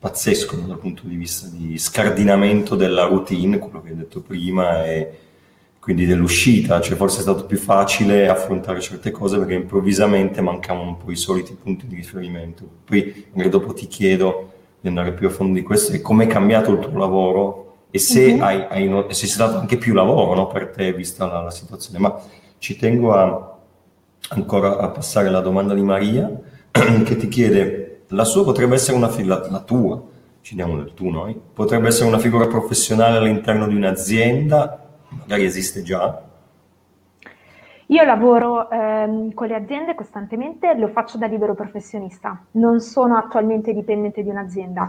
pazzesco 0.00 0.56
dal 0.56 0.80
punto 0.80 1.06
di 1.06 1.14
vista 1.14 1.46
di 1.46 1.78
scardinamento 1.78 2.74
della 2.74 3.04
routine, 3.04 3.58
quello 3.58 3.80
che 3.82 3.90
hai 3.90 3.96
detto 3.96 4.20
prima, 4.20 4.84
e 4.84 5.18
quindi 5.78 6.06
dell'uscita, 6.06 6.80
cioè 6.80 6.96
forse 6.96 7.18
è 7.18 7.22
stato 7.22 7.46
più 7.46 7.56
facile 7.56 8.28
affrontare 8.28 8.80
certe 8.80 9.12
cose 9.12 9.38
perché 9.38 9.54
improvvisamente 9.54 10.40
mancavano 10.40 10.88
un 10.88 10.96
po' 10.96 11.12
i 11.12 11.16
soliti 11.16 11.54
punti 11.54 11.86
di 11.86 11.94
riferimento. 11.94 12.68
Poi 12.84 13.26
magari 13.30 13.48
dopo 13.48 13.72
ti 13.72 13.86
chiedo 13.86 14.51
di 14.82 14.88
andare 14.88 15.12
più 15.12 15.28
a 15.28 15.30
fondo 15.30 15.54
di 15.54 15.62
questo 15.62 15.92
e 15.92 16.00
come 16.00 16.24
è 16.24 16.26
cambiato 16.26 16.72
il 16.72 16.80
tuo 16.80 16.98
lavoro 16.98 17.74
e 17.90 17.98
se, 17.98 18.32
mm-hmm. 18.32 18.42
hai, 18.42 18.66
hai, 18.68 19.04
se 19.14 19.26
c'è 19.26 19.32
stato 19.32 19.58
anche 19.58 19.76
più 19.76 19.94
lavoro 19.94 20.34
no, 20.34 20.46
per 20.48 20.70
te 20.70 20.92
vista 20.92 21.24
la, 21.26 21.40
la, 21.42 21.50
situazione. 21.52 22.00
Ma 22.00 22.20
ci 22.58 22.76
tengo 22.76 23.12
a, 23.12 23.58
ancora 24.30 24.78
a 24.78 24.88
passare 24.88 25.30
la 25.30 25.40
domanda 25.40 25.72
di 25.72 25.82
Maria 25.82 26.28
che 26.70 27.16
ti 27.16 27.28
chiede, 27.28 28.02
la 28.08 28.24
sua 28.24 28.42
potrebbe 28.42 28.74
essere 28.74 28.96
una 28.96 29.08
figura, 29.08 29.46
la 29.48 29.60
tua, 29.60 30.02
ci 30.40 30.56
diamo 30.56 30.76
del 30.76 30.94
tu 30.94 31.10
noi, 31.10 31.40
potrebbe 31.54 31.86
essere 31.86 32.08
una 32.08 32.18
figura 32.18 32.48
professionale 32.48 33.18
all'interno 33.18 33.68
di 33.68 33.76
un'azienda, 33.76 34.84
magari 35.10 35.44
esiste 35.44 35.82
già? 35.82 36.30
Io 37.92 38.04
lavoro 38.04 38.70
ehm, 38.70 39.34
con 39.34 39.48
le 39.48 39.54
aziende 39.54 39.94
costantemente, 39.94 40.72
lo 40.78 40.88
faccio 40.88 41.18
da 41.18 41.26
libero 41.26 41.52
professionista, 41.52 42.42
non 42.52 42.80
sono 42.80 43.18
attualmente 43.18 43.74
dipendente 43.74 44.22
di 44.22 44.30
un'azienda. 44.30 44.88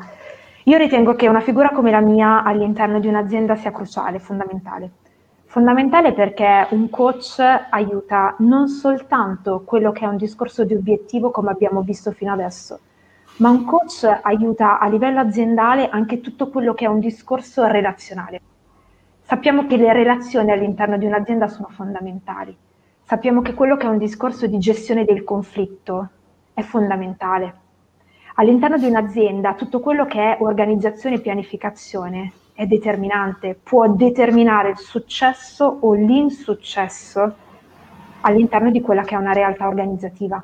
Io 0.64 0.78
ritengo 0.78 1.14
che 1.14 1.28
una 1.28 1.42
figura 1.42 1.72
come 1.72 1.92
la 1.92 2.00
mia 2.00 2.44
all'interno 2.44 3.02
di 3.02 3.10
un'azienda 3.10 3.58
sia 3.58 3.74
cruciale, 3.74 4.20
fondamentale. 4.20 4.90
Fondamentale 5.44 6.14
perché 6.14 6.68
un 6.70 6.90
coach 6.90 7.40
aiuta 7.70 8.36
non 8.40 8.70
soltanto 8.70 9.64
quello 9.66 9.92
che 9.92 10.06
è 10.06 10.08
un 10.08 10.16
discorso 10.16 10.64
di 10.64 10.74
obiettivo 10.74 11.30
come 11.30 11.52
abbiamo 11.52 11.82
visto 11.82 12.12
fino 12.12 12.32
adesso, 12.32 12.80
ma 13.40 13.50
un 13.50 13.66
coach 13.66 14.20
aiuta 14.22 14.80
a 14.80 14.88
livello 14.88 15.20
aziendale 15.20 15.90
anche 15.90 16.22
tutto 16.22 16.48
quello 16.48 16.74
che 16.74 16.86
è 16.86 16.88
un 16.88 17.02
discorso 17.02 17.66
relazionale. 17.68 18.40
Sappiamo 19.24 19.68
che 19.68 19.76
le 19.76 19.92
relazioni 19.92 20.52
all'interno 20.52 20.96
di 20.96 21.06
un'azienda 21.06 21.50
sono 21.50 21.68
fondamentali. 21.70 22.56
Sappiamo 23.14 23.44
che 23.44 23.54
quello 23.54 23.78
che 23.78 23.86
è 23.86 23.90
un 23.90 24.00
discorso 24.00 24.48
di 24.48 24.58
gestione 24.58 25.06
del 25.06 25.24
conflitto 25.24 26.10
è 26.52 26.64
fondamentale 26.64 27.60
All'interno 28.38 28.80
di 28.80 28.88
un'azienda 28.88 29.54
tutto 29.54 29.82
quello 29.82 30.08
che 30.08 30.20
è 30.20 30.42
organizzazione 30.42 31.18
e 31.18 31.22
pianificazione 31.22 32.32
è 32.56 32.66
determinante, 32.66 33.56
può 33.62 33.88
determinare 33.88 34.72
il 34.72 34.80
successo 34.80 35.78
o 35.82 35.94
l'insuccesso 35.94 37.36
all'interno 38.22 38.72
di 38.72 38.82
quella 38.82 39.04
che 39.04 39.14
è 39.14 39.20
una 39.20 39.32
realtà 39.32 39.68
organizzativa. 39.68 40.44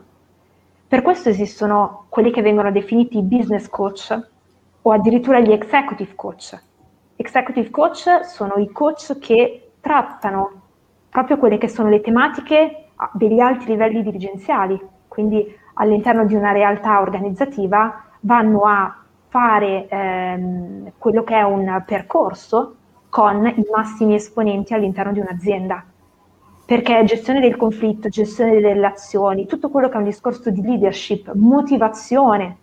Per 0.88 1.01
questo 1.01 1.30
esistono 1.30 2.05
quelli 2.07 2.30
che 2.30 2.43
vengono 2.43 2.72
definiti 2.72 3.24
business 3.24 3.67
coach 3.67 4.30
o 4.84 4.91
addirittura 4.91 5.39
gli 5.39 5.51
executive 5.51 6.13
coach. 6.13 6.61
Executive 7.15 7.72
coach 7.72 8.26
sono 8.26 8.57
i 8.57 8.72
coach 8.72 9.17
che 9.17 9.72
trattano 9.82 10.59
proprio 11.10 11.38
quelle 11.38 11.57
che 11.57 11.68
sono 11.68 11.89
le 11.89 12.01
tematiche 12.01 12.89
degli 13.14 13.39
alti 13.39 13.66
livelli 13.66 14.03
dirigenziali, 14.03 14.80
quindi 15.07 15.45
all'interno 15.76 16.26
di 16.26 16.36
una 16.36 16.51
realtà 16.51 17.01
organizzativa 17.01 18.03
vanno 18.22 18.62
a 18.62 18.95
fare 19.30 19.88
ehm, 19.88 20.91
quello 20.97 21.24
che 21.24 21.36
è 21.36 21.43
un 21.43 21.84
percorso 21.86 22.76
con 23.10 23.45
i 23.47 23.66
massimi 23.72 24.16
esponenti 24.16 24.74
all'interno 24.74 25.12
di 25.12 25.20
un'azienda. 25.20 25.84
Perché 26.66 27.03
gestione 27.05 27.39
del 27.39 27.55
conflitto, 27.55 28.10
gestione 28.10 28.51
delle 28.51 28.74
relazioni, 28.74 29.47
tutto 29.47 29.70
quello 29.70 29.88
che 29.88 29.95
è 29.95 29.97
un 29.97 30.03
discorso 30.03 30.51
di 30.51 30.62
leadership, 30.62 31.32
motivazione, 31.34 32.57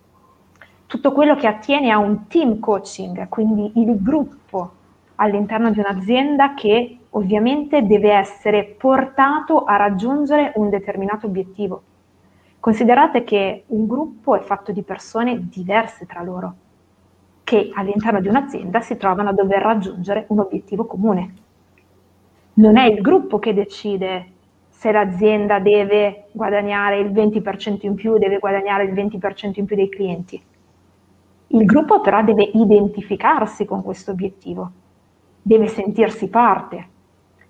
tutto 0.85 1.11
quello 1.11 1.35
che 1.35 1.47
attiene 1.47 1.91
a 1.91 1.97
un 1.97 2.27
team 2.27 2.59
coaching, 2.59 3.27
quindi 3.27 3.73
il 3.75 4.01
gruppo 4.01 4.71
all'interno 5.15 5.71
di 5.71 5.79
un'azienda 5.79 6.53
che 6.53 6.96
ovviamente 7.11 7.85
deve 7.85 8.11
essere 8.11 8.63
portato 8.63 9.63
a 9.63 9.75
raggiungere 9.75 10.51
un 10.55 10.69
determinato 10.69 11.27
obiettivo. 11.27 11.81
Considerate 12.59 13.23
che 13.23 13.63
un 13.67 13.87
gruppo 13.87 14.35
è 14.35 14.41
fatto 14.41 14.71
di 14.71 14.81
persone 14.81 15.47
diverse 15.49 16.05
tra 16.05 16.21
loro, 16.21 16.55
che 17.43 17.71
all'interno 17.73 18.19
di 18.19 18.27
un'azienda 18.27 18.81
si 18.81 18.97
trovano 18.97 19.29
a 19.29 19.33
dover 19.33 19.61
raggiungere 19.61 20.25
un 20.29 20.39
obiettivo 20.39 20.85
comune. 20.85 21.33
Non 22.55 22.75
è 22.77 22.85
il 22.85 23.01
gruppo 23.01 23.39
che 23.39 23.53
decide 23.53 24.31
se 24.69 24.91
l'azienda 24.91 25.59
deve 25.59 26.25
guadagnare 26.31 26.99
il 26.99 27.11
20% 27.11 27.85
in 27.85 27.95
più, 27.95 28.17
deve 28.17 28.37
guadagnare 28.37 28.83
il 28.83 28.93
20% 28.93 29.53
in 29.55 29.65
più 29.65 29.75
dei 29.75 29.89
clienti. 29.89 30.43
Il 31.47 31.65
gruppo 31.65 32.01
però 32.01 32.21
deve 32.23 32.43
identificarsi 32.43 33.65
con 33.65 33.81
questo 33.81 34.11
obiettivo, 34.11 34.71
deve 35.41 35.67
sentirsi 35.67 36.29
parte, 36.29 36.87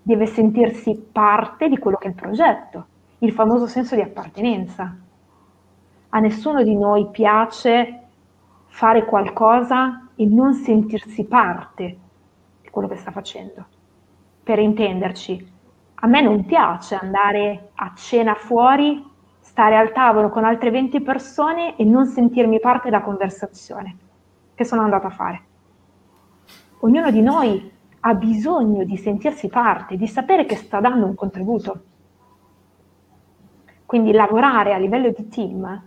deve 0.08 0.26
sentirsi 0.26 1.10
parte 1.12 1.68
di 1.68 1.78
quello 1.78 1.98
che 1.98 2.06
è 2.06 2.12
il 2.12 2.16
progetto, 2.16 2.86
il 3.18 3.34
famoso 3.34 3.68
senso 3.68 3.94
di 3.94 4.00
appartenenza. 4.00 4.96
A 6.08 6.20
nessuno 6.20 6.64
di 6.64 6.78
noi 6.78 7.10
piace 7.12 8.04
fare 8.68 9.04
qualcosa 9.04 10.08
e 10.16 10.26
non 10.26 10.54
sentirsi 10.54 11.26
parte 11.26 11.98
di 12.62 12.70
quello 12.70 12.88
che 12.88 12.96
sta 12.96 13.12
facendo. 13.12 13.66
Per 14.44 14.58
intenderci, 14.60 15.52
a 15.96 16.08
me 16.08 16.22
non 16.22 16.46
piace 16.46 16.96
andare 16.96 17.72
a 17.76 17.92
cena 17.94 18.34
fuori, 18.36 19.06
stare 19.42 19.76
al 19.76 19.92
tavolo 19.92 20.30
con 20.30 20.46
altre 20.46 20.72
20 20.72 21.02
persone 21.02 21.76
e 21.76 21.84
non 21.84 22.06
sentirmi 22.06 22.62
parte 22.62 22.90
della 22.90 23.04
conversazione 23.04 23.98
che 24.56 24.64
sono 24.64 24.84
andata 24.84 25.08
a 25.08 25.12
fare. 25.12 25.42
Ognuno 26.80 27.12
di 27.12 27.22
noi 27.22 27.76
ha 28.02 28.14
bisogno 28.14 28.84
di 28.84 28.98
sentirsi 28.98 29.48
parte, 29.48 29.98
di 29.98 30.08
sapere 30.08 30.46
che 30.46 30.56
sta 30.56 30.80
dando 30.80 31.06
un 31.06 31.16
contributo. 31.16 31.82
Quindi 33.86 34.12
lavorare 34.12 34.74
a 34.74 34.78
livello 34.78 35.12
di 35.16 35.28
team 35.30 35.84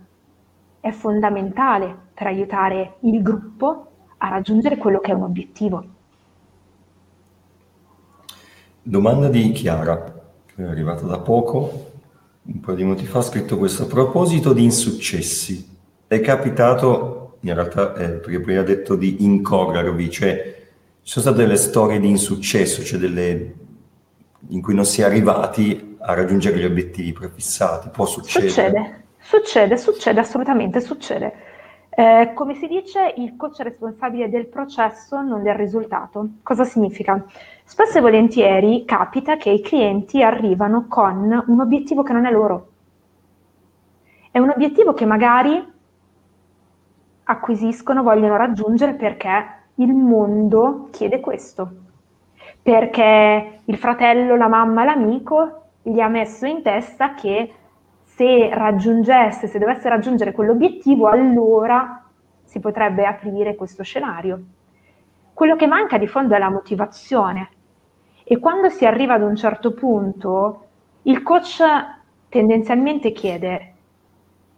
è 0.79 0.91
fondamentale 0.91 1.95
per 2.13 2.27
aiutare 2.27 2.95
il 3.01 3.21
gruppo 3.21 3.91
a 4.17 4.29
raggiungere 4.29 4.77
quello 4.77 4.99
che 4.99 5.11
è 5.11 5.13
un 5.13 5.23
obiettivo. 5.23 5.85
Domanda 8.83 9.29
di 9.29 9.51
Chiara, 9.51 10.01
che 10.45 10.63
è 10.63 10.67
arrivata 10.67 11.05
da 11.05 11.19
poco, 11.19 11.91
un 12.43 12.59
po' 12.59 12.73
di 12.73 12.83
minuti 12.83 13.05
fa, 13.05 13.19
ha 13.19 13.23
scritto 13.23 13.57
questo. 13.57 13.83
A 13.83 13.87
proposito 13.87 14.53
di 14.53 14.63
insuccessi, 14.63 15.69
è 16.07 16.19
capitato, 16.19 17.37
in 17.41 17.53
realtà, 17.53 17.93
eh, 17.93 18.09
perché 18.13 18.39
prima 18.39 18.61
ha 18.61 18.63
detto 18.63 18.95
di 18.95 19.23
incorrervi, 19.23 20.09
cioè 20.09 20.60
ci 21.03 21.13
sono 21.13 21.25
state 21.25 21.41
delle 21.41 21.57
storie 21.57 21.99
di 21.99 22.09
insuccesso, 22.09 22.83
cioè 22.83 22.99
delle 22.99 23.55
in 24.49 24.61
cui 24.61 24.73
non 24.73 24.85
si 24.85 25.01
è 25.01 25.05
arrivati 25.05 25.97
a 25.99 26.13
raggiungere 26.13 26.57
gli 26.57 26.65
obiettivi 26.65 27.13
prefissati, 27.13 27.89
può 27.89 28.05
succedere? 28.05 28.49
Succede, 28.49 29.03
succede, 29.19 29.77
succede, 29.77 30.19
assolutamente 30.19 30.81
succede. 30.81 31.33
Eh, 31.93 32.31
come 32.33 32.55
si 32.55 32.67
dice, 32.67 33.13
il 33.17 33.35
coach 33.35 33.59
è 33.59 33.63
responsabile 33.63 34.29
del 34.29 34.47
processo, 34.47 35.21
non 35.21 35.43
del 35.43 35.55
risultato. 35.55 36.27
Cosa 36.41 36.63
significa? 36.63 37.23
Spesso 37.63 37.97
e 37.97 38.01
volentieri 38.01 38.85
capita 38.85 39.37
che 39.37 39.49
i 39.49 39.61
clienti 39.61 40.23
arrivano 40.23 40.87
con 40.87 41.43
un 41.45 41.59
obiettivo 41.59 42.01
che 42.01 42.13
non 42.13 42.25
è 42.25 42.31
loro. 42.31 42.69
È 44.31 44.39
un 44.39 44.49
obiettivo 44.49 44.93
che 44.93 45.05
magari 45.05 45.69
acquisiscono, 47.23 48.03
vogliono 48.03 48.37
raggiungere 48.37 48.93
perché 48.93 49.59
il 49.75 49.93
mondo 49.93 50.89
chiede 50.91 51.19
questo, 51.19 51.69
perché 52.61 53.61
il 53.65 53.77
fratello, 53.77 54.35
la 54.35 54.47
mamma, 54.47 54.83
l'amico 54.83 55.63
gli 55.81 55.99
ha 55.99 56.07
messo 56.07 56.45
in 56.45 56.61
testa 56.61 57.13
che 57.13 57.53
se 58.03 58.49
raggiungesse, 58.53 59.47
se 59.47 59.59
dovesse 59.59 59.89
raggiungere 59.89 60.31
quell'obiettivo, 60.31 61.07
allora 61.07 62.03
si 62.43 62.59
potrebbe 62.59 63.05
aprire 63.05 63.55
questo 63.55 63.83
scenario. 63.83 64.41
Quello 65.33 65.55
che 65.55 65.65
manca 65.67 65.97
di 65.97 66.07
fondo 66.07 66.35
è 66.35 66.37
la 66.37 66.49
motivazione 66.49 67.49
e 68.23 68.37
quando 68.39 68.69
si 68.69 68.85
arriva 68.85 69.15
ad 69.15 69.23
un 69.23 69.35
certo 69.35 69.73
punto, 69.73 70.65
il 71.03 71.23
coach 71.23 71.63
tendenzialmente 72.29 73.11
chiede 73.11 73.73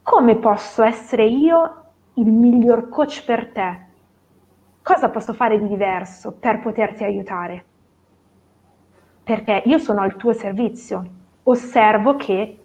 come 0.04 0.36
posso 0.36 0.84
essere 0.84 1.26
io 1.26 1.84
il 2.16 2.30
miglior 2.30 2.90
coach 2.90 3.24
per 3.24 3.52
te? 3.52 3.83
Cosa 4.84 5.10
posso 5.10 5.34
fare 5.34 5.58
di 5.58 5.68
diverso 5.68 6.36
per 6.38 6.60
poterti 6.60 7.04
aiutare? 7.04 7.66
Perché 9.24 9.64
io 9.66 9.78
sono 9.78 10.02
al 10.02 10.18
tuo 10.18 10.34
servizio, 10.34 11.04
osservo 11.44 12.18
che 12.18 12.58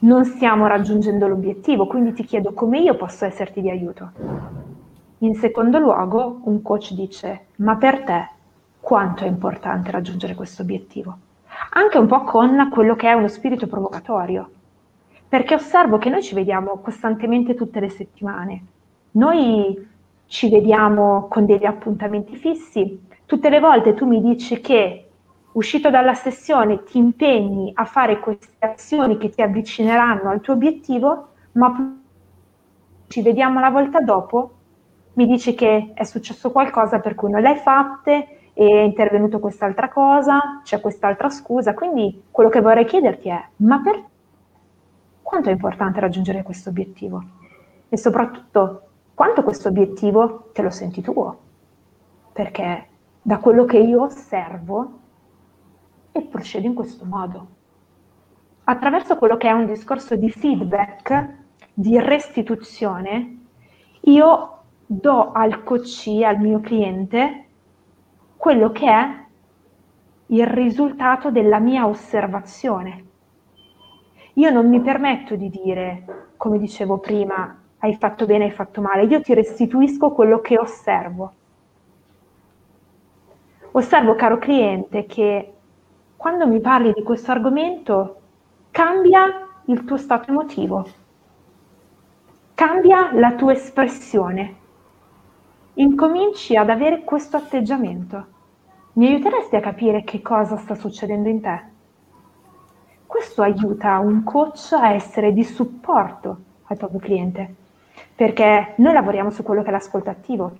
non 0.00 0.24
stiamo 0.24 0.66
raggiungendo 0.66 1.28
l'obiettivo, 1.28 1.86
quindi 1.86 2.12
ti 2.12 2.24
chiedo 2.24 2.52
come 2.52 2.80
io 2.80 2.96
posso 2.96 3.24
esserti 3.24 3.60
di 3.60 3.70
aiuto. 3.70 4.10
In 5.18 5.34
secondo 5.36 5.78
luogo, 5.78 6.40
un 6.44 6.60
coach 6.62 6.92
dice, 6.92 7.46
ma 7.56 7.76
per 7.76 8.02
te 8.02 8.30
quanto 8.80 9.24
è 9.24 9.28
importante 9.28 9.90
raggiungere 9.90 10.34
questo 10.34 10.62
obiettivo? 10.62 11.16
Anche 11.70 11.98
un 11.98 12.06
po' 12.06 12.22
con 12.22 12.68
quello 12.70 12.94
che 12.96 13.08
è 13.08 13.12
uno 13.12 13.28
spirito 13.28 13.66
provocatorio, 13.66 14.50
perché 15.28 15.54
osservo 15.54 15.98
che 15.98 16.10
noi 16.10 16.22
ci 16.22 16.34
vediamo 16.34 16.78
costantemente 16.78 17.54
tutte 17.54 17.80
le 17.80 17.88
settimane. 17.88 18.64
Noi 19.12 19.86
ci 20.28 20.48
vediamo 20.50 21.26
con 21.28 21.46
degli 21.46 21.64
appuntamenti 21.64 22.36
fissi. 22.36 23.06
Tutte 23.24 23.48
le 23.48 23.60
volte 23.60 23.94
tu 23.94 24.06
mi 24.06 24.20
dici 24.20 24.60
che 24.60 25.08
uscito 25.52 25.90
dalla 25.90 26.14
sessione 26.14 26.84
ti 26.84 26.98
impegni 26.98 27.72
a 27.74 27.84
fare 27.84 28.20
queste 28.20 28.54
azioni 28.64 29.16
che 29.16 29.30
ti 29.30 29.42
avvicineranno 29.42 30.30
al 30.30 30.40
tuo 30.40 30.54
obiettivo, 30.54 31.28
ma 31.52 31.96
ci 33.08 33.22
vediamo 33.22 33.58
la 33.58 33.70
volta 33.70 34.00
dopo, 34.00 34.52
mi 35.14 35.26
dici 35.26 35.54
che 35.54 35.92
è 35.94 36.04
successo 36.04 36.52
qualcosa 36.52 37.00
per 37.00 37.14
cui 37.14 37.30
non 37.30 37.40
le 37.40 37.48
hai 37.48 37.56
fatte, 37.56 38.50
è 38.52 38.62
intervenuto 38.62 39.38
quest'altra 39.38 39.88
cosa, 39.88 40.60
c'è 40.62 40.80
quest'altra 40.80 41.30
scusa. 41.30 41.74
Quindi 41.74 42.24
quello 42.30 42.50
che 42.50 42.60
vorrei 42.60 42.84
chiederti 42.84 43.28
è, 43.30 43.44
ma 43.56 43.80
per 43.80 44.04
quanto 45.22 45.48
è 45.48 45.52
importante 45.52 46.00
raggiungere 46.00 46.42
questo 46.42 46.68
obiettivo? 46.68 47.22
E 47.88 47.96
soprattutto 47.96 48.87
quanto 49.18 49.42
questo 49.42 49.66
obiettivo 49.66 50.50
te 50.52 50.62
lo 50.62 50.70
senti 50.70 51.00
tuo, 51.00 51.38
perché 52.32 52.86
da 53.20 53.38
quello 53.38 53.64
che 53.64 53.78
io 53.78 54.02
osservo 54.02 54.98
e 56.12 56.22
procedo 56.22 56.68
in 56.68 56.74
questo 56.74 57.04
modo. 57.04 57.48
Attraverso 58.62 59.16
quello 59.16 59.36
che 59.36 59.48
è 59.48 59.50
un 59.50 59.66
discorso 59.66 60.14
di 60.14 60.30
feedback, 60.30 61.34
di 61.74 61.98
restituzione, 61.98 63.40
io 64.02 64.58
do 64.86 65.32
al 65.32 65.64
coach, 65.64 66.22
al 66.24 66.38
mio 66.38 66.60
cliente, 66.60 67.46
quello 68.36 68.70
che 68.70 68.88
è 68.88 69.24
il 70.26 70.46
risultato 70.46 71.32
della 71.32 71.58
mia 71.58 71.88
osservazione. 71.88 73.04
Io 74.34 74.50
non 74.50 74.68
mi 74.68 74.80
permetto 74.80 75.34
di 75.34 75.50
dire, 75.50 76.28
come 76.36 76.58
dicevo 76.58 76.98
prima, 76.98 77.57
hai 77.80 77.94
fatto 77.94 78.26
bene, 78.26 78.44
hai 78.44 78.50
fatto 78.50 78.80
male, 78.80 79.04
io 79.04 79.20
ti 79.20 79.34
restituisco 79.34 80.10
quello 80.10 80.40
che 80.40 80.58
osservo. 80.58 81.32
Osservo, 83.72 84.14
caro 84.14 84.38
cliente, 84.38 85.06
che 85.06 85.52
quando 86.16 86.46
mi 86.48 86.60
parli 86.60 86.92
di 86.92 87.02
questo 87.02 87.30
argomento 87.30 88.20
cambia 88.70 89.46
il 89.66 89.84
tuo 89.84 89.96
stato 89.96 90.30
emotivo, 90.30 90.86
cambia 92.54 93.12
la 93.12 93.34
tua 93.34 93.52
espressione, 93.52 94.56
incominci 95.74 96.56
ad 96.56 96.70
avere 96.70 97.04
questo 97.04 97.36
atteggiamento. 97.36 98.26
Mi 98.94 99.06
aiuteresti 99.06 99.54
a 99.54 99.60
capire 99.60 100.02
che 100.02 100.20
cosa 100.20 100.56
sta 100.56 100.74
succedendo 100.74 101.28
in 101.28 101.40
te? 101.40 101.62
Questo 103.06 103.42
aiuta 103.42 104.00
un 104.00 104.24
coach 104.24 104.72
a 104.72 104.92
essere 104.92 105.32
di 105.32 105.44
supporto 105.44 106.38
al 106.64 106.76
proprio 106.76 106.98
cliente 106.98 107.54
perché 108.14 108.74
noi 108.76 108.92
lavoriamo 108.92 109.30
su 109.30 109.42
quello 109.42 109.62
che 109.62 109.68
è 109.68 109.72
l'ascolto 109.72 110.10
attivo. 110.10 110.56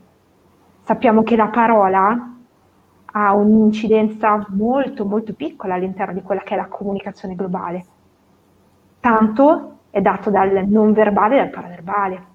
Sappiamo 0.83 1.23
che 1.23 1.37
la 1.37 1.49
parola 1.49 2.35
ha 3.11 3.33
un'incidenza 3.35 4.47
molto 4.51 5.05
molto 5.05 5.33
piccola 5.35 5.75
all'interno 5.75 6.15
di 6.15 6.23
quella 6.23 6.43
che 6.43 6.55
è 6.55 6.57
la 6.57 6.67
comunicazione 6.67 7.35
globale. 7.35 7.85
Tanto 9.01 9.79
è 9.91 10.01
dato 10.01 10.31
dal 10.31 10.67
non 10.69 10.93
verbale 10.93 11.37
e 11.37 11.39
dal 11.39 11.51
paraverbale. 11.51 12.27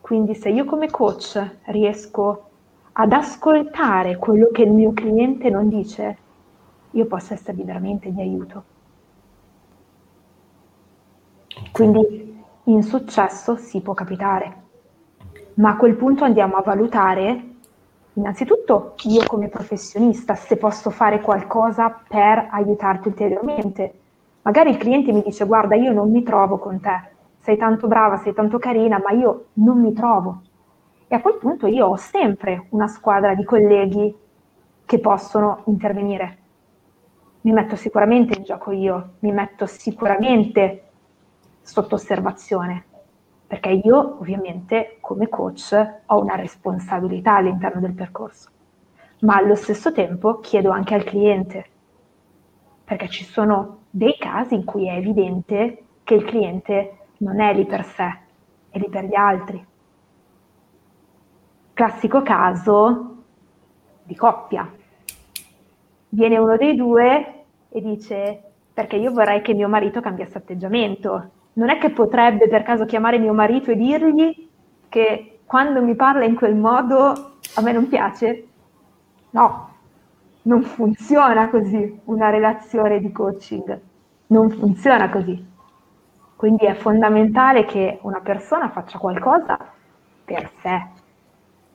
Quindi 0.00 0.34
se 0.34 0.50
io 0.50 0.64
come 0.64 0.88
coach 0.88 1.58
riesco 1.64 2.42
ad 2.92 3.12
ascoltare 3.12 4.16
quello 4.16 4.48
che 4.52 4.62
il 4.62 4.70
mio 4.70 4.92
cliente 4.92 5.50
non 5.50 5.68
dice, 5.68 6.16
io 6.92 7.06
posso 7.06 7.34
essergli 7.34 7.62
veramente 7.62 8.12
di 8.12 8.20
aiuto. 8.20 8.64
Quindi 11.72 12.25
insuccesso 12.68 13.56
si 13.56 13.80
può 13.80 13.94
capitare, 13.94 14.62
ma 15.54 15.70
a 15.70 15.76
quel 15.76 15.94
punto 15.94 16.24
andiamo 16.24 16.56
a 16.56 16.62
valutare 16.62 17.54
innanzitutto 18.14 18.94
io 19.04 19.22
come 19.26 19.48
professionista 19.48 20.34
se 20.34 20.56
posso 20.56 20.90
fare 20.90 21.20
qualcosa 21.20 22.02
per 22.08 22.48
aiutarti 22.50 23.08
ulteriormente. 23.08 24.00
Magari 24.42 24.70
il 24.70 24.78
cliente 24.78 25.12
mi 25.12 25.22
dice 25.22 25.44
guarda 25.44 25.76
io 25.76 25.92
non 25.92 26.10
mi 26.10 26.22
trovo 26.22 26.58
con 26.58 26.80
te, 26.80 27.10
sei 27.38 27.56
tanto 27.56 27.86
brava, 27.86 28.16
sei 28.16 28.32
tanto 28.32 28.58
carina, 28.58 29.00
ma 29.02 29.10
io 29.10 29.46
non 29.54 29.80
mi 29.80 29.92
trovo. 29.92 30.42
E 31.08 31.14
a 31.14 31.20
quel 31.20 31.36
punto 31.36 31.66
io 31.66 31.86
ho 31.86 31.96
sempre 31.96 32.66
una 32.70 32.88
squadra 32.88 33.34
di 33.34 33.44
colleghi 33.44 34.14
che 34.84 34.98
possono 34.98 35.62
intervenire. 35.66 36.38
mi 37.42 37.52
metto 37.52 37.76
sicuramente 37.76 38.36
in 38.36 38.42
gioco 38.42 38.72
io, 38.72 39.10
mi 39.20 39.30
metto 39.30 39.66
sicuramente 39.66 40.85
sotto 41.66 41.96
osservazione, 41.96 42.84
perché 43.46 43.70
io 43.70 44.18
ovviamente 44.20 44.98
come 45.00 45.28
coach 45.28 45.72
ho 46.06 46.20
una 46.20 46.36
responsabilità 46.36 47.36
all'interno 47.36 47.80
del 47.80 47.92
percorso, 47.92 48.50
ma 49.20 49.34
allo 49.34 49.56
stesso 49.56 49.92
tempo 49.92 50.38
chiedo 50.38 50.70
anche 50.70 50.94
al 50.94 51.02
cliente, 51.02 51.66
perché 52.84 53.08
ci 53.08 53.24
sono 53.24 53.80
dei 53.90 54.16
casi 54.16 54.54
in 54.54 54.64
cui 54.64 54.88
è 54.88 54.94
evidente 54.94 55.84
che 56.04 56.14
il 56.14 56.24
cliente 56.24 56.98
non 57.18 57.40
è 57.40 57.52
lì 57.52 57.66
per 57.66 57.84
sé, 57.84 58.18
è 58.70 58.78
lì 58.78 58.88
per 58.88 59.04
gli 59.04 59.16
altri. 59.16 59.66
Classico 61.72 62.22
caso 62.22 63.16
di 64.04 64.14
coppia. 64.14 64.72
Viene 66.10 66.38
uno 66.38 66.56
dei 66.56 66.76
due 66.76 67.44
e 67.68 67.80
dice 67.80 68.42
perché 68.72 68.96
io 68.96 69.10
vorrei 69.10 69.42
che 69.42 69.52
mio 69.52 69.68
marito 69.68 70.00
cambiasse 70.00 70.38
atteggiamento. 70.38 71.30
Non 71.56 71.70
è 71.70 71.78
che 71.78 71.90
potrebbe 71.90 72.48
per 72.48 72.62
caso 72.62 72.84
chiamare 72.84 73.18
mio 73.18 73.32
marito 73.32 73.70
e 73.70 73.76
dirgli 73.76 74.48
che 74.90 75.38
quando 75.46 75.82
mi 75.82 75.94
parla 75.94 76.24
in 76.24 76.34
quel 76.34 76.54
modo 76.54 77.36
a 77.54 77.62
me 77.62 77.72
non 77.72 77.88
piace? 77.88 78.46
No, 79.30 79.74
non 80.42 80.62
funziona 80.62 81.48
così 81.48 82.00
una 82.04 82.28
relazione 82.28 83.00
di 83.00 83.10
coaching, 83.10 83.80
non 84.26 84.50
funziona 84.50 85.08
così. 85.08 85.54
Quindi 86.36 86.66
è 86.66 86.74
fondamentale 86.74 87.64
che 87.64 88.00
una 88.02 88.20
persona 88.20 88.68
faccia 88.68 88.98
qualcosa 88.98 89.56
per 90.26 90.50
sé. 90.60 90.86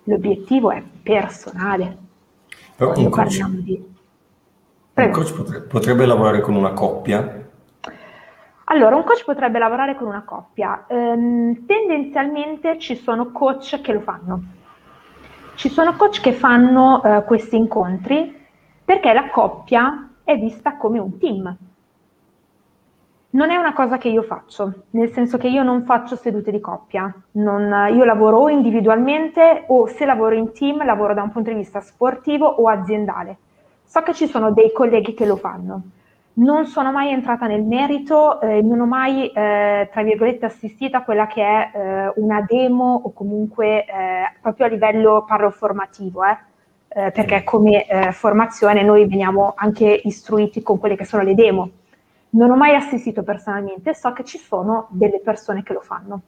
L'obiettivo 0.03 0.69
è 0.69 0.83
personale. 1.01 1.97
Però 2.75 2.93
un 2.95 3.09
coach, 3.09 3.43
di... 3.47 3.83
un 4.93 5.09
coach 5.09 5.33
potrebbe, 5.33 5.65
potrebbe 5.65 6.05
lavorare 6.05 6.41
con 6.41 6.55
una 6.55 6.73
coppia? 6.73 7.40
Allora, 8.71 8.95
un 8.95 9.03
coach 9.03 9.25
potrebbe 9.25 9.59
lavorare 9.59 9.95
con 9.95 10.07
una 10.07 10.23
coppia. 10.23 10.85
Ehm, 10.87 11.65
tendenzialmente 11.65 12.79
ci 12.79 12.95
sono 12.95 13.31
coach 13.33 13.81
che 13.81 13.91
lo 13.91 13.99
fanno. 13.99 14.43
Ci 15.55 15.67
sono 15.67 15.93
coach 15.97 16.21
che 16.21 16.31
fanno 16.31 17.03
eh, 17.03 17.23
questi 17.25 17.57
incontri 17.57 18.33
perché 18.85 19.11
la 19.11 19.29
coppia 19.29 20.11
è 20.23 20.37
vista 20.37 20.77
come 20.77 20.99
un 20.99 21.17
team 21.17 21.57
non 23.31 23.49
è 23.49 23.55
una 23.55 23.73
cosa 23.73 23.97
che 23.97 24.09
io 24.09 24.23
faccio, 24.23 24.83
nel 24.91 25.11
senso 25.11 25.37
che 25.37 25.47
io 25.47 25.63
non 25.63 25.85
faccio 25.85 26.17
sedute 26.17 26.51
di 26.51 26.59
coppia, 26.59 27.13
non, 27.31 27.93
io 27.93 28.03
lavoro 28.03 28.39
o 28.39 28.49
individualmente 28.49 29.63
o 29.67 29.87
se 29.87 30.05
lavoro 30.05 30.35
in 30.35 30.51
team 30.51 30.83
lavoro 30.83 31.13
da 31.13 31.21
un 31.21 31.31
punto 31.31 31.49
di 31.49 31.55
vista 31.55 31.79
sportivo 31.79 32.45
o 32.45 32.67
aziendale. 32.67 33.37
So 33.85 34.01
che 34.01 34.13
ci 34.13 34.27
sono 34.27 34.51
dei 34.51 34.73
colleghi 34.73 35.13
che 35.13 35.25
lo 35.25 35.37
fanno. 35.37 35.81
Non 36.33 36.65
sono 36.65 36.91
mai 36.91 37.11
entrata 37.11 37.45
nel 37.45 37.63
merito, 37.63 38.39
eh, 38.39 38.61
non 38.61 38.79
ho 38.79 38.85
mai, 38.85 39.27
eh, 39.27 39.89
tra 39.91 40.03
virgolette, 40.03 40.45
assistito 40.45 40.97
a 40.97 41.03
quella 41.03 41.27
che 41.27 41.43
è 41.43 41.71
eh, 41.73 42.13
una 42.15 42.45
demo 42.47 43.01
o 43.03 43.11
comunque 43.11 43.85
eh, 43.85 44.33
proprio 44.41 44.65
a 44.65 44.69
livello, 44.69 45.25
parlo 45.27 45.51
formativo, 45.51 46.23
eh, 46.23 46.37
eh, 46.87 47.11
perché 47.11 47.43
come 47.43 47.85
formazione 48.11 48.83
noi 48.83 49.07
veniamo 49.07 49.53
anche 49.55 50.01
istruiti 50.03 50.61
con 50.61 50.77
quelle 50.77 50.95
che 50.95 51.05
sono 51.05 51.23
le 51.23 51.35
demo 51.35 51.71
non 52.31 52.49
ho 52.49 52.55
mai 52.55 52.75
assistito 52.75 53.23
personalmente, 53.23 53.93
so 53.93 54.13
che 54.13 54.23
ci 54.23 54.37
sono 54.37 54.87
delle 54.91 55.19
persone 55.19 55.63
che 55.63 55.73
lo 55.73 55.81
fanno. 55.81 56.21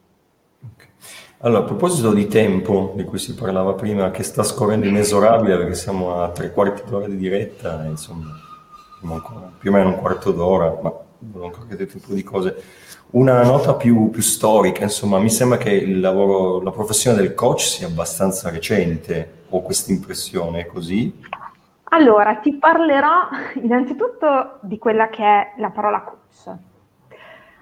Okay. 0.74 0.88
Allora, 1.38 1.60
a 1.60 1.64
proposito 1.64 2.12
di 2.12 2.26
tempo, 2.26 2.92
di 2.96 3.04
cui 3.04 3.18
si 3.18 3.34
parlava 3.34 3.74
prima, 3.74 4.10
che 4.10 4.22
sta 4.22 4.42
scorrendo 4.42 4.86
inesorabile 4.86 5.56
perché 5.58 5.74
siamo 5.74 6.22
a 6.22 6.30
tre 6.30 6.52
quarti 6.52 6.82
d'ora 6.88 7.06
di 7.06 7.16
diretta, 7.16 7.84
insomma, 7.84 8.28
più 9.58 9.70
o 9.70 9.72
meno 9.72 9.88
un 9.90 9.98
quarto 9.98 10.32
d'ora, 10.32 10.78
ma 10.82 10.92
volevo 11.18 11.46
ancora 11.46 11.66
chiedere 11.66 11.90
un 11.94 12.00
po' 12.00 12.14
di 12.14 12.22
cose. 12.22 12.62
Una 13.10 13.44
nota 13.44 13.74
più, 13.74 14.10
più, 14.10 14.22
storica, 14.22 14.82
insomma, 14.82 15.18
mi 15.18 15.30
sembra 15.30 15.56
che 15.56 15.86
lavoro, 15.86 16.60
la 16.60 16.72
professione 16.72 17.16
del 17.16 17.34
coach 17.34 17.60
sia 17.60 17.86
abbastanza 17.86 18.50
recente, 18.50 19.44
ho 19.50 19.62
questa 19.62 19.92
impressione, 19.92 20.66
così? 20.66 21.22
Allora, 21.90 22.34
ti 22.36 22.54
parlerò 22.54 23.28
innanzitutto 23.62 24.58
di 24.62 24.78
quella 24.78 25.08
che 25.10 25.22
è 25.22 25.52
la 25.58 25.70
parola 25.70 26.02
coach. 26.02 26.58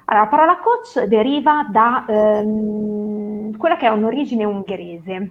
Allora, 0.07 0.25
la 0.25 0.31
parola 0.31 0.59
coach 0.59 1.05
deriva 1.05 1.67
da 1.71 2.07
ehm, 2.09 3.57
quella 3.59 3.77
che 3.77 3.87
è 3.87 3.91
un'origine 3.91 4.45
ungherese. 4.45 5.31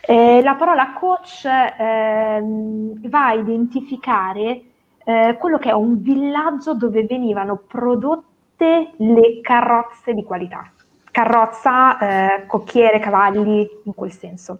Eh, 0.00 0.42
la 0.42 0.54
parola 0.54 0.92
coach 0.92 1.44
ehm, 1.46 3.08
va 3.08 3.26
a 3.28 3.32
identificare 3.32 4.62
eh, 5.08 5.38
quello 5.38 5.56
che 5.56 5.70
è 5.70 5.72
un 5.72 6.02
villaggio 6.02 6.74
dove 6.74 7.04
venivano 7.04 7.56
prodotte 7.56 8.92
le 8.98 9.40
carrozze 9.40 10.12
di 10.12 10.22
qualità. 10.22 10.70
Carrozza, 11.10 11.98
eh, 11.98 12.46
cocchiere, 12.46 12.98
cavalli, 12.98 13.66
in 13.84 13.94
quel 13.94 14.12
senso. 14.12 14.58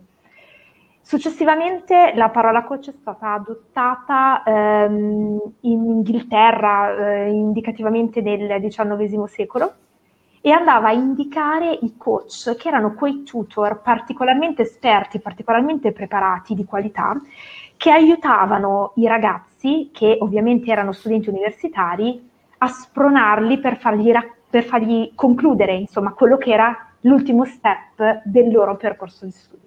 Successivamente 1.03 2.13
la 2.15 2.31
parola 2.31 2.65
coach 2.65 2.89
è 2.89 2.95
stata 2.99 3.35
adottata 3.35 4.43
ehm, 4.43 5.39
in 5.61 5.85
Inghilterra, 5.85 6.97
eh, 6.97 7.29
indicativamente 7.29 8.23
nel 8.23 8.59
XIX 8.63 9.25
secolo, 9.25 9.75
e 10.41 10.51
andava 10.51 10.89
a 10.89 10.93
indicare 10.93 11.73
i 11.73 11.95
coach, 11.99 12.57
che 12.57 12.69
erano 12.69 12.95
quei 12.95 13.23
tutor 13.23 13.83
particolarmente 13.83 14.63
esperti, 14.63 15.21
particolarmente 15.21 15.93
preparati, 15.93 16.55
di 16.55 16.65
qualità, 16.65 17.15
che 17.77 17.91
aiutavano 17.91 18.93
i 18.97 19.07
ragazzi, 19.07 19.48
che 19.93 20.19
ovviamente 20.21 20.71
erano 20.71 20.93
studenti 20.93 21.29
universitari, 21.29 22.29
a 22.59 22.67
spronarli 22.67 23.59
per 23.59 23.77
fargli, 23.79 24.13
per 24.49 24.65
fargli 24.65 25.13
concludere 25.15 25.75
insomma, 25.75 26.13
quello 26.13 26.37
che 26.37 26.53
era 26.53 26.89
l'ultimo 27.03 27.45
step 27.45 28.23
del 28.25 28.51
loro 28.51 28.77
percorso 28.77 29.25
di 29.25 29.31
studio. 29.31 29.67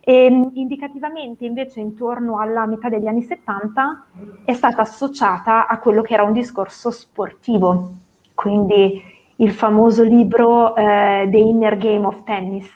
E, 0.00 0.24
ehm, 0.24 0.50
indicativamente 0.54 1.44
invece 1.44 1.80
intorno 1.80 2.38
alla 2.38 2.66
metà 2.66 2.88
degli 2.88 3.06
anni 3.06 3.22
70 3.22 4.06
è 4.44 4.52
stata 4.52 4.82
associata 4.82 5.66
a 5.68 5.78
quello 5.78 6.02
che 6.02 6.14
era 6.14 6.24
un 6.24 6.32
discorso 6.32 6.90
sportivo, 6.90 7.92
quindi 8.34 9.00
il 9.36 9.52
famoso 9.52 10.02
libro 10.02 10.74
eh, 10.74 11.28
The 11.30 11.38
Inner 11.38 11.76
Game 11.76 12.04
of 12.04 12.24
Tennis, 12.24 12.74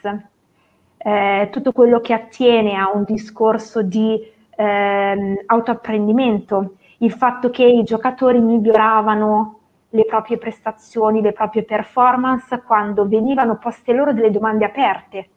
eh, 0.97 1.49
tutto 1.51 1.71
quello 1.71 1.99
che 1.99 2.13
attiene 2.13 2.75
a 2.75 2.91
un 2.93 3.03
discorso 3.03 3.81
di 3.81 4.35
eh, 4.57 5.43
autoapprendimento, 5.45 6.73
il 6.99 7.11
fatto 7.11 7.51
che 7.51 7.63
i 7.63 7.83
giocatori 7.83 8.39
miglioravano 8.39 9.59
le 9.89 10.05
proprie 10.05 10.37
prestazioni, 10.37 11.21
le 11.21 11.31
proprie 11.31 11.63
performance 11.63 12.61
quando 12.65 13.07
venivano 13.07 13.57
poste 13.57 13.93
loro 13.93 14.13
delle 14.13 14.31
domande 14.31 14.65
aperte 14.65 15.29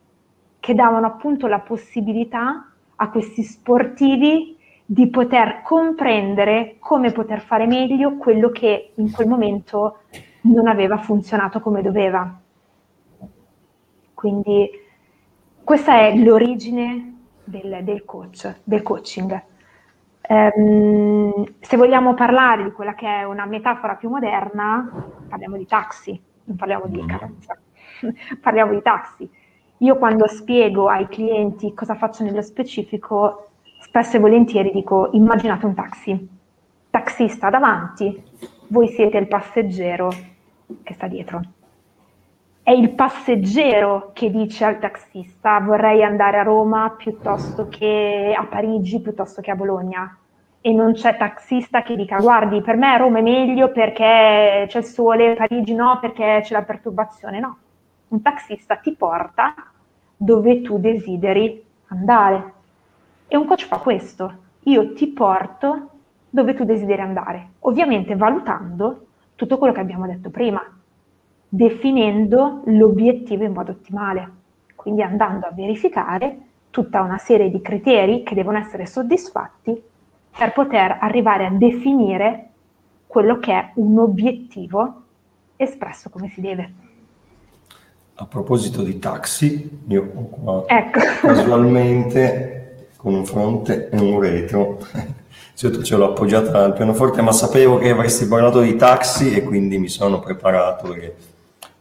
che 0.59 0.75
davano 0.75 1.07
appunto 1.07 1.47
la 1.47 1.61
possibilità 1.61 2.67
a 2.97 3.11
questi 3.11 3.43
sportivi 3.43 4.57
di 4.85 5.09
poter 5.09 5.63
comprendere 5.63 6.77
come 6.79 7.13
poter 7.13 7.41
fare 7.41 7.67
meglio 7.67 8.17
quello 8.17 8.51
che 8.51 8.93
in 8.97 9.13
quel 9.13 9.29
momento 9.29 10.01
non 10.43 10.67
aveva 10.67 10.97
funzionato 10.97 11.61
come 11.61 11.83
doveva. 11.83 12.39
Quindi 14.15 14.69
questa 15.63 16.01
è 16.01 16.17
l'origine 16.17 17.20
del, 17.51 17.81
del 17.83 18.05
coach, 18.05 18.55
del 18.65 18.83
coaching. 18.83 19.43
Um, 20.29 21.45
se 21.59 21.77
vogliamo 21.77 22.15
parlare 22.15 22.63
di 22.63 22.71
quella 22.71 22.95
che 22.95 23.07
è 23.07 23.25
una 23.25 23.47
metafora 23.47 23.97
più 23.97 24.09
moderna, 24.09 24.89
parliamo 25.29 25.57
di 25.57 25.67
taxi, 25.67 26.21
non 26.45 26.57
parliamo 26.57 26.87
di 26.87 27.05
carrozza, 27.05 27.59
parliamo 28.41 28.73
di 28.73 28.83
taxi. 28.83 29.29
Io 29.79 29.97
quando 29.97 30.29
spiego 30.29 30.89
ai 30.89 31.09
clienti 31.09 31.75
cosa 31.75 31.95
faccio 31.95 32.23
nello 32.23 32.43
specifico, 32.43 33.49
spesso 33.81 34.17
e 34.17 34.21
volentieri 34.21 34.71
dico 34.73 35.11
immaginate 35.13 35.67
un 35.67 35.75
taxi, 35.75 36.29
taxista 36.91 37.51
davanti, 37.51 38.23
voi 38.69 38.89
siete 38.89 39.19
il 39.19 39.27
passeggero 39.27 40.11
che 40.83 40.95
sta 40.95 41.09
dietro. 41.09 41.41
È 42.71 42.75
il 42.75 42.91
passeggero 42.91 44.13
che 44.13 44.31
dice 44.31 44.65
al 44.65 44.79
taxista 44.79 45.59
vorrei 45.59 46.05
andare 46.05 46.39
a 46.39 46.45
Roma 46.45 46.95
piuttosto 46.97 47.67
che 47.69 48.33
a 48.33 48.45
Parigi, 48.45 49.01
piuttosto 49.01 49.41
che 49.41 49.51
a 49.51 49.57
Bologna. 49.57 50.17
E 50.61 50.73
non 50.73 50.93
c'è 50.93 51.17
taxista 51.17 51.83
che 51.83 51.97
dica 51.97 52.19
guardi, 52.19 52.63
per 52.63 52.77
me 52.77 52.97
Roma 52.97 53.19
è 53.19 53.23
meglio 53.23 53.73
perché 53.73 54.67
c'è 54.69 54.79
il 54.79 54.85
sole, 54.85 55.35
Parigi 55.35 55.75
no 55.75 55.99
perché 56.01 56.43
c'è 56.45 56.53
la 56.53 56.63
perturbazione. 56.63 57.41
No, 57.41 57.57
un 58.07 58.23
taxista 58.23 58.77
ti 58.77 58.95
porta 58.95 59.53
dove 60.17 60.61
tu 60.61 60.79
desideri 60.79 61.61
andare. 61.89 62.53
E 63.27 63.37
un 63.37 63.47
coach 63.47 63.67
fa 63.67 63.79
questo, 63.79 64.33
io 64.61 64.93
ti 64.93 65.09
porto 65.09 65.89
dove 66.31 66.55
tu 66.55 66.63
desideri 66.63 67.01
andare, 67.01 67.49
ovviamente 67.63 68.15
valutando 68.15 69.07
tutto 69.35 69.59
quello 69.59 69.73
che 69.73 69.81
abbiamo 69.81 70.07
detto 70.07 70.31
prima, 70.31 70.63
definendo 71.53 72.63
l'obiettivo 72.67 73.43
in 73.43 73.53
modo 73.53 73.73
ottimale, 73.73 74.31
quindi 74.77 75.03
andando 75.03 75.47
a 75.47 75.53
verificare 75.53 76.39
tutta 76.71 77.03
una 77.03 77.19
serie 77.19 77.51
di 77.51 77.61
criteri 77.61 78.23
che 78.23 78.37
devono 78.37 78.59
essere 78.59 78.87
soddisfatti 78.87 79.83
per 80.39 80.53
poter 80.53 80.99
arrivare 81.01 81.47
a 81.47 81.51
definire 81.51 82.51
quello 83.09 83.41
che 83.41 83.53
è 83.53 83.73
un 83.75 83.99
obiettivo 83.99 85.03
espresso 85.57 86.09
come 86.09 86.31
si 86.33 86.41
deve. 86.41 86.73
A 88.15 88.27
proposito 88.27 88.83
di 88.83 89.01
taxi, 89.01 89.83
io 89.89 90.11
ho 90.15 90.29
qua 90.29 90.63
ecco. 90.67 91.01
casualmente 91.27 92.87
con 92.97 93.15
un 93.15 93.25
fronte 93.25 93.89
e 93.89 93.99
un 93.99 94.21
retro, 94.21 94.79
certo 95.55 95.83
ce 95.83 95.97
l'ho 95.97 96.11
appoggiata 96.11 96.63
al 96.63 96.75
pianoforte, 96.75 97.23
ma 97.23 97.33
sapevo 97.33 97.79
che 97.79 97.91
avresti 97.91 98.29
parlato 98.29 98.61
di 98.61 98.77
taxi 98.77 99.35
e 99.35 99.43
quindi 99.43 99.79
mi 99.79 99.89
sono 99.89 100.21
preparato 100.21 100.89
perché 100.89 101.17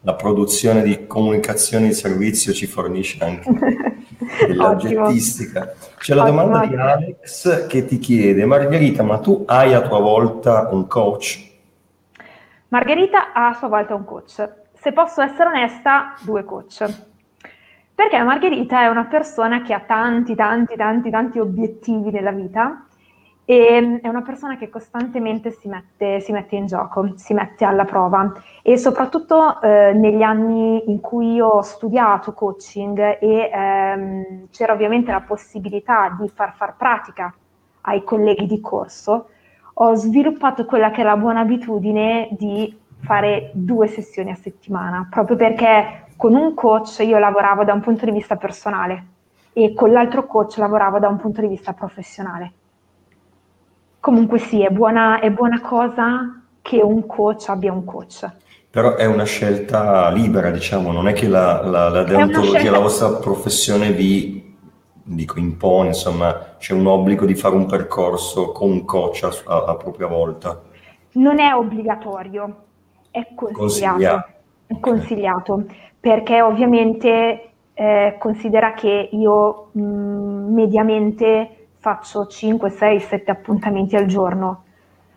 la 0.01 0.13
produzione 0.13 0.81
di 0.81 1.07
comunicazioni 1.07 1.87
di 1.87 1.93
servizio 1.93 2.53
ci 2.53 2.67
fornisce 2.67 3.23
anche 3.23 3.49
dell'aggettistica. 4.47 5.73
C'è 5.97 6.13
la 6.13 6.23
Ottimo. 6.23 6.41
domanda 6.41 6.65
di 6.65 6.75
Alex 6.75 7.67
che 7.67 7.85
ti 7.85 7.99
chiede, 7.99 8.45
Margherita, 8.45 9.03
ma 9.03 9.19
tu 9.19 9.43
hai 9.45 9.73
a 9.73 9.81
tua 9.81 9.99
volta 9.99 10.69
un 10.71 10.87
coach? 10.87 11.47
Margherita 12.69 13.33
ha 13.33 13.49
a 13.49 13.53
sua 13.53 13.67
volta 13.67 13.95
un 13.95 14.05
coach. 14.05 14.49
Se 14.73 14.93
posso 14.93 15.21
essere 15.21 15.49
onesta, 15.49 16.13
due 16.21 16.45
coach. 16.45 16.85
Perché 17.93 18.21
Margherita 18.23 18.83
è 18.83 18.87
una 18.87 19.05
persona 19.05 19.61
che 19.61 19.73
ha 19.73 19.81
tanti, 19.81 20.33
tanti, 20.33 20.75
tanti, 20.77 21.09
tanti 21.09 21.39
obiettivi 21.39 22.11
nella 22.11 22.31
vita 22.31 22.85
e 23.49 23.81
mm, 23.81 23.95
è 24.03 24.07
una 24.07 24.21
persona 24.21 24.57
che 24.57 24.69
costantemente 24.69 25.49
si 25.49 25.67
mette, 25.67 26.19
si 26.19 26.31
mette 26.31 26.55
in 26.55 26.67
gioco, 26.67 27.13
si 27.15 27.33
mette 27.33 27.65
alla 27.65 27.83
prova 27.83 28.31
e 28.61 28.77
soprattutto 28.77 29.59
eh, 29.59 29.91
negli 29.93 30.21
anni 30.21 30.87
in 30.91 30.99
cui 30.99 31.33
io 31.33 31.47
ho 31.47 31.61
studiato 31.63 32.33
coaching 32.33 33.17
e 33.19 33.49
ehm, 33.51 34.49
c'era 34.51 34.73
ovviamente 34.73 35.11
la 35.11 35.21
possibilità 35.21 36.15
di 36.19 36.29
far 36.29 36.53
far 36.53 36.75
pratica 36.77 37.33
ai 37.81 38.03
colleghi 38.03 38.45
di 38.45 38.61
corso, 38.61 39.29
ho 39.73 39.95
sviluppato 39.95 40.65
quella 40.65 40.91
che 40.91 41.01
è 41.01 41.03
la 41.03 41.17
buona 41.17 41.39
abitudine 41.39 42.27
di 42.33 42.77
fare 42.99 43.49
due 43.55 43.87
sessioni 43.87 44.29
a 44.29 44.35
settimana, 44.35 45.07
proprio 45.09 45.35
perché 45.35 46.03
con 46.17 46.35
un 46.35 46.53
coach 46.53 46.99
io 46.99 47.17
lavoravo 47.17 47.63
da 47.63 47.73
un 47.73 47.81
punto 47.81 48.05
di 48.05 48.11
vista 48.11 48.35
personale 48.35 49.05
e 49.53 49.73
con 49.73 49.91
l'altro 49.91 50.27
coach 50.27 50.57
lavoravo 50.57 50.99
da 50.99 51.07
un 51.07 51.17
punto 51.17 51.41
di 51.41 51.47
vista 51.47 51.73
professionale. 51.73 52.53
Comunque 53.99 54.39
sì, 54.39 54.63
è 54.63 54.69
buona, 54.69 55.19
è 55.19 55.29
buona 55.29 55.61
cosa 55.61 56.41
che 56.61 56.81
un 56.81 57.05
coach 57.05 57.49
abbia 57.49 57.73
un 57.73 57.83
coach. 57.83 58.29
Però 58.69 58.95
è 58.95 59.05
una 59.05 59.23
scelta 59.23 60.09
libera, 60.09 60.51
diciamo, 60.51 60.91
non 60.91 61.07
è 61.07 61.13
che 61.13 61.27
la, 61.27 61.63
la, 61.65 61.89
la 61.89 62.03
deontologia, 62.03 62.59
scelta... 62.59 62.71
la 62.71 62.79
vostra 62.79 63.09
professione 63.13 63.91
vi 63.91 64.55
dico, 65.03 65.39
impone, 65.39 65.87
insomma, 65.87 66.55
c'è 66.59 66.73
un 66.73 66.85
obbligo 66.85 67.25
di 67.25 67.33
fare 67.33 67.55
un 67.55 67.65
percorso 67.65 68.51
con 68.51 68.69
un 68.69 68.85
coach 68.85 69.23
a, 69.23 69.31
a, 69.45 69.63
a 69.69 69.75
propria 69.75 70.07
volta. 70.07 70.61
Non 71.13 71.39
è 71.39 71.51
obbligatorio, 71.53 72.55
è 73.09 73.27
consigliato. 73.33 74.27
È 74.67 74.79
consigliato 74.79 75.65
perché 75.99 76.41
ovviamente 76.41 77.49
eh, 77.73 78.15
considera 78.19 78.73
che 78.73 79.09
io 79.11 79.69
mh, 79.71 79.81
mediamente 79.81 81.58
faccio 81.79 82.27
5, 82.27 82.69
6, 82.69 82.99
7 82.99 83.31
appuntamenti 83.31 83.95
al 83.95 84.05
giorno. 84.05 84.63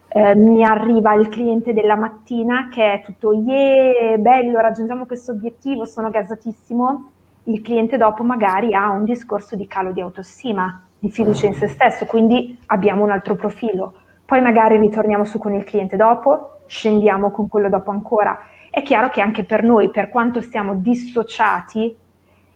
Eh, 0.08 0.34
mi 0.34 0.64
arriva 0.64 1.14
il 1.14 1.28
cliente 1.28 1.72
della 1.72 1.96
mattina 1.96 2.68
che 2.70 2.92
è 2.92 3.02
tutto 3.02 3.32
yeah, 3.32 4.16
bello, 4.18 4.60
raggiungiamo 4.60 5.06
questo 5.06 5.32
obiettivo, 5.32 5.84
sono 5.86 6.10
gasatissimo. 6.10 7.10
Il 7.44 7.60
cliente 7.62 7.96
dopo 7.96 8.22
magari 8.22 8.74
ha 8.74 8.90
un 8.90 9.04
discorso 9.04 9.56
di 9.56 9.66
calo 9.66 9.90
di 9.90 10.00
autostima, 10.00 10.86
di 10.98 11.10
fiducia 11.10 11.46
in 11.46 11.54
se 11.54 11.66
stesso, 11.66 12.06
quindi 12.06 12.56
abbiamo 12.66 13.02
un 13.02 13.10
altro 13.10 13.34
profilo. 13.34 13.94
Poi 14.24 14.40
magari 14.40 14.78
ritorniamo 14.78 15.24
su 15.24 15.38
con 15.38 15.54
il 15.54 15.64
cliente 15.64 15.96
dopo, 15.96 16.60
scendiamo 16.66 17.32
con 17.32 17.48
quello 17.48 17.68
dopo 17.68 17.90
ancora. 17.90 18.38
È 18.70 18.82
chiaro 18.82 19.08
che 19.08 19.20
anche 19.20 19.44
per 19.44 19.64
noi, 19.64 19.90
per 19.90 20.08
quanto 20.08 20.40
siamo 20.40 20.74
dissociati 20.76 21.96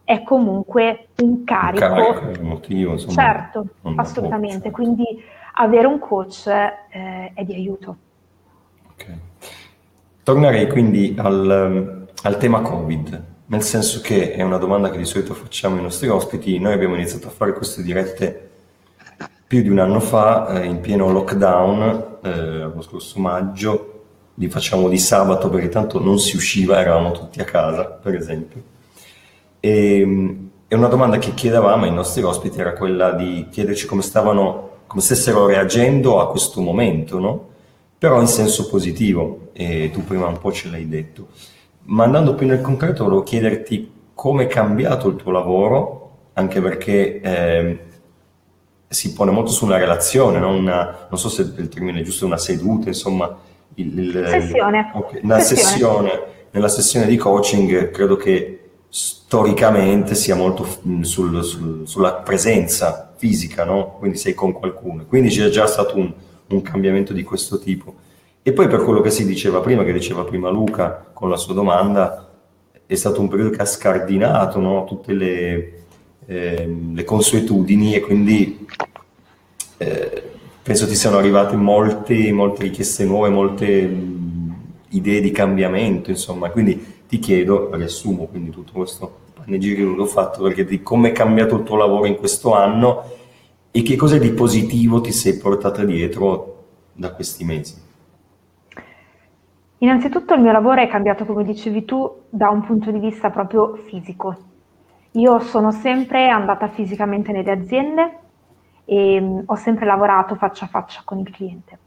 è 0.07 0.23
comunque 0.23 1.09
un 1.21 1.43
carico. 1.43 1.83
Un 1.83 2.13
carico 2.13 2.39
emotivo, 2.39 2.91
insomma. 2.93 3.11
Certo, 3.11 3.67
assolutamente. 3.97 4.71
Quindi 4.71 5.03
avere 5.55 5.85
un 5.85 5.99
coach 5.99 6.47
eh, 6.47 7.31
è 7.33 7.43
di 7.43 7.53
aiuto. 7.53 7.97
Okay. 8.93 9.19
Tornerei 10.23 10.69
quindi 10.69 11.13
al, 11.17 12.07
al, 12.23 12.37
tema 12.37 12.61
Covid, 12.61 13.23
nel 13.47 13.61
senso 13.61 13.99
che 13.99 14.31
è 14.31 14.41
una 14.43 14.55
domanda 14.55 14.89
che 14.89 14.97
di 14.97 15.03
solito 15.03 15.33
facciamo 15.33 15.75
ai 15.75 15.81
nostri 15.81 16.07
ospiti. 16.07 16.57
Noi 16.57 16.71
abbiamo 16.71 16.95
iniziato 16.95 17.27
a 17.27 17.31
fare 17.31 17.51
queste 17.51 17.83
dirette 17.83 18.49
più 19.45 19.61
di 19.61 19.67
un 19.67 19.79
anno 19.79 19.99
fa, 19.99 20.61
eh, 20.61 20.67
in 20.67 20.79
pieno 20.79 21.11
lockdown, 21.11 22.19
eh, 22.23 22.59
lo 22.73 22.81
scorso 22.81 23.19
maggio, 23.19 24.05
li 24.35 24.47
facciamo 24.47 24.87
di 24.87 24.99
sabato 24.99 25.49
perché 25.49 25.67
tanto 25.67 26.01
non 26.01 26.17
si 26.17 26.37
usciva, 26.37 26.79
eravamo 26.79 27.11
tutti 27.11 27.41
a 27.41 27.43
casa, 27.43 27.83
per 27.87 28.15
esempio 28.15 28.75
e, 29.59 29.99
ehm, 29.99 30.49
e 30.67 30.75
una 30.75 30.87
domanda 30.87 31.17
che 31.17 31.33
chiedevamo 31.33 31.85
ai 31.85 31.93
nostri 31.93 32.23
ospiti 32.23 32.59
era 32.59 32.73
quella 32.73 33.11
di 33.11 33.47
chiederci 33.49 33.85
come 33.85 34.01
stavano, 34.01 34.69
come 34.87 35.01
stessero 35.01 35.45
reagendo 35.45 36.19
a 36.19 36.29
questo 36.29 36.59
momento, 36.59 37.19
no? 37.19 37.47
però 37.97 38.19
in 38.19 38.27
senso 38.27 38.67
positivo, 38.67 39.49
e 39.53 39.89
tu 39.91 40.03
prima 40.03 40.27
un 40.27 40.37
po' 40.37 40.51
ce 40.51 40.69
l'hai 40.69 40.87
detto. 40.87 41.29
Ma 41.85 42.03
andando 42.03 42.35
più 42.35 42.45
nel 42.45 42.61
concreto, 42.61 43.03
volevo 43.03 43.23
chiederti 43.23 43.91
come 44.13 44.43
è 44.43 44.47
cambiato 44.47 45.07
il 45.07 45.15
tuo 45.15 45.31
lavoro, 45.31 46.11
anche 46.33 46.61
perché 46.61 47.21
eh, 47.21 47.79
si 48.87 49.13
pone 49.13 49.31
molto 49.31 49.51
su 49.51 49.65
una 49.65 49.77
relazione, 49.77 50.37
no? 50.37 50.49
una, 50.49 51.07
non 51.09 51.17
so 51.17 51.29
se 51.29 51.41
il 51.41 51.69
termine 51.69 52.01
è 52.01 52.03
giusto, 52.03 52.25
una 52.25 52.37
seduta, 52.37 52.89
insomma. 52.89 53.45
Il, 53.75 53.97
il, 53.97 54.27
sessione. 54.27 54.91
Okay, 54.93 55.19
una 55.23 55.39
sessione. 55.39 56.09
sessione. 56.09 56.35
Nella 56.51 56.67
sessione 56.67 57.05
di 57.05 57.15
coaching 57.15 57.91
credo 57.91 58.15
che 58.15 58.66
storicamente 58.99 60.15
sia 60.15 60.33
molto 60.33 60.65
sul, 61.01 61.43
sul, 61.43 61.81
sulla 61.85 62.13
presenza 62.13 63.13
fisica, 63.15 63.63
no? 63.63 63.97
quindi 63.99 64.17
sei 64.17 64.33
con 64.33 64.53
qualcuno. 64.53 65.05
Quindi 65.05 65.29
c'è 65.29 65.49
già 65.49 65.67
stato 65.67 65.97
un, 65.97 66.11
un, 66.47 66.61
cambiamento 66.63 67.13
di 67.13 67.21
questo 67.21 67.59
tipo. 67.59 67.93
E 68.41 68.53
poi 68.53 68.67
per 68.67 68.81
quello 68.81 69.01
che 69.01 69.11
si 69.11 69.23
diceva 69.27 69.59
prima, 69.59 69.83
che 69.83 69.93
diceva 69.93 70.23
prima 70.23 70.49
Luca 70.49 71.11
con 71.13 71.29
la 71.29 71.37
sua 71.37 71.53
domanda, 71.53 72.27
è 72.87 72.95
stato 72.95 73.21
un 73.21 73.27
periodo 73.27 73.51
che 73.51 73.61
ha 73.61 73.65
scardinato 73.65 74.59
no? 74.59 74.83
tutte 74.85 75.13
le, 75.13 75.73
eh, 76.25 76.75
le, 76.91 77.03
consuetudini 77.03 77.93
e 77.93 77.99
quindi 77.99 78.65
eh, 79.77 80.23
penso 80.63 80.87
ti 80.87 80.95
siano 80.95 81.17
arrivate 81.17 81.55
molte, 81.55 82.31
molte 82.31 82.63
richieste 82.63 83.05
nuove, 83.05 83.29
molte 83.29 83.81
mh, 83.83 84.55
idee 84.89 85.21
di 85.21 85.29
cambiamento, 85.29 86.09
insomma, 86.09 86.49
quindi 86.49 86.95
ti 87.07 87.19
chiedo, 87.19 87.73
riassumo 87.73 88.25
quindi 88.25 88.49
tutto 88.51 88.73
questo 88.73 89.19
panegirico 89.33 89.95
che 89.95 90.01
ho 90.01 90.05
fatto, 90.05 90.43
perché 90.43 90.65
di 90.65 90.83
come 90.83 91.09
è 91.09 91.11
cambiato 91.13 91.55
il 91.55 91.63
tuo 91.63 91.77
lavoro 91.77 92.05
in 92.05 92.17
questo 92.17 92.53
anno 92.53 93.03
e 93.71 93.81
che 93.81 93.95
cosa 93.95 94.17
di 94.17 94.31
positivo 94.31 95.01
ti 95.01 95.11
sei 95.11 95.37
portata 95.37 95.83
dietro 95.85 96.65
da 96.91 97.13
questi 97.13 97.45
mesi. 97.45 97.85
Innanzitutto 99.79 100.33
il 100.33 100.41
mio 100.41 100.51
lavoro 100.51 100.81
è 100.81 100.87
cambiato, 100.87 101.25
come 101.25 101.43
dicevi 101.43 101.85
tu, 101.85 102.23
da 102.29 102.49
un 102.49 102.61
punto 102.61 102.91
di 102.91 102.99
vista 102.99 103.29
proprio 103.29 103.75
fisico. 103.75 104.35
Io 105.11 105.39
sono 105.39 105.71
sempre 105.71 106.29
andata 106.29 106.67
fisicamente 106.67 107.31
nelle 107.31 107.51
aziende 107.51 108.17
e 108.85 109.21
mm, 109.21 109.39
ho 109.45 109.55
sempre 109.55 109.85
lavorato 109.85 110.35
faccia 110.35 110.65
a 110.65 110.67
faccia 110.67 111.01
con 111.05 111.19
il 111.19 111.29
cliente 111.29 111.79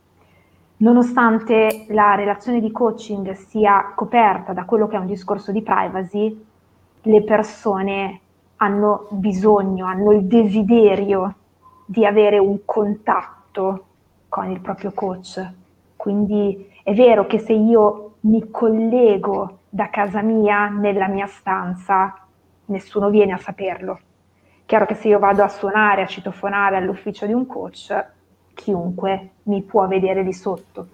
nonostante 0.80 1.86
la 1.88 2.14
relazione 2.14 2.60
di 2.60 2.70
coaching 2.70 3.32
sia 3.32 3.92
coperta 3.94 4.52
da 4.52 4.64
quello 4.64 4.86
che 4.86 4.96
è 4.96 5.00
un 5.00 5.06
discorso 5.06 5.52
di 5.52 5.62
privacy, 5.62 6.46
le 7.02 7.22
persone 7.22 8.20
hanno 8.56 9.06
bisogno, 9.10 9.86
hanno 9.86 10.12
il 10.12 10.24
desiderio 10.24 11.34
di 11.86 12.04
avere 12.04 12.38
un 12.38 12.60
contatto 12.64 13.86
con 14.28 14.50
il 14.50 14.60
proprio 14.60 14.92
coach. 14.92 15.52
Quindi 15.96 16.70
è 16.82 16.94
vero 16.94 17.26
che 17.26 17.38
se 17.38 17.52
io 17.52 18.16
mi 18.20 18.50
collego 18.50 19.60
da 19.68 19.88
casa 19.90 20.22
mia 20.22 20.68
nella 20.68 21.08
mia 21.08 21.26
stanza, 21.26 22.26
nessuno 22.66 23.10
viene 23.10 23.32
a 23.32 23.38
saperlo. 23.38 23.98
Chiaro 24.66 24.86
che 24.86 24.94
se 24.94 25.08
io 25.08 25.18
vado 25.18 25.42
a 25.42 25.48
suonare, 25.48 26.02
a 26.02 26.06
citofonare 26.06 26.76
all'ufficio 26.76 27.26
di 27.26 27.32
un 27.32 27.46
coach, 27.46 28.06
chiunque 28.60 29.30
mi 29.44 29.62
può 29.62 29.86
vedere 29.86 30.22
di 30.22 30.34
sotto. 30.34 30.88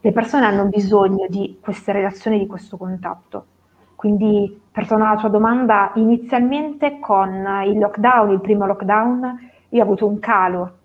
Le 0.00 0.12
persone 0.12 0.46
hanno 0.46 0.64
bisogno 0.66 1.26
di 1.28 1.58
queste 1.60 1.92
relazioni, 1.92 2.38
di 2.38 2.46
questo 2.46 2.76
contatto. 2.76 3.46
Quindi, 3.94 4.60
per 4.72 4.86
tornare 4.86 5.12
alla 5.12 5.20
tua 5.20 5.28
domanda, 5.28 5.92
inizialmente 5.94 6.98
con 6.98 7.28
il 7.66 7.78
lockdown, 7.78 8.30
il 8.30 8.40
primo 8.40 8.66
lockdown, 8.66 9.50
io 9.68 9.80
ho 9.80 9.84
avuto 9.84 10.06
un 10.06 10.18
calo 10.18 10.78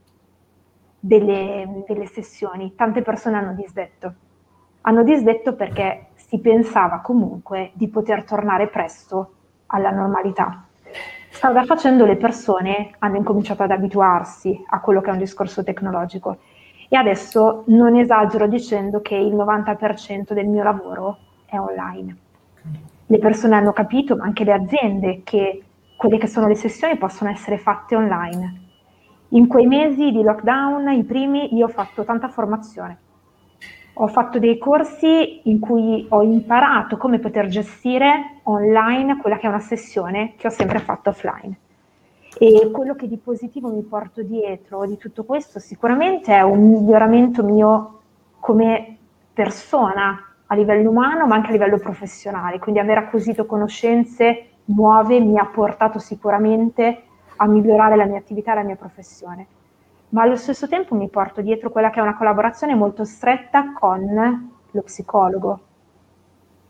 delle, 1.00 1.84
delle 1.88 2.06
sessioni. 2.08 2.76
Tante 2.76 3.02
persone 3.02 3.38
hanno 3.38 3.54
disdetto. 3.54 4.14
Hanno 4.82 5.04
disdetto 5.04 5.56
perché 5.56 6.08
si 6.16 6.40
pensava 6.40 7.00
comunque 7.00 7.72
di 7.74 7.88
poter 7.88 8.26
tornare 8.26 8.68
presto 8.68 9.32
alla 9.68 9.90
normalità. 9.90 10.66
Strada 11.36 11.66
facendo 11.66 12.06
le 12.06 12.16
persone 12.16 12.92
hanno 13.00 13.18
incominciato 13.18 13.62
ad 13.62 13.72
abituarsi 13.72 14.58
a 14.70 14.80
quello 14.80 15.02
che 15.02 15.10
è 15.10 15.12
un 15.12 15.18
discorso 15.18 15.66
tecnologico 15.66 16.38
E 16.88 16.96
adesso 16.96 17.66
non 17.68 17.98
esagero 17.98 18.48
dicendo 18.48 19.02
che 19.02 19.16
il 19.16 19.36
90% 19.36 20.32
del 20.32 20.48
mio 20.48 20.64
lavoro 20.64 21.18
è 21.46 21.58
online. 21.58 22.16
Le 23.08 23.18
persone 23.18 23.54
hanno 23.54 23.74
capito, 23.74 24.16
ma 24.16 24.24
anche 24.24 24.46
le 24.46 24.54
aziende, 24.54 25.24
che 25.26 25.62
quelle 25.98 26.18
che 26.18 26.28
sono 26.28 26.48
le 26.48 26.56
sessioni 26.56 26.98
possono 26.98 27.30
essere 27.30 27.58
fatte 27.58 27.98
online. 27.98 28.62
In 29.30 29.48
quei 29.48 29.68
mesi 29.68 30.12
di 30.12 30.24
lockdown, 30.24 30.88
i 30.94 31.04
primi, 31.04 31.54
io 31.54 31.66
ho 31.66 31.70
fatto 31.70 32.06
tanta 32.06 32.30
formazione. 32.30 33.00
Ho 33.98 34.08
fatto 34.08 34.40
dei 34.40 34.58
corsi 34.58 35.50
in 35.50 35.60
cui 35.60 36.06
ho 36.10 36.22
imparato 36.22 36.98
come 36.98 37.20
poter 37.20 37.48
gestire 37.48 38.40
online 38.44 39.18
quella 39.18 39.38
che 39.38 39.46
è 39.46 39.50
una 39.50 39.60
sessione 39.60 40.34
che 40.36 40.48
ho 40.48 40.50
sempre 40.50 40.80
fatto 40.80 41.12
offline. 41.12 41.58
E 42.38 42.70
quello 42.74 42.96
che 42.96 43.08
di 43.08 43.16
positivo 43.16 43.70
mi 43.70 43.84
porto 43.84 44.22
dietro 44.22 44.86
di 44.86 44.98
tutto 44.98 45.24
questo 45.24 45.60
sicuramente 45.60 46.36
è 46.36 46.42
un 46.42 46.72
miglioramento 46.72 47.42
mio 47.42 48.02
come 48.42 48.98
persona 49.32 50.36
a 50.46 50.56
livello 50.56 50.90
umano 50.90 51.26
ma 51.26 51.36
anche 51.36 51.48
a 51.50 51.54
livello 51.54 51.78
professionale, 51.78 52.60
quindi 52.60 52.82
aver 52.82 52.98
acquisito 52.98 53.46
conoscenze 53.46 54.48
nuove 54.66 55.22
mi 55.22 55.38
ha 55.38 55.46
portato 55.46 56.00
sicuramente 56.00 57.04
a 57.38 57.48
migliorare 57.48 57.96
la 57.96 58.06
mia 58.06 58.18
attività 58.18 58.52
e 58.52 58.56
la 58.56 58.64
mia 58.64 58.76
professione. 58.76 59.48
Ma 60.10 60.22
allo 60.22 60.36
stesso 60.36 60.68
tempo 60.68 60.96
mi 60.96 61.10
porto 61.10 61.42
dietro 61.42 61.70
quella 61.70 61.90
che 61.90 62.00
è 62.00 62.04
una 62.04 62.16
collaborazione 62.16 62.76
molto 62.76 63.04
stretta 63.04 63.74
con 63.74 64.50
lo 64.72 64.82
psicologo, 64.82 65.60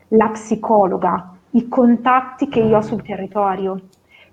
la 0.10 0.30
psicologa, 0.30 1.36
i 1.52 1.68
contatti 1.68 2.48
che 2.48 2.60
io 2.60 2.78
ho 2.78 2.82
sul 2.82 3.04
territorio, 3.04 3.80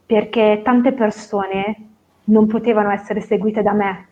perché 0.05 0.61
tante 0.65 0.93
persone 0.93 1.89
non 2.25 2.47
potevano 2.47 2.91
essere 2.91 3.21
seguite 3.21 3.63
da 3.63 3.73
me 3.73 4.09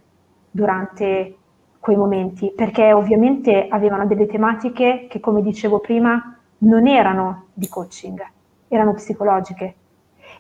durante 0.50 1.36
quei 1.78 1.96
momenti, 1.96 2.52
perché 2.54 2.92
ovviamente 2.92 3.68
avevano 3.68 4.06
delle 4.06 4.26
tematiche 4.26 5.06
che, 5.08 5.20
come 5.20 5.40
dicevo 5.42 5.78
prima, 5.78 6.36
non 6.58 6.86
erano 6.86 7.46
di 7.54 7.68
coaching, 7.68 8.22
erano 8.68 8.94
psicologiche. 8.94 9.74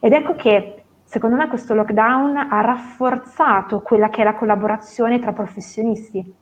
Ed 0.00 0.12
ecco 0.12 0.34
che 0.34 0.79
secondo 1.10 1.34
me 1.34 1.48
questo 1.48 1.74
lockdown 1.74 2.36
ha 2.36 2.60
rafforzato 2.60 3.80
quella 3.80 4.10
che 4.10 4.20
è 4.20 4.24
la 4.24 4.36
collaborazione 4.36 5.18
tra 5.18 5.32
professionisti. 5.32 6.34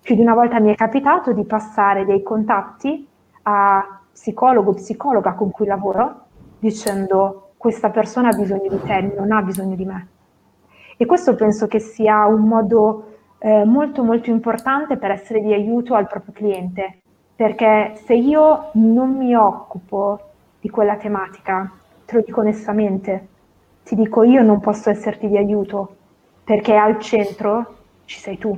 Più 0.00 0.14
di 0.14 0.22
una 0.22 0.32
volta 0.32 0.58
mi 0.58 0.72
è 0.72 0.74
capitato 0.74 1.34
di 1.34 1.44
passare 1.44 2.06
dei 2.06 2.22
contatti 2.22 3.06
a 3.42 4.00
psicologo, 4.10 4.72
psicologa 4.72 5.34
con 5.34 5.50
cui 5.50 5.66
lavoro, 5.66 6.28
dicendo 6.58 7.50
questa 7.58 7.90
persona 7.90 8.30
ha 8.30 8.34
bisogno 8.34 8.70
di 8.70 8.80
te, 8.80 9.12
non 9.14 9.32
ha 9.32 9.42
bisogno 9.42 9.76
di 9.76 9.84
me. 9.84 10.08
E 10.96 11.04
questo 11.04 11.34
penso 11.34 11.66
che 11.66 11.78
sia 11.78 12.24
un 12.24 12.48
modo 12.48 13.16
eh, 13.36 13.66
molto 13.66 14.02
molto 14.02 14.30
importante 14.30 14.96
per 14.96 15.10
essere 15.10 15.42
di 15.42 15.52
aiuto 15.52 15.94
al 15.94 16.06
proprio 16.06 16.32
cliente, 16.32 17.00
perché 17.36 17.92
se 18.02 18.14
io 18.14 18.70
non 18.72 19.14
mi 19.14 19.34
occupo 19.34 20.20
di 20.58 20.70
quella 20.70 20.96
tematica, 20.96 21.70
te 22.06 22.16
lo 22.16 22.22
dico 22.24 22.40
onestamente, 22.40 23.28
ti 23.90 23.96
dico 23.96 24.22
io 24.22 24.40
non 24.42 24.60
posso 24.60 24.88
esserti 24.88 25.26
di 25.26 25.36
aiuto 25.36 25.96
perché 26.44 26.76
al 26.76 27.00
centro 27.00 27.78
ci 28.04 28.20
sei 28.20 28.38
tu, 28.38 28.56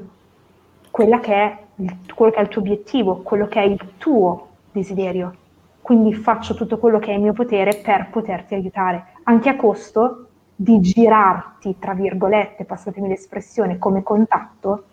quella 0.90 1.20
che 1.20 1.32
è 1.32 1.58
il, 1.76 2.00
quello 2.14 2.32
che 2.32 2.38
è 2.38 2.42
il 2.42 2.48
tuo 2.48 2.60
obiettivo, 2.60 3.22
quello 3.22 3.46
che 3.46 3.62
è 3.62 3.64
il 3.64 3.94
tuo 3.96 4.48
desiderio. 4.70 5.34
Quindi 5.80 6.12
faccio 6.12 6.52
tutto 6.52 6.76
quello 6.76 6.98
che 6.98 7.12
è 7.12 7.14
in 7.14 7.22
mio 7.22 7.32
potere 7.32 7.76
per 7.76 8.10
poterti 8.10 8.52
aiutare, 8.52 9.14
anche 9.22 9.48
a 9.48 9.56
costo 9.56 10.26
di 10.54 10.78
girarti, 10.80 11.78
tra 11.78 11.94
virgolette, 11.94 12.66
passatemi 12.66 13.08
l'espressione, 13.08 13.78
come 13.78 14.02
contatto 14.02 14.84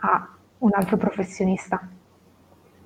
a 0.00 0.28
un 0.58 0.70
altro 0.74 0.98
professionista. 0.98 1.80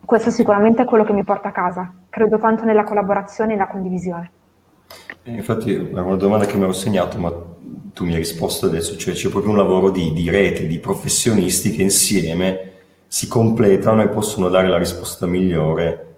Questo 0.04 0.30
sicuramente 0.30 0.82
è 0.82 0.84
quello 0.84 1.02
che 1.02 1.12
mi 1.12 1.24
porta 1.24 1.48
a 1.48 1.52
casa. 1.52 1.92
Credo 2.08 2.38
tanto 2.38 2.64
nella 2.64 2.84
collaborazione 2.84 3.54
e 3.54 3.56
nella 3.56 3.66
condivisione. 3.66 4.30
E 5.22 5.30
infatti 5.30 5.74
è 5.74 5.78
una 5.78 6.16
domanda 6.16 6.46
che 6.46 6.56
mi 6.56 6.62
ero 6.62 6.72
segnato, 6.72 7.18
ma 7.18 7.32
tu 7.92 8.04
mi 8.04 8.12
hai 8.12 8.18
risposto 8.18 8.66
adesso, 8.66 8.96
cioè 8.96 9.14
c'è 9.14 9.28
proprio 9.28 9.50
un 9.50 9.58
lavoro 9.58 9.90
di, 9.90 10.12
di 10.12 10.30
rete, 10.30 10.66
di 10.66 10.78
professionisti 10.78 11.72
che 11.72 11.82
insieme 11.82 12.72
si 13.06 13.26
completano 13.26 14.02
e 14.02 14.08
possono 14.08 14.48
dare 14.48 14.68
la 14.68 14.78
risposta 14.78 15.26
migliore. 15.26 16.14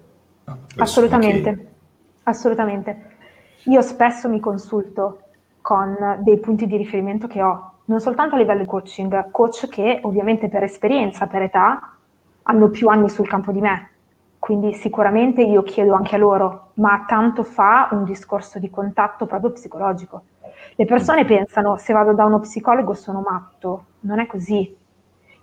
Assolutamente, 0.76 1.56
che... 1.56 1.66
assolutamente. 2.24 3.08
Io 3.64 3.80
spesso 3.82 4.28
mi 4.28 4.40
consulto 4.40 5.22
con 5.60 6.18
dei 6.22 6.38
punti 6.38 6.66
di 6.66 6.76
riferimento 6.76 7.26
che 7.26 7.42
ho, 7.42 7.72
non 7.86 8.00
soltanto 8.00 8.34
a 8.34 8.38
livello 8.38 8.60
di 8.60 8.66
coaching, 8.66 9.30
coach 9.30 9.68
che 9.68 10.00
ovviamente 10.02 10.48
per 10.48 10.62
esperienza, 10.62 11.26
per 11.26 11.42
età, 11.42 11.96
hanno 12.42 12.68
più 12.70 12.88
anni 12.88 13.08
sul 13.08 13.28
campo 13.28 13.52
di 13.52 13.60
me, 13.60 13.89
quindi 14.40 14.72
sicuramente 14.72 15.42
io 15.42 15.62
chiedo 15.62 15.94
anche 15.94 16.14
a 16.16 16.18
loro, 16.18 16.70
ma 16.74 17.04
tanto 17.06 17.44
fa 17.44 17.88
un 17.92 18.04
discorso 18.04 18.58
di 18.58 18.70
contatto 18.70 19.26
proprio 19.26 19.52
psicologico. 19.52 20.22
Le 20.74 20.86
persone 20.86 21.26
pensano 21.26 21.76
se 21.76 21.92
vado 21.92 22.14
da 22.14 22.24
uno 22.24 22.40
psicologo 22.40 22.94
sono 22.94 23.20
matto, 23.20 23.84
non 24.00 24.18
è 24.18 24.26
così. 24.26 24.76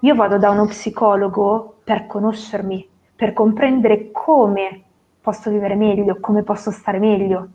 Io 0.02 0.16
vado 0.16 0.40
da 0.40 0.50
uno 0.50 0.66
psicologo 0.66 1.76
per 1.84 2.08
conoscermi, 2.08 2.90
per 3.16 3.34
comprendere 3.34 4.10
come 4.12 4.84
posso 5.22 5.52
vivere 5.52 5.76
meglio, 5.76 6.18
come 6.20 6.42
posso 6.42 6.72
stare 6.72 6.98
meglio. 6.98 7.48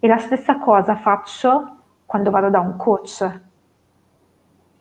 E 0.00 0.08
la 0.08 0.18
stessa 0.18 0.58
cosa 0.58 0.96
faccio 0.96 1.76
quando 2.06 2.30
vado 2.30 2.48
da 2.48 2.60
un 2.60 2.76
coach. 2.76 3.40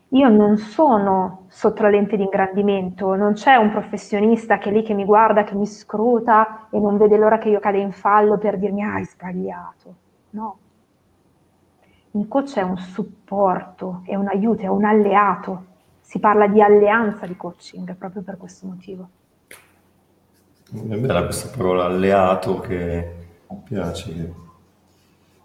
Io 0.09 0.29
non 0.29 0.57
sono 0.57 1.45
sotto 1.49 1.81
la 1.81 1.89
lente 1.89 2.15
di 2.15 2.23
ingrandimento, 2.23 3.15
non 3.15 3.33
c'è 3.33 3.55
un 3.55 3.71
professionista 3.71 4.59
che 4.59 4.69
è 4.69 4.71
lì 4.71 4.83
che 4.83 4.93
mi 4.93 5.03
guarda, 5.03 5.43
che 5.43 5.55
mi 5.55 5.65
scruta 5.65 6.67
e 6.69 6.79
non 6.79 6.97
vede 6.97 7.17
l'ora 7.17 7.39
che 7.39 7.49
io 7.49 7.59
cade 7.59 7.79
in 7.79 7.91
fallo 7.91 8.37
per 8.37 8.57
dirmi 8.59 8.83
ah, 8.83 8.93
hai 8.93 9.05
sbagliato. 9.05 9.95
No. 10.31 10.57
Un 12.11 12.27
coach 12.27 12.55
è 12.57 12.61
un 12.61 12.77
supporto, 12.77 14.03
è 14.05 14.15
un 14.15 14.27
aiuto, 14.27 14.61
è 14.61 14.67
un 14.67 14.85
alleato. 14.85 15.65
Si 16.01 16.19
parla 16.19 16.47
di 16.47 16.61
alleanza 16.61 17.25
di 17.25 17.35
coaching 17.35 17.95
proprio 17.95 18.21
per 18.21 18.37
questo 18.37 18.67
motivo. 18.67 19.09
È 20.71 20.97
bella 20.97 21.23
questa 21.23 21.55
parola 21.55 21.85
alleato 21.85 22.59
che 22.59 23.15
mi 23.49 23.61
piace, 23.63 24.33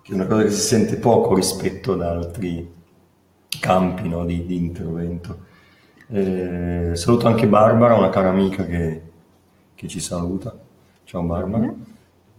che 0.02 0.12
è 0.12 0.14
una 0.14 0.26
cosa 0.26 0.42
che 0.42 0.50
si 0.50 0.60
sente 0.60 0.96
poco 0.96 1.34
rispetto 1.34 1.94
ad 1.94 2.02
altri 2.02 2.78
campi 3.58 4.08
no, 4.08 4.24
di, 4.24 4.46
di, 4.46 4.56
intervento. 4.56 5.48
Eh, 6.08 6.92
saluto 6.94 7.26
anche 7.26 7.46
Barbara, 7.46 7.94
una 7.94 8.10
cara 8.10 8.28
amica 8.28 8.64
che, 8.64 9.02
che 9.74 9.88
ci 9.88 10.00
saluta. 10.00 10.56
Ciao 11.04 11.22
Barbara. 11.22 11.72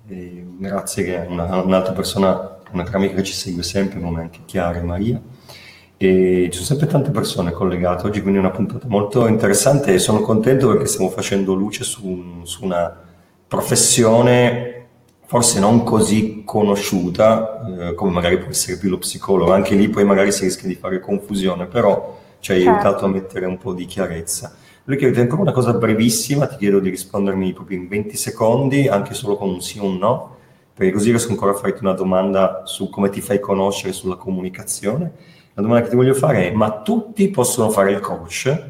Mm-hmm. 0.09 0.59
grazie 0.59 1.03
che 1.03 1.25
una, 1.27 1.61
un'altra 1.61 1.93
persona, 1.93 2.59
una 2.71 2.83
cara 2.83 2.97
amica 2.97 3.15
che 3.15 3.23
ci 3.23 3.33
segue 3.33 3.63
sempre, 3.63 3.99
come 3.99 4.21
anche 4.21 4.39
Chiara 4.45 4.79
e 4.79 4.83
Maria. 4.83 5.21
E 5.97 6.49
ci 6.51 6.53
sono 6.53 6.65
sempre 6.65 6.87
tante 6.87 7.11
persone 7.11 7.51
collegate 7.51 8.07
oggi, 8.07 8.21
quindi 8.21 8.39
è 8.39 8.41
una 8.41 8.51
puntata 8.51 8.87
molto 8.87 9.27
interessante 9.27 9.93
e 9.93 9.99
sono 9.99 10.21
contento 10.21 10.67
perché 10.69 10.87
stiamo 10.87 11.11
facendo 11.11 11.53
luce 11.53 11.83
su, 11.83 12.41
su 12.43 12.63
una 12.63 13.09
professione 13.47 14.70
forse 15.31 15.61
non 15.61 15.83
così 15.83 16.41
conosciuta 16.43 17.63
eh, 17.63 17.93
come 17.93 18.11
magari 18.11 18.37
può 18.37 18.49
essere 18.49 18.77
più 18.77 18.89
lo 18.89 18.97
psicologo, 18.97 19.53
anche 19.53 19.75
lì 19.75 19.87
poi 19.87 20.03
magari 20.03 20.29
si 20.33 20.43
rischia 20.43 20.67
di 20.67 20.75
fare 20.75 20.99
confusione, 20.99 21.67
però 21.67 22.19
ci 22.41 22.51
hai 22.51 22.63
certo. 22.63 22.77
aiutato 22.77 23.05
a 23.05 23.07
mettere 23.07 23.45
un 23.45 23.57
po' 23.57 23.71
di 23.71 23.85
chiarezza. 23.85 24.53
Lui 24.83 24.97
chiede 24.97 25.21
ancora 25.21 25.43
una 25.43 25.53
cosa 25.53 25.71
brevissima, 25.71 26.47
ti 26.47 26.57
chiedo 26.57 26.79
di 26.79 26.89
rispondermi 26.89 27.53
proprio 27.53 27.77
in 27.77 27.87
20 27.87 28.17
secondi, 28.17 28.89
anche 28.89 29.13
solo 29.13 29.37
con 29.37 29.47
un 29.47 29.61
sì 29.61 29.79
o 29.79 29.85
un 29.85 29.99
no, 29.99 30.35
perché 30.73 30.91
così 30.91 31.11
riesco 31.11 31.29
ancora 31.29 31.51
a 31.51 31.55
farti 31.55 31.81
una 31.81 31.93
domanda 31.93 32.63
su 32.65 32.89
come 32.89 33.07
ti 33.07 33.21
fai 33.21 33.39
conoscere 33.39 33.93
sulla 33.93 34.17
comunicazione. 34.17 35.13
La 35.53 35.61
domanda 35.61 35.85
che 35.85 35.91
ti 35.91 35.95
voglio 35.95 36.13
fare 36.13 36.49
è, 36.49 36.51
ma 36.51 36.81
tutti 36.81 37.29
possono 37.29 37.69
fare 37.69 37.93
il 37.93 38.01
coach 38.01 38.63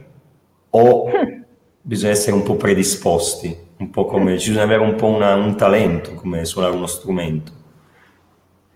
o 0.69 1.05
bisogna 1.81 2.11
essere 2.11 2.35
un 2.35 2.43
po' 2.43 2.55
predisposti? 2.55 3.69
Un 3.81 3.89
po' 3.89 4.05
come 4.05 4.37
ci 4.37 4.49
bisogna 4.49 4.65
avere 4.65 4.83
un 4.83 4.95
po' 4.95 5.07
una, 5.07 5.33
un 5.33 5.55
talento 5.55 6.13
come 6.13 6.45
suonare 6.45 6.75
uno 6.75 6.85
strumento. 6.85 7.51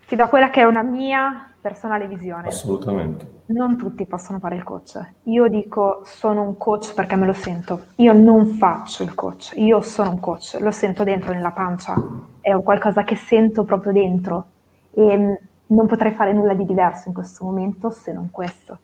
Ti 0.08 0.16
do 0.16 0.28
quella 0.28 0.50
che 0.50 0.62
è 0.62 0.64
una 0.64 0.82
mia 0.82 1.54
personale 1.62 2.08
visione. 2.08 2.48
Assolutamente. 2.48 3.44
Non 3.48 3.78
tutti 3.78 4.06
possono 4.08 4.40
fare 4.40 4.56
il 4.56 4.64
coach. 4.64 5.00
Io 5.24 5.48
dico 5.48 6.02
sono 6.06 6.42
un 6.42 6.58
coach 6.58 6.94
perché 6.96 7.16
me 7.16 7.28
lo 7.28 7.34
sento. 7.34 7.86
Io 7.98 8.14
non 8.14 8.48
faccio 8.48 9.04
il 9.04 9.14
coach, 9.14 9.54
io 9.56 9.82
sono 9.82 10.10
un 10.12 10.20
coach, 10.20 10.58
lo 10.60 10.72
sento 10.72 11.04
dentro 11.04 11.34
nella 11.34 11.52
pancia, 11.52 11.96
è 12.42 12.52
qualcosa 12.62 13.04
che 13.04 13.16
sento 13.16 13.64
proprio 13.64 13.92
dentro 13.92 14.46
e 14.92 15.18
mm, 15.18 15.34
non 15.68 15.86
potrei 15.86 16.14
fare 16.14 16.34
nulla 16.34 16.54
di 16.54 16.66
diverso 16.66 17.08
in 17.08 17.14
questo 17.14 17.46
momento 17.46 17.92
se 17.92 18.12
non 18.12 18.30
questo. 18.32 18.80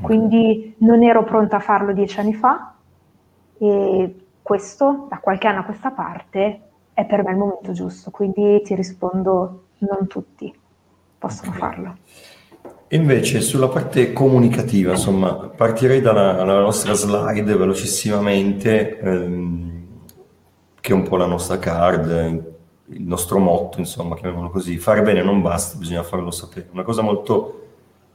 Quindi 0.00 0.74
non 0.78 1.02
ero 1.02 1.24
pronta 1.24 1.56
a 1.56 1.60
farlo 1.60 1.92
dieci 1.92 2.20
anni 2.20 2.34
fa 2.34 2.74
e 3.58 4.25
questo, 4.46 5.06
da 5.08 5.18
qualche 5.18 5.48
anno 5.48 5.60
a 5.60 5.64
questa 5.64 5.90
parte, 5.90 6.60
è 6.94 7.04
per 7.04 7.24
me 7.24 7.32
il 7.32 7.36
momento 7.36 7.72
giusto, 7.72 8.12
quindi 8.12 8.62
ti 8.62 8.76
rispondo 8.76 9.64
non 9.78 10.06
tutti 10.06 10.54
possono 11.18 11.48
okay. 11.48 11.60
farlo. 11.60 11.96
Invece 12.90 13.40
sulla 13.40 13.66
parte 13.66 14.12
comunicativa, 14.12 14.92
insomma, 14.92 15.34
partirei 15.34 16.00
dalla, 16.00 16.32
dalla 16.34 16.60
nostra 16.60 16.92
slide 16.92 17.56
velocissimamente, 17.56 18.98
ehm, 19.00 19.84
che 20.80 20.92
è 20.92 20.94
un 20.94 21.02
po' 21.02 21.16
la 21.16 21.26
nostra 21.26 21.58
card, 21.58 22.54
il 22.90 23.02
nostro 23.02 23.40
motto, 23.40 23.80
insomma, 23.80 24.14
chiamiamolo 24.14 24.50
così. 24.50 24.78
Fare 24.78 25.02
bene 25.02 25.24
non 25.24 25.42
basta, 25.42 25.76
bisogna 25.76 26.04
farlo 26.04 26.30
sapere. 26.30 26.68
Una 26.70 26.84
cosa 26.84 27.02
molto 27.02 27.64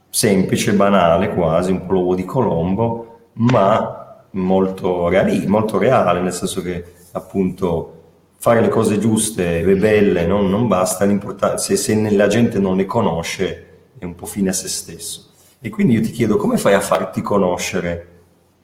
semplice, 0.08 0.72
banale 0.72 1.34
quasi, 1.34 1.70
un 1.70 1.84
po' 1.84 1.92
l'uovo 1.92 2.14
di 2.14 2.24
Colombo, 2.24 3.18
ma 3.34 4.01
molto, 4.32 5.08
reali, 5.08 5.46
molto 5.46 5.78
reale, 5.78 6.20
nel 6.20 6.32
senso 6.32 6.62
che 6.62 6.84
appunto 7.12 8.00
fare 8.36 8.60
le 8.60 8.68
cose 8.68 8.98
giuste 8.98 9.60
e 9.60 9.76
belle 9.76 10.26
non, 10.26 10.50
non 10.50 10.66
basta, 10.66 11.06
se, 11.58 11.76
se 11.76 12.10
la 12.10 12.26
gente 12.26 12.58
non 12.58 12.76
le 12.76 12.86
conosce 12.86 13.66
è 13.98 14.04
un 14.04 14.16
po' 14.16 14.26
fine 14.26 14.50
a 14.50 14.52
se 14.52 14.68
stesso. 14.68 15.30
E 15.60 15.70
quindi 15.70 15.94
io 15.94 16.00
ti 16.00 16.10
chiedo 16.10 16.36
come 16.36 16.56
fai 16.56 16.74
a 16.74 16.80
farti 16.80 17.22
conoscere 17.22 18.08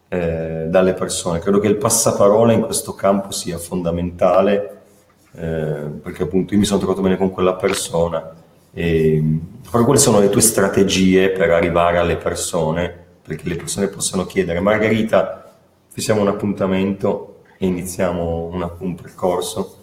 eh, 0.08 0.66
dalle 0.68 0.94
persone? 0.94 1.38
Credo 1.38 1.60
che 1.60 1.68
il 1.68 1.76
passaparola 1.76 2.52
in 2.52 2.62
questo 2.62 2.94
campo 2.94 3.30
sia 3.30 3.56
fondamentale, 3.56 4.80
eh, 5.32 5.84
perché 6.02 6.24
appunto 6.24 6.54
io 6.54 6.58
mi 6.58 6.64
sono 6.64 6.80
trovato 6.80 7.02
bene 7.02 7.16
con 7.16 7.30
quella 7.30 7.54
persona. 7.54 8.34
E, 8.72 9.22
però 9.70 9.84
quali 9.84 10.00
sono 10.00 10.18
le 10.18 10.28
tue 10.28 10.40
strategie 10.40 11.30
per 11.30 11.50
arrivare 11.50 11.98
alle 11.98 12.16
persone? 12.16 12.92
Perché 13.22 13.48
le 13.48 13.54
persone 13.54 13.86
possono 13.86 14.26
chiedere, 14.26 14.58
Margherita, 14.58 15.47
fissiamo 15.88 16.20
un 16.20 16.28
appuntamento 16.28 17.42
e 17.58 17.66
iniziamo 17.66 18.50
una, 18.52 18.70
un 18.78 18.94
percorso? 18.94 19.76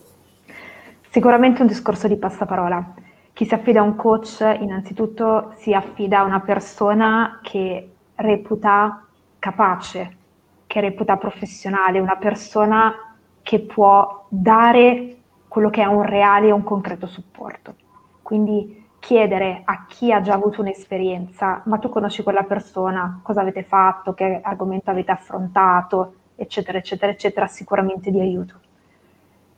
Sicuramente 1.10 1.62
un 1.62 1.68
discorso 1.68 2.08
di 2.08 2.18
passaparola 2.18 2.94
chi 3.36 3.44
si 3.44 3.54
affida 3.54 3.82
a 3.82 3.84
un 3.84 3.98
coach 3.98 4.40
innanzitutto 4.62 5.56
si 5.58 5.74
affida 5.74 6.20
a 6.20 6.24
una 6.24 6.40
persona 6.40 7.42
che 7.44 7.92
reputa 8.16 9.06
capace, 9.40 10.18
che 10.66 10.80
reputa 10.80 11.18
professionale, 11.18 12.00
una 12.00 12.16
persona 12.16 12.96
che 13.44 13.60
può 13.60 14.26
dare 14.30 15.18
quello 15.50 15.70
che 15.70 15.82
è 15.82 15.86
un 15.86 16.04
reale 16.04 16.48
e 16.48 16.52
un 16.52 16.64
concreto 16.64 17.08
supporto. 17.08 17.76
Quindi 18.22 18.85
chiedere 19.06 19.62
a 19.66 19.86
chi 19.86 20.12
ha 20.12 20.20
già 20.20 20.34
avuto 20.34 20.62
un'esperienza, 20.62 21.62
ma 21.66 21.78
tu 21.78 21.90
conosci 21.90 22.24
quella 22.24 22.42
persona, 22.42 23.20
cosa 23.22 23.42
avete 23.42 23.62
fatto, 23.62 24.16
che 24.16 24.40
argomento 24.42 24.90
avete 24.90 25.12
affrontato, 25.12 26.14
eccetera, 26.36 26.80
eccetera, 26.80 27.12
eccetera, 27.12 27.46
sicuramente 27.46 28.10
di 28.10 28.20
aiuto. 28.20 28.56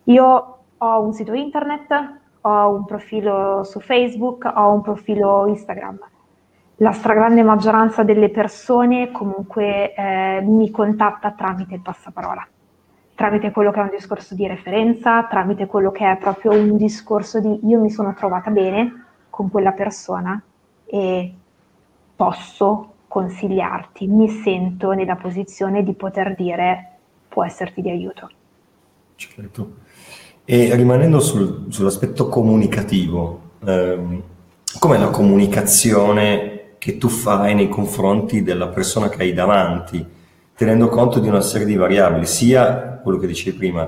Io 0.04 0.58
ho 0.78 1.02
un 1.02 1.14
sito 1.14 1.32
internet, 1.32 2.20
ho 2.42 2.70
un 2.74 2.84
profilo 2.84 3.64
su 3.64 3.80
Facebook, 3.80 4.52
ho 4.54 4.74
un 4.74 4.82
profilo 4.82 5.48
Instagram. 5.48 5.98
La 6.80 6.92
stragrande 6.92 7.42
maggioranza 7.42 8.04
delle 8.04 8.30
persone 8.30 9.12
comunque 9.12 9.94
eh, 9.94 10.42
mi 10.42 10.70
contatta 10.72 11.32
tramite 11.32 11.76
il 11.76 11.82
passaparola, 11.82 12.46
tramite 13.16 13.52
quello 13.52 13.72
che 13.72 13.80
è 13.80 13.84
un 13.84 13.92
discorso 13.92 14.36
di 14.36 14.46
referenza, 14.46 15.24
tramite 15.24 15.68
quello 15.68 15.92
che 15.92 16.12
è 16.12 16.18
proprio 16.18 16.52
un 16.52 16.76
discorso 16.76 17.40
di 17.40 17.66
io 17.66 17.80
mi 17.80 17.90
sono 17.90 18.14
trovata 18.14 18.50
bene 18.50 19.06
con 19.38 19.52
quella 19.52 19.72
persona 19.72 20.42
e 20.84 21.32
posso 22.16 22.94
consigliarti, 23.08 24.08
mi 24.08 24.30
sento 24.30 24.94
nella 24.94 25.16
posizione 25.16 25.84
di 25.84 25.94
poter 25.94 26.34
dire 26.34 26.94
può 27.30 27.46
esserti 27.46 27.84
di 27.84 27.92
aiuto. 27.92 28.32
Certo. 29.14 29.76
E 30.44 30.76
rimanendo 30.76 31.20
sul, 31.20 31.68
sull'aspetto 31.70 32.30
comunicativo, 32.30 33.42
ehm, 33.64 34.24
com'è 34.80 34.98
la 34.98 35.12
comunicazione 35.12 36.74
che 36.80 36.98
tu 36.98 37.08
fai 37.08 37.54
nei 37.54 37.70
confronti 37.70 38.42
della 38.42 38.70
persona 38.70 39.08
che 39.08 39.22
hai 39.22 39.34
davanti, 39.34 40.04
tenendo 40.56 40.90
conto 40.90 41.20
di 41.20 41.28
una 41.28 41.42
serie 41.42 41.68
di 41.68 41.76
variabili, 41.76 42.26
sia 42.26 43.00
quello 43.04 43.20
che 43.20 43.28
dicevi 43.28 43.56
prima, 43.56 43.88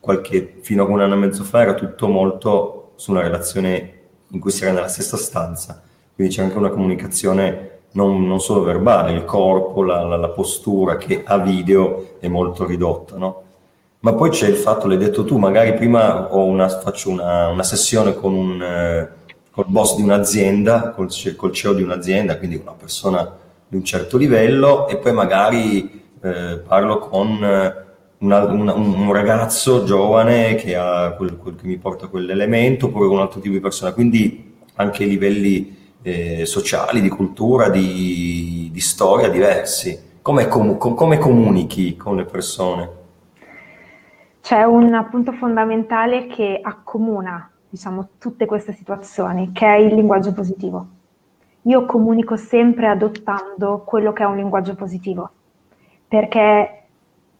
qualche, 0.00 0.56
fino 0.62 0.84
a 0.84 0.88
un 0.88 1.00
anno 1.00 1.14
e 1.14 1.18
mezzo 1.18 1.44
fa 1.44 1.60
era 1.60 1.74
tutto 1.74 2.08
molto 2.08 2.92
su 2.96 3.12
una 3.12 3.20
relazione 3.20 3.97
in 4.30 4.40
cui 4.40 4.50
si 4.50 4.64
era 4.64 4.72
nella 4.72 4.88
stessa 4.88 5.16
stanza, 5.16 5.80
quindi 6.14 6.34
c'è 6.34 6.42
anche 6.42 6.58
una 6.58 6.70
comunicazione 6.70 7.78
non, 7.92 8.26
non 8.26 8.40
solo 8.40 8.62
verbale, 8.62 9.12
il 9.12 9.24
corpo, 9.24 9.82
la, 9.82 10.02
la, 10.02 10.16
la, 10.16 10.28
postura 10.28 10.96
che 10.96 11.22
a 11.24 11.38
video 11.38 12.16
è 12.20 12.28
molto 12.28 12.66
ridotta, 12.66 13.16
no? 13.16 13.42
Ma 14.00 14.12
poi 14.14 14.30
c'è 14.30 14.46
il 14.46 14.56
fatto, 14.56 14.86
l'hai 14.86 14.98
detto 14.98 15.24
tu, 15.24 15.38
magari 15.38 15.74
prima 15.74 16.28
una, 16.30 16.68
faccio 16.68 17.10
una, 17.10 17.48
una, 17.48 17.62
sessione 17.64 18.14
con 18.14 18.32
un 18.32 18.62
eh, 18.62 19.08
col 19.50 19.64
boss 19.66 19.96
di 19.96 20.02
un'azienda, 20.02 20.90
col, 20.90 21.08
col, 21.34 21.52
CEO 21.52 21.72
di 21.72 21.82
un'azienda, 21.82 22.38
quindi 22.38 22.56
una 22.56 22.74
persona 22.78 23.36
di 23.66 23.76
un 23.76 23.84
certo 23.84 24.16
livello, 24.16 24.86
e 24.86 24.98
poi 24.98 25.12
magari 25.12 26.04
eh, 26.22 26.62
parlo 26.64 26.98
con 26.98 27.86
una, 28.18 28.44
una, 28.44 28.74
un 28.74 29.12
ragazzo 29.12 29.84
giovane 29.84 30.54
che, 30.56 30.76
quel, 31.16 31.36
quel, 31.36 31.54
che 31.54 31.66
mi 31.66 31.76
porta 31.76 32.08
quell'elemento, 32.08 32.86
oppure 32.86 33.06
un 33.06 33.20
altro 33.20 33.40
tipo 33.40 33.54
di 33.54 33.60
persona. 33.60 33.92
Quindi 33.92 34.56
anche 34.74 35.04
livelli 35.04 35.76
eh, 36.02 36.46
sociali, 36.46 37.00
di 37.00 37.08
cultura, 37.08 37.68
di, 37.68 38.68
di 38.72 38.80
storia 38.80 39.28
diversi. 39.28 40.06
Come, 40.22 40.46
com, 40.48 40.76
come 40.76 41.18
comunichi 41.18 41.96
con 41.96 42.16
le 42.16 42.24
persone? 42.24 42.90
C'è 44.40 44.62
un 44.62 45.06
punto 45.10 45.32
fondamentale 45.32 46.26
che 46.26 46.58
accomuna, 46.62 47.50
diciamo, 47.68 48.08
tutte 48.18 48.46
queste 48.46 48.72
situazioni, 48.72 49.52
che 49.52 49.66
è 49.66 49.76
il 49.76 49.94
linguaggio 49.94 50.32
positivo. 50.32 50.86
Io 51.62 51.84
comunico 51.84 52.36
sempre 52.36 52.88
adottando 52.88 53.82
quello 53.84 54.12
che 54.12 54.22
è 54.22 54.26
un 54.26 54.36
linguaggio 54.36 54.74
positivo, 54.74 55.30
perché 56.06 56.77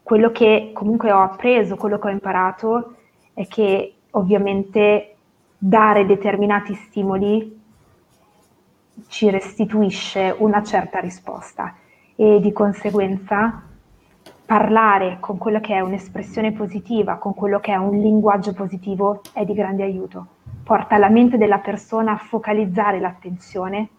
quello 0.09 0.33
che 0.33 0.71
comunque 0.73 1.13
ho 1.13 1.21
appreso, 1.21 1.77
quello 1.77 1.99
che 1.99 2.07
ho 2.07 2.11
imparato, 2.11 2.95
è 3.35 3.47
che 3.47 3.97
ovviamente 4.13 5.17
dare 5.59 6.07
determinati 6.07 6.73
stimoli 6.73 7.61
ci 9.09 9.29
restituisce 9.29 10.35
una 10.39 10.63
certa 10.63 10.99
risposta 10.99 11.75
e 12.17 12.41
di 12.41 12.53
conseguenza 12.53 13.63
parlare 14.47 15.19
con 15.21 15.37
quello 15.37 15.61
che 15.61 15.75
è 15.75 15.81
un'espressione 15.81 16.53
positiva, 16.53 17.17
con 17.17 17.35
quello 17.35 17.61
che 17.61 17.73
è 17.73 17.77
un 17.77 17.99
linguaggio 17.99 18.55
positivo, 18.55 19.21
è 19.35 19.45
di 19.45 19.53
grande 19.53 19.83
aiuto. 19.83 20.27
Porta 20.65 20.97
la 20.97 21.11
mente 21.11 21.37
della 21.37 21.59
persona 21.59 22.13
a 22.13 22.17
focalizzare 22.17 22.99
l'attenzione 22.99 23.91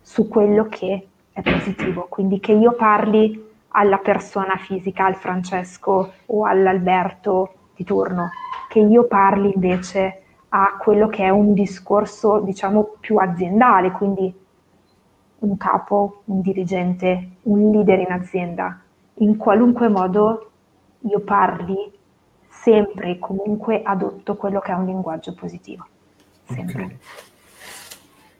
su 0.00 0.26
quello 0.26 0.68
che 0.70 1.06
è 1.30 1.42
positivo. 1.42 2.06
Quindi 2.08 2.40
che 2.40 2.52
io 2.52 2.72
parli 2.72 3.48
alla 3.70 3.98
persona 3.98 4.56
fisica, 4.56 5.06
al 5.06 5.16
Francesco 5.16 6.12
o 6.26 6.44
all'Alberto 6.44 7.54
di 7.74 7.84
turno, 7.84 8.30
che 8.68 8.80
io 8.80 9.04
parli 9.04 9.52
invece 9.54 10.22
a 10.48 10.76
quello 10.80 11.08
che 11.08 11.24
è 11.24 11.30
un 11.30 11.54
discorso, 11.54 12.40
diciamo, 12.40 12.96
più 13.00 13.16
aziendale, 13.16 13.92
quindi 13.92 14.34
un 15.40 15.56
capo, 15.56 16.22
un 16.26 16.40
dirigente, 16.40 17.36
un 17.42 17.70
leader 17.70 18.00
in 18.00 18.10
azienda, 18.10 18.80
in 19.14 19.36
qualunque 19.36 19.88
modo 19.88 20.50
io 21.00 21.20
parli, 21.20 21.76
sempre 22.48 23.12
e 23.12 23.18
comunque 23.18 23.82
adotto 23.82 24.36
quello 24.36 24.60
che 24.60 24.72
è 24.72 24.74
un 24.74 24.86
linguaggio 24.86 25.32
positivo. 25.34 25.86
Sempre. 26.44 26.82
Okay. 26.82 26.98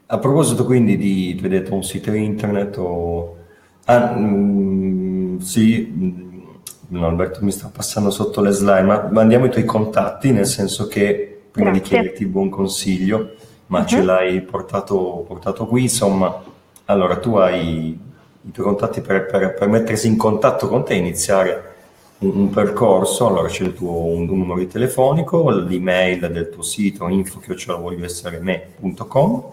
A 0.07 0.19
proposito 0.19 0.65
quindi 0.65 0.97
di, 0.97 1.39
detto 1.41 1.73
un 1.73 1.83
sito 1.83 2.11
internet 2.11 2.77
o... 2.77 3.37
Ah, 3.85 4.13
mm, 4.15 5.00
sì, 5.41 5.91
mm, 5.91 7.03
Alberto 7.03 7.43
mi 7.43 7.51
sta 7.51 7.69
passando 7.73 8.09
sotto 8.09 8.41
le 8.41 8.51
slide, 8.51 8.81
ma 8.81 9.07
mandiamo 9.11 9.45
i 9.45 9.49
tuoi 9.49 9.65
contatti, 9.65 10.31
nel 10.31 10.45
senso 10.45 10.87
che 10.87 11.41
prima 11.51 11.71
Grazie. 11.71 11.83
di 11.83 11.89
chiederti 11.89 12.25
buon 12.25 12.49
consiglio, 12.49 13.33
ma 13.67 13.79
uh-huh. 13.79 13.85
ce 13.85 14.01
l'hai 14.01 14.41
portato, 14.41 15.25
portato 15.27 15.67
qui, 15.67 15.83
insomma, 15.83 16.43
allora 16.85 17.17
tu 17.17 17.35
hai 17.35 18.09
i 18.43 18.49
tuoi 18.51 18.65
contatti 18.65 19.01
per, 19.01 19.27
per, 19.27 19.53
per, 19.53 19.67
mettersi 19.67 20.07
in 20.07 20.17
contatto 20.17 20.67
con 20.67 20.83
te 20.83 20.95
iniziare 20.95 21.75
un, 22.19 22.31
un 22.35 22.49
percorso, 22.49 23.27
allora 23.27 23.47
c'è 23.47 23.65
il 23.65 23.73
tuo 23.73 23.91
un, 23.91 24.27
un 24.27 24.39
numero 24.39 24.65
telefonico, 24.65 25.47
l'email 25.49 26.31
del 26.31 26.49
tuo 26.49 26.63
sito 26.63 27.07
info-voglioessereme.com, 27.07 29.43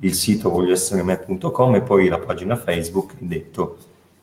il 0.00 0.14
sito 0.14 0.50
voglioessereme.com 0.50 1.74
e 1.74 1.82
poi 1.82 2.08
la 2.08 2.18
pagina 2.18 2.56
Facebook 2.56 3.12
detto 3.18 3.76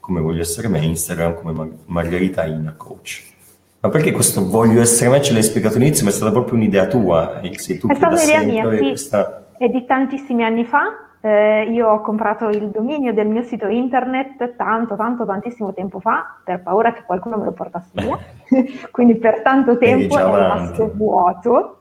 come 0.06 0.22
voglio 0.22 0.42
essere 0.42 0.68
me, 0.68 0.86
Instagram 0.86 1.34
come 1.34 1.52
Mar- 1.52 1.72
Margherita 1.88 2.46
Ina 2.46 2.76
Coach. 2.78 3.34
Ma 3.80 3.90
perché 3.90 4.12
questo 4.12 4.48
voglio 4.48 4.80
essere 4.80 5.10
me 5.10 5.20
ce 5.20 5.34
l'hai 5.34 5.42
spiegato 5.42 5.78
all'inizio, 5.78 6.04
ma 6.04 6.12
è 6.12 6.14
stata 6.14 6.32
proprio 6.32 6.54
un'idea 6.54 6.86
tua? 6.86 7.42
Sei 7.54 7.80
tu 7.80 7.88
è 7.88 7.96
stata 7.96 8.14
un'idea 8.14 8.42
mia, 8.44 8.70
sì. 8.70 8.78
Questa... 8.78 9.48
È 9.58 9.68
di 9.68 9.84
tantissimi 9.86 10.44
anni 10.44 10.64
fa, 10.64 10.84
eh, 11.22 11.64
io 11.72 11.90
ho 11.90 12.02
comprato 12.02 12.50
il 12.50 12.70
dominio 12.70 13.14
del 13.14 13.28
mio 13.28 13.42
sito 13.42 13.66
internet 13.66 14.56
tanto, 14.56 14.96
tanto, 14.96 15.26
tantissimo 15.26 15.74
tempo 15.74 16.00
fa, 16.00 16.38
per 16.44 16.62
paura 16.62 16.94
che 16.94 17.02
qualcuno 17.04 17.38
me 17.38 17.46
lo 17.46 17.52
portasse 17.52 17.90
via, 17.94 18.20
quindi 18.92 19.16
per 19.16 19.42
tanto 19.42 19.76
tempo 19.80 20.20
è 20.20 20.24
rimasto 20.24 20.92
vuoto 20.94 21.80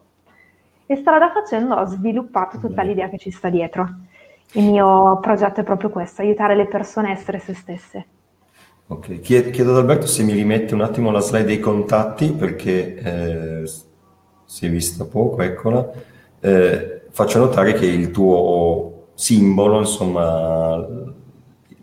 e 0.87 0.97
strada 0.97 1.31
facendo 1.31 1.75
ho 1.75 1.85
sviluppato 1.85 2.59
tutta 2.59 2.81
l'idea 2.81 3.11
che 3.11 3.19
ci 3.19 3.31
sta 3.31 3.51
dietro. 3.51 3.87
Il 4.53 4.65
mio 4.65 5.19
progetto 5.21 5.61
è 5.61 5.65
proprio 5.65 5.91
questo, 5.91 6.23
aiutare 6.23 6.55
le 6.55 6.67
persone 6.67 7.09
a 7.09 7.13
essere 7.13 7.39
se 7.39 7.53
stesse. 7.53 8.07
Ok, 8.87 9.21
chiedo 9.21 9.71
ad 9.71 9.79
Alberto 9.79 10.07
se 10.07 10.23
mi 10.25 10.33
rimette 10.33 10.75
un 10.75 10.83
attimo 10.83 11.11
la 11.11 11.21
slide 11.21 11.47
dei 11.47 11.59
contatti 11.59 12.33
perché 12.33 13.63
eh, 13.63 13.71
si 14.45 14.67
è 14.67 14.71
vista 14.71 15.07
poco, 15.07 15.41
eccola. 15.41 15.91
Eh, 16.39 17.07
faccio 17.09 17.39
notare 17.39 17.73
che 17.73 17.87
il 17.87 18.11
tuo 18.11 19.09
simbolo, 19.15 19.79
insomma, 19.79 20.87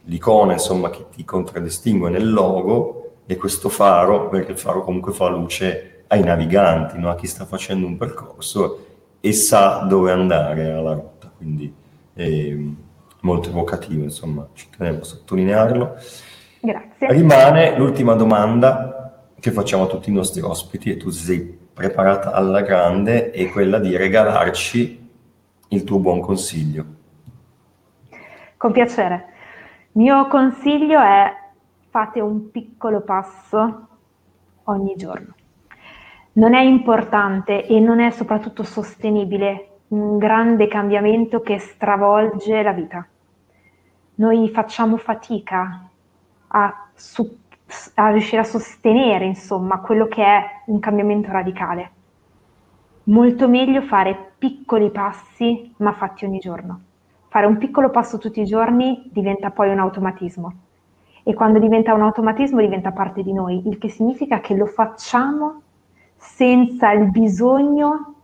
l'icona 0.03 0.53
insomma, 0.53 0.91
che 0.91 1.05
ti 1.11 1.25
contraddistingue 1.25 2.11
nel 2.11 2.31
logo 2.31 3.13
è 3.25 3.35
questo 3.35 3.69
faro, 3.69 4.29
perché 4.29 4.51
il 4.51 4.59
faro 4.59 4.83
comunque 4.83 5.11
fa 5.11 5.27
luce 5.27 6.03
ai 6.07 6.23
naviganti, 6.23 6.99
no? 6.99 7.09
a 7.09 7.15
chi 7.15 7.25
sta 7.25 7.45
facendo 7.45 7.87
un 7.87 7.97
percorso 7.97 8.85
e 9.19 9.33
sa 9.33 9.85
dove 9.89 10.11
andare 10.11 10.71
alla 10.71 10.93
rotta. 10.93 11.31
Quindi 11.35 11.73
è 12.13 12.55
molto 13.21 13.49
evocativo, 13.49 14.03
insomma, 14.03 14.47
ci 14.53 14.67
tenevo 14.75 14.99
a 15.01 15.03
sottolinearlo. 15.03 15.95
Grazie. 16.61 17.07
Rimane 17.11 17.77
l'ultima 17.77 18.13
domanda 18.13 19.25
che 19.39 19.51
facciamo 19.51 19.83
a 19.83 19.87
tutti 19.87 20.11
i 20.11 20.13
nostri 20.13 20.41
ospiti 20.41 20.91
e 20.91 20.97
tu 20.97 21.09
sei 21.09 21.59
preparata 21.73 22.31
alla 22.31 22.61
grande, 22.61 23.31
è 23.31 23.49
quella 23.49 23.79
di 23.79 23.97
regalarci 23.97 25.09
il 25.69 25.83
tuo 25.83 25.97
buon 25.97 26.19
consiglio. 26.19 26.85
Con 28.57 28.71
piacere. 28.71 29.25
Il 29.93 30.01
mio 30.01 30.27
consiglio 30.27 30.99
è 30.99 31.33
fate 31.89 32.19
un 32.19 32.51
piccolo 32.51 33.01
passo 33.01 33.87
ogni 34.65 34.95
giorno. 34.95 35.33
Non 36.33 36.53
è 36.53 36.61
importante 36.61 37.65
e 37.65 37.79
non 37.79 37.99
è 37.99 38.11
soprattutto 38.11 38.63
sostenibile 38.63 39.79
un 39.87 40.17
grande 40.17 40.67
cambiamento 40.67 41.41
che 41.41 41.57
stravolge 41.57 42.61
la 42.61 42.71
vita. 42.71 43.05
Noi 44.15 44.49
facciamo 44.49 44.97
fatica 44.97 45.89
a, 46.53 46.89
su, 46.93 47.37
a 47.95 48.09
riuscire 48.09 48.41
a 48.41 48.45
sostenere, 48.45 49.25
insomma, 49.25 49.79
quello 49.79 50.07
che 50.07 50.23
è 50.23 50.43
un 50.67 50.79
cambiamento 50.79 51.31
radicale. 51.31 51.91
Molto 53.05 53.47
meglio 53.49 53.81
fare 53.81 54.33
piccoli 54.37 54.91
passi, 54.91 55.73
ma 55.77 55.93
fatti 55.93 56.25
ogni 56.25 56.39
giorno. 56.39 56.81
Fare 57.27 57.45
un 57.45 57.57
piccolo 57.57 57.89
passo 57.89 58.17
tutti 58.17 58.41
i 58.41 58.45
giorni 58.45 59.09
diventa 59.11 59.51
poi 59.51 59.69
un 59.69 59.79
automatismo. 59.79 60.53
E 61.23 61.33
quando 61.33 61.59
diventa 61.59 61.93
un 61.93 62.01
automatismo 62.01 62.59
diventa 62.59 62.91
parte 62.91 63.23
di 63.23 63.31
noi, 63.31 63.67
il 63.67 63.77
che 63.77 63.89
significa 63.89 64.39
che 64.39 64.55
lo 64.55 64.65
facciamo 64.65 65.61
senza 66.17 66.91
il 66.91 67.09
bisogno 67.09 68.15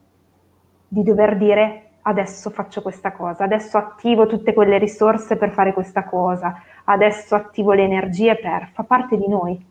di 0.88 1.04
dover 1.04 1.38
dire 1.38 1.87
adesso 2.08 2.50
faccio 2.50 2.82
questa 2.82 3.12
cosa, 3.12 3.44
adesso 3.44 3.78
attivo 3.78 4.28
tutte 4.28 4.54
quelle 4.54 4.78
risorse 4.78 5.36
per 5.36 5.52
fare 5.52 5.74
questa 5.74 6.06
cosa, 6.06 6.62
adesso 6.86 7.36
attivo 7.36 7.74
le 7.74 7.84
energie 7.84 8.36
per, 8.36 8.70
fa 8.74 8.84
parte 8.84 9.18
di 9.18 9.28
noi. 9.28 9.64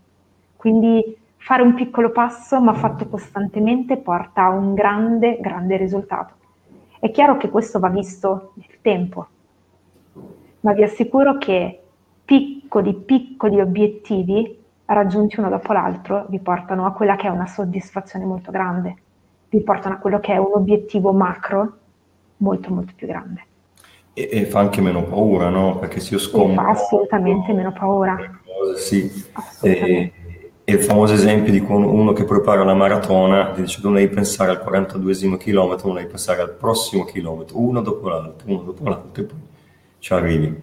Quindi 0.54 1.16
fare 1.36 1.62
un 1.62 1.74
piccolo 1.74 2.10
passo, 2.10 2.60
ma 2.60 2.74
fatto 2.74 3.08
costantemente, 3.08 3.96
porta 3.96 4.44
a 4.44 4.50
un 4.50 4.74
grande, 4.74 5.38
grande 5.40 5.76
risultato. 5.76 6.34
È 6.98 7.10
chiaro 7.10 7.38
che 7.38 7.48
questo 7.48 7.78
va 7.78 7.88
visto 7.88 8.52
nel 8.54 8.80
tempo, 8.82 9.26
ma 10.60 10.72
vi 10.72 10.82
assicuro 10.82 11.38
che 11.38 11.80
piccoli, 12.24 12.94
piccoli 12.94 13.60
obiettivi 13.60 14.64
raggiunti 14.86 15.40
uno 15.40 15.48
dopo 15.48 15.72
l'altro 15.72 16.26
vi 16.28 16.38
portano 16.38 16.86
a 16.86 16.92
quella 16.92 17.16
che 17.16 17.26
è 17.26 17.30
una 17.30 17.46
soddisfazione 17.46 18.24
molto 18.24 18.50
grande, 18.50 18.96
vi 19.48 19.60
portano 19.62 19.94
a 19.94 19.98
quello 19.98 20.20
che 20.20 20.34
è 20.34 20.36
un 20.36 20.52
obiettivo 20.52 21.12
macro 21.12 21.78
molto, 22.38 22.70
molto 22.70 22.92
più 22.94 23.06
grande. 23.06 23.44
E, 24.12 24.28
e, 24.32 24.46
fa 24.46 24.60
anche 24.60 24.80
meno 24.80 25.04
paura, 25.04 25.48
no? 25.48 25.78
Perché 25.78 26.00
se 26.00 26.14
io 26.14 26.20
scompro... 26.20 26.62
fa 26.62 26.70
assolutamente 26.70 27.52
meno 27.52 27.72
paura. 27.72 28.16
Cose, 28.44 28.80
sì. 28.80 29.24
E, 29.60 30.12
e, 30.64 30.74
il 30.74 30.82
famoso 30.82 31.14
esempio 31.14 31.52
di 31.52 31.62
uno 31.66 32.12
che 32.12 32.24
prepara 32.24 32.64
la 32.64 32.74
maratona, 32.74 33.52
ti 33.52 33.60
dice 33.60 33.80
tu 33.80 33.86
non 33.88 33.96
devi 33.96 34.12
pensare 34.12 34.50
al 34.50 34.64
42esimo 34.66 35.36
chilometro, 35.36 35.86
non 35.88 35.96
devi 35.96 36.08
pensare 36.08 36.40
al 36.40 36.52
prossimo 36.54 37.04
chilometro, 37.04 37.60
uno 37.60 37.80
dopo 37.82 38.08
l'altro, 38.08 38.48
uno 38.48 38.62
dopo 38.62 38.88
l'altro, 38.88 39.22
e 39.22 39.26
poi 39.26 39.38
ci 39.98 40.12
arrivi. 40.12 40.62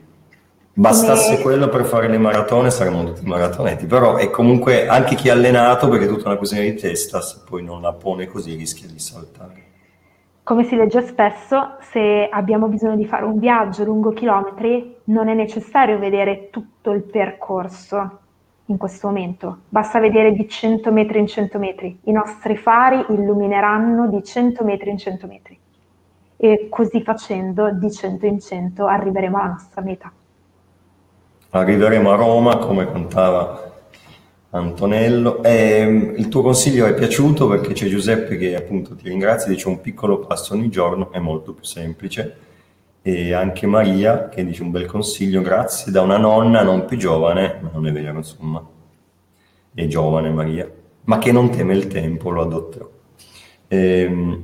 Bastasse 0.76 1.34
Come... 1.34 1.41
quello 1.43 1.69
per 1.69 1.86
fare 1.86 2.07
le 2.07 2.17
maratone 2.17 2.71
saremmo 2.71 3.03
tutti 3.03 3.26
maratonetti, 3.26 3.86
però 3.86 4.15
è 4.15 4.30
comunque 4.32 4.88
anche 4.88 5.15
chi 5.15 5.28
è 5.28 5.32
allenato, 5.32 5.88
perché 5.88 6.05
è 6.05 6.07
tutta 6.07 6.30
una 6.30 6.38
questione 6.38 6.63
di 6.63 6.74
testa, 6.74 7.21
se 7.21 7.38
poi 7.47 7.63
non 7.63 7.82
la 7.82 7.93
pone 7.93 8.26
così 8.28 8.55
rischia 8.55 8.88
di 8.88 8.99
saltare. 8.99 9.63
Come 10.44 10.66
si 10.66 10.76
legge 10.76 11.02
spesso, 11.04 11.78
se 11.80 12.28
abbiamo 12.30 12.68
bisogno 12.68 12.98
di 12.98 13.06
fare 13.06 13.24
un 13.24 13.39
viaggio 13.39 13.86
lungo 13.86 14.12
chilometri, 14.12 14.98
non 15.06 15.30
è 15.30 15.34
necessario 15.34 15.98
vedere 15.98 16.50
tutto 16.50 16.91
il 16.91 17.04
percorso 17.04 18.20
in 18.66 18.76
questo 18.76 19.08
momento, 19.08 19.60
basta 19.70 20.02
vedere 20.02 20.34
di 20.34 20.46
100 20.46 20.91
metri 20.91 21.20
in 21.20 21.28
100 21.28 21.60
metri. 21.60 21.98
I 22.04 22.12
nostri 22.12 22.58
fari 22.58 23.06
illumineranno 23.08 24.10
di 24.10 24.22
100 24.22 24.66
metri 24.66 24.89
in 24.89 24.98
100 24.98 25.28
metri 25.28 25.58
e 26.36 26.68
così 26.70 27.02
facendo 27.04 27.72
di 27.72 27.89
100 27.89 28.26
in 28.26 28.41
100 28.41 28.86
arriveremo 28.86 29.38
alla 29.38 29.52
nostra 29.52 29.82
meta. 29.82 30.12
Arriveremo 31.52 32.12
a 32.12 32.16
Roma, 32.16 32.58
come 32.58 32.86
contava 32.91 33.72
Antonello. 34.54 35.43
E, 35.43 35.51
ehm, 35.51 36.14
il 36.18 36.28
tuo 36.30 36.41
consiglio 36.41 36.86
è 36.86 36.93
piaciuto 36.93 37.47
perché 37.47 37.74
c'è 37.74 37.88
Giuseppe 37.88 38.38
che 38.38 38.56
appunto 38.56 38.95
ti 38.95 39.10
ringrazia, 39.10 39.49
dice 39.49 39.68
un 39.68 39.82
piccolo 39.82 40.20
passo 40.20 40.54
ogni 40.54 40.70
giorno 40.70 41.12
è 41.12 41.20
molto 41.20 41.54
più 41.54 41.64
semplice. 41.64 42.38
E 43.01 43.34
anche 43.34 43.68
Maria 43.68 44.30
che 44.30 44.45
dice 44.45 44.64
un 44.64 44.72
bel 44.72 44.86
consiglio, 44.86 45.41
grazie 45.41 45.91
da 45.91 46.01
una 46.01 46.18
nonna 46.18 46.64
non 46.64 46.86
più 46.86 46.97
giovane, 46.97 47.60
ma 47.62 47.70
non 47.74 47.86
è 47.88 47.91
vero 47.91 48.18
insomma, 48.18 48.66
è 49.74 49.88
giovane 49.88 50.30
Maria, 50.30 50.72
ma 51.06 51.18
che 51.18 51.32
non 51.34 51.49
teme 51.49 51.76
il 51.76 51.88
tempo, 51.88 52.30
lo 52.30 52.43
adotterò. 52.43 52.89
E, 53.68 53.78
ehm, 53.78 54.43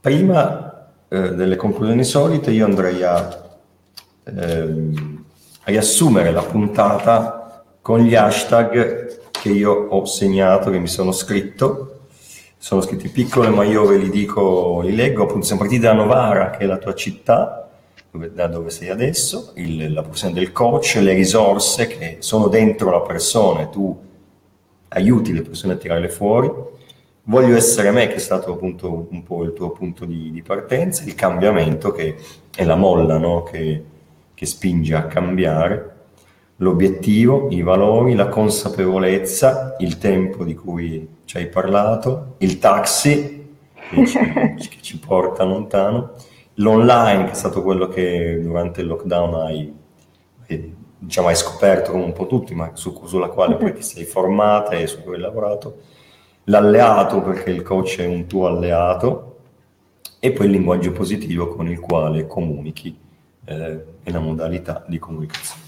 prima 0.00 0.92
eh, 1.08 1.34
delle 1.34 1.56
conclusioni 1.56 2.04
solite 2.04 2.50
io 2.50 2.66
andrei 2.66 3.02
a 3.02 3.58
ehm, 4.24 5.24
riassumere 5.64 6.30
la 6.30 6.42
puntata 6.42 7.64
con 7.80 8.00
gli 8.00 8.14
hashtag 8.14 9.27
che 9.40 9.50
io 9.50 9.86
ho 9.88 10.04
segnato, 10.04 10.70
che 10.70 10.78
mi 10.78 10.88
sono 10.88 11.12
scritto. 11.12 11.94
Sono 12.56 12.80
scritti 12.80 13.08
piccole, 13.08 13.50
ma 13.50 13.64
io 13.64 13.86
ve 13.86 13.98
li 13.98 14.10
dico, 14.10 14.80
li 14.82 14.94
leggo. 14.94 15.24
Appunto, 15.24 15.46
siamo 15.46 15.60
partiti 15.60 15.80
da 15.80 15.92
Novara, 15.92 16.50
che 16.50 16.58
è 16.58 16.66
la 16.66 16.78
tua 16.78 16.94
città, 16.94 17.70
dove, 18.10 18.32
da 18.32 18.48
dove 18.48 18.70
sei 18.70 18.88
adesso, 18.88 19.52
il, 19.54 19.92
la 19.92 20.02
posizione 20.02 20.34
del 20.34 20.50
coach, 20.50 20.98
le 21.00 21.14
risorse 21.14 21.86
che 21.86 22.16
sono 22.18 22.48
dentro 22.48 22.90
la 22.90 23.02
persona 23.02 23.62
e 23.62 23.68
tu 23.70 23.96
aiuti 24.88 25.32
le 25.32 25.42
persone 25.42 25.74
a 25.74 25.76
tirarle 25.76 26.08
fuori. 26.08 26.50
Voglio 27.24 27.54
essere 27.54 27.90
me, 27.90 28.08
che 28.08 28.14
è 28.14 28.18
stato 28.18 28.54
appunto 28.54 29.06
un 29.10 29.22
po' 29.22 29.44
il 29.44 29.52
tuo 29.52 29.70
punto 29.70 30.04
di, 30.04 30.30
di 30.32 30.42
partenza, 30.42 31.04
il 31.04 31.14
cambiamento 31.14 31.92
che 31.92 32.16
è 32.54 32.64
la 32.64 32.74
molla 32.76 33.18
no? 33.18 33.42
che, 33.42 33.84
che 34.34 34.46
spinge 34.46 34.94
a 34.94 35.06
cambiare 35.06 35.96
l'obiettivo, 36.58 37.48
i 37.50 37.62
valori, 37.62 38.14
la 38.14 38.28
consapevolezza, 38.28 39.76
il 39.78 39.98
tempo 39.98 40.44
di 40.44 40.54
cui 40.54 41.16
ci 41.24 41.36
hai 41.36 41.48
parlato, 41.48 42.34
il 42.38 42.58
taxi 42.58 43.56
che 43.90 44.06
ci, 44.06 44.18
che 44.68 44.76
ci 44.80 44.98
porta 44.98 45.44
lontano, 45.44 46.14
l'online 46.54 47.24
che 47.24 47.30
è 47.32 47.34
stato 47.34 47.62
quello 47.62 47.88
che 47.88 48.40
durante 48.40 48.80
il 48.80 48.88
lockdown 48.88 49.34
hai, 49.34 49.74
diciamo, 50.98 51.28
hai 51.28 51.36
scoperto 51.36 51.92
come 51.92 52.04
un 52.04 52.12
po' 52.12 52.26
tutti, 52.26 52.54
ma 52.54 52.70
su, 52.74 53.00
sulla 53.04 53.28
quale 53.28 53.56
poi 53.56 53.74
ti 53.74 53.82
sei 53.82 54.04
formata 54.04 54.72
e 54.72 54.86
su 54.86 55.02
cui 55.02 55.14
hai 55.14 55.20
lavorato, 55.20 55.82
l'alleato 56.44 57.22
perché 57.22 57.50
il 57.50 57.62
coach 57.62 58.00
è 58.00 58.06
un 58.06 58.26
tuo 58.26 58.46
alleato 58.46 59.24
e 60.18 60.32
poi 60.32 60.46
il 60.46 60.52
linguaggio 60.52 60.90
positivo 60.90 61.48
con 61.48 61.68
il 61.68 61.78
quale 61.78 62.26
comunichi 62.26 62.98
eh, 63.44 63.84
è 64.02 64.10
la 64.10 64.18
modalità 64.18 64.84
di 64.88 64.98
comunicazione. 64.98 65.67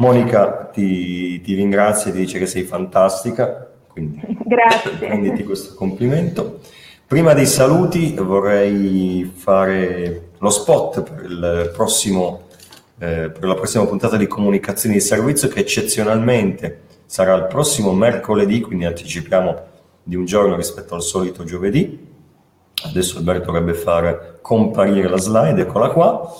Monica 0.00 0.70
ti, 0.72 1.42
ti 1.42 1.54
ringrazia 1.54 2.10
e 2.10 2.14
ti 2.14 2.20
dice 2.20 2.38
che 2.38 2.46
sei 2.46 2.62
fantastica, 2.62 3.70
quindi 3.86 4.18
Grazie. 4.44 4.92
prenditi 4.98 5.44
questo 5.44 5.74
complimento. 5.74 6.60
Prima 7.06 7.34
dei 7.34 7.44
saluti 7.44 8.14
vorrei 8.14 9.30
fare 9.34 10.30
lo 10.38 10.48
spot 10.48 11.02
per, 11.02 11.70
prossimo, 11.74 12.44
eh, 12.98 13.30
per 13.30 13.44
la 13.44 13.54
prossima 13.54 13.84
puntata 13.84 14.16
di 14.16 14.26
comunicazione 14.26 14.94
di 14.94 15.02
servizio 15.02 15.48
che 15.48 15.60
eccezionalmente 15.60 16.80
sarà 17.04 17.34
il 17.34 17.44
prossimo 17.44 17.92
mercoledì, 17.92 18.62
quindi 18.62 18.86
anticipiamo 18.86 19.62
di 20.02 20.16
un 20.16 20.24
giorno 20.24 20.56
rispetto 20.56 20.94
al 20.94 21.02
solito 21.02 21.44
giovedì. 21.44 22.08
Adesso 22.84 23.18
Alberto 23.18 23.46
dovrebbe 23.46 23.74
fare 23.74 24.38
comparire 24.40 25.10
la 25.10 25.18
slide, 25.18 25.60
eccola 25.60 25.90
qua. 25.90 26.32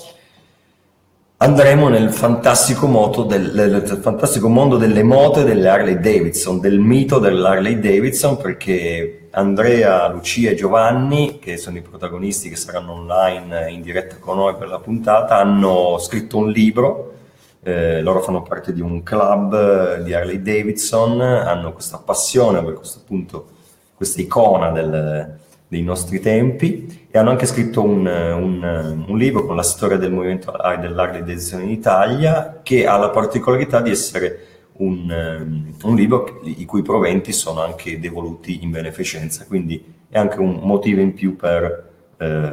Andremo 1.42 1.88
nel 1.88 2.12
fantastico, 2.12 2.86
del, 3.26 3.52
nel 3.54 3.98
fantastico, 4.02 4.48
mondo 4.48 4.76
delle 4.76 5.02
moto 5.02 5.40
e 5.40 5.44
delle 5.44 5.68
Harley 5.68 5.98
Davidson, 5.98 6.60
del 6.60 6.78
mito 6.78 7.18
dell'Harley 7.18 7.78
Davidson, 7.78 8.36
perché 8.36 9.28
Andrea, 9.30 10.06
Lucia 10.08 10.50
e 10.50 10.54
Giovanni, 10.54 11.38
che 11.38 11.56
sono 11.56 11.78
i 11.78 11.82
protagonisti 11.82 12.50
che 12.50 12.56
saranno 12.56 12.92
online 12.92 13.70
in 13.70 13.80
diretta 13.80 14.16
con 14.16 14.36
noi 14.36 14.54
per 14.56 14.68
la 14.68 14.80
puntata, 14.80 15.38
hanno 15.38 15.96
scritto 15.98 16.36
un 16.36 16.50
libro. 16.50 17.14
Eh, 17.62 18.02
loro 18.02 18.20
fanno 18.20 18.42
parte 18.42 18.72
di 18.74 18.80
un 18.82 19.02
club 19.02 20.02
di 20.02 20.12
Harley 20.12 20.42
Davidson, 20.42 21.20
hanno 21.22 21.72
questa 21.72 21.98
passione 21.98 22.62
per 22.62 22.74
questo 22.74 23.00
appunto, 23.02 23.48
questa 23.94 24.20
icona 24.20 24.70
del, 24.72 25.38
dei 25.68 25.82
nostri 25.82 26.20
tempi 26.20 26.99
e 27.10 27.18
hanno 27.18 27.30
anche 27.30 27.46
scritto 27.46 27.82
un, 27.82 28.06
un, 28.06 29.04
un 29.06 29.18
libro 29.18 29.44
con 29.44 29.56
la 29.56 29.62
storia 29.62 29.96
del 29.96 30.12
movimento 30.12 30.52
dell'Harley 30.80 31.20
Davidson 31.20 31.62
in 31.62 31.70
Italia 31.70 32.60
che 32.62 32.86
ha 32.86 32.96
la 32.96 33.10
particolarità 33.10 33.80
di 33.80 33.90
essere 33.90 34.46
un, 34.74 35.72
un, 35.82 35.94
libro 35.96 36.40
i 36.44 36.64
cui 36.64 36.82
proventi 36.82 37.32
sono 37.32 37.62
anche 37.62 37.98
devoluti 37.98 38.62
in 38.62 38.70
beneficenza, 38.70 39.44
quindi 39.46 39.82
è 40.08 40.18
anche 40.18 40.38
un 40.38 40.60
motivo 40.62 41.00
in 41.00 41.12
più 41.12 41.36
per 41.36 41.90
eh, 42.16 42.52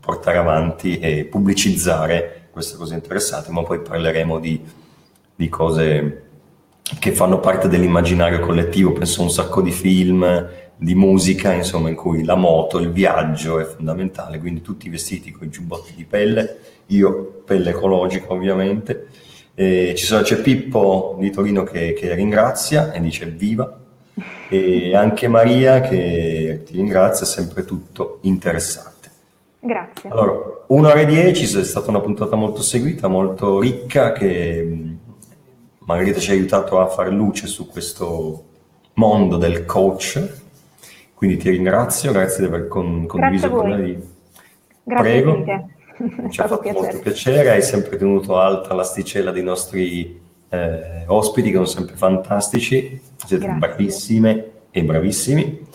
portare 0.00 0.38
avanti 0.38 0.98
e 0.98 1.24
pubblicizzare 1.24 2.48
queste 2.50 2.76
cose 2.76 2.94
interessanti, 2.94 3.52
ma 3.52 3.62
poi 3.62 3.80
parleremo 3.80 4.38
di, 4.38 4.60
di 5.34 5.48
cose 5.48 6.22
che 6.98 7.12
fanno 7.12 7.38
parte 7.38 7.68
dell'immaginario 7.68 8.40
collettivo, 8.40 8.92
penso 8.92 9.20
a 9.20 9.24
un 9.24 9.30
sacco 9.30 9.62
di 9.62 9.70
film, 9.70 10.24
di 10.76 10.94
musica, 10.94 11.52
insomma, 11.52 11.88
in 11.88 11.94
cui 11.94 12.24
la 12.24 12.34
moto, 12.34 12.78
il 12.78 12.90
viaggio 12.90 13.58
è 13.58 13.64
fondamentale, 13.64 14.38
quindi 14.38 14.60
tutti 14.60 14.88
vestiti 14.88 15.30
con 15.30 15.46
i 15.46 15.50
giubbotti 15.50 15.94
di 15.94 16.04
pelle, 16.04 16.58
io 16.86 17.42
pelle 17.44 17.70
ecologica 17.70 18.32
ovviamente. 18.32 19.06
E 19.54 19.94
ci 19.96 20.04
sono, 20.04 20.22
c'è 20.22 20.40
Pippo 20.40 21.16
di 21.20 21.30
Torino 21.30 21.62
che, 21.62 21.92
che 21.92 22.14
ringrazia 22.14 22.92
e 22.92 23.00
dice 23.00 23.26
viva, 23.26 23.80
e 24.48 24.94
anche 24.94 25.28
Maria 25.28 25.80
che 25.80 26.62
ti 26.66 26.76
ringrazia, 26.76 27.24
sempre 27.24 27.64
tutto 27.64 28.18
interessante. 28.22 29.10
Grazie. 29.60 30.10
Allora, 30.10 30.64
un'ora 30.66 31.00
e 31.00 31.06
dieci, 31.06 31.44
è 31.58 31.64
stata 31.64 31.88
una 31.88 32.00
puntata 32.00 32.36
molto 32.36 32.62
seguita, 32.62 33.08
molto 33.08 33.60
ricca, 33.60 34.12
che 34.12 34.96
Margherita 35.78 36.18
ci 36.18 36.30
ha 36.30 36.34
aiutato 36.34 36.80
a 36.80 36.86
fare 36.86 37.10
luce 37.10 37.46
su 37.46 37.68
questo 37.68 38.44
mondo 38.94 39.36
del 39.36 39.64
coach 39.64 40.42
quindi 41.14 41.36
ti 41.36 41.50
ringrazio, 41.50 42.12
grazie 42.12 42.46
di 42.46 42.52
aver 42.52 42.68
con, 42.68 43.06
condiviso 43.06 43.50
con 43.50 43.68
noi. 43.68 44.12
Grazie 44.82 45.22
Prego. 45.22 45.44
Ci 46.28 46.40
ha 46.40 46.48
fatto 46.48 46.60
piacere. 46.60 46.82
molto 46.82 46.98
piacere, 47.00 47.50
hai 47.50 47.62
sempre 47.62 47.96
tenuto 47.96 48.38
alta 48.38 48.74
l'asticella 48.74 49.30
dei 49.30 49.42
nostri 49.42 50.20
eh, 50.48 51.04
ospiti 51.06 51.48
che 51.48 51.54
sono 51.54 51.66
sempre 51.66 51.94
fantastici, 51.96 53.00
siete 53.24 53.44
grazie. 53.44 53.58
bravissime 53.60 54.50
e 54.70 54.82
bravissimi. 54.82 55.66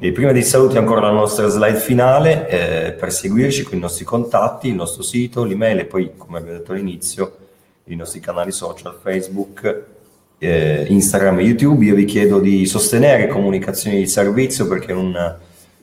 E 0.00 0.10
prima 0.10 0.32
di 0.32 0.42
saluti 0.42 0.78
ancora 0.78 1.00
la 1.00 1.12
nostra 1.12 1.46
slide 1.46 1.78
finale 1.78 2.48
eh, 2.48 2.92
per 2.92 3.12
seguirci 3.12 3.62
con 3.62 3.78
i 3.78 3.80
nostri 3.80 4.04
contatti, 4.04 4.68
il 4.68 4.74
nostro 4.74 5.02
sito, 5.02 5.44
l'email 5.44 5.78
e 5.78 5.84
poi, 5.84 6.12
come 6.16 6.38
abbiamo 6.38 6.58
detto 6.58 6.72
all'inizio, 6.72 7.36
i 7.84 7.94
nostri 7.94 8.18
canali 8.18 8.50
social, 8.50 8.98
Facebook, 9.00 9.84
eh, 10.46 10.86
Instagram 10.88 11.40
e 11.40 11.42
YouTube, 11.42 11.84
io 11.84 11.94
vi 11.94 12.04
chiedo 12.04 12.38
di 12.38 12.66
sostenere 12.66 13.26
comunicazioni 13.26 13.96
di 13.96 14.06
servizio 14.06 14.68
perché 14.68 14.92
è 14.92 14.94
un, 14.94 15.36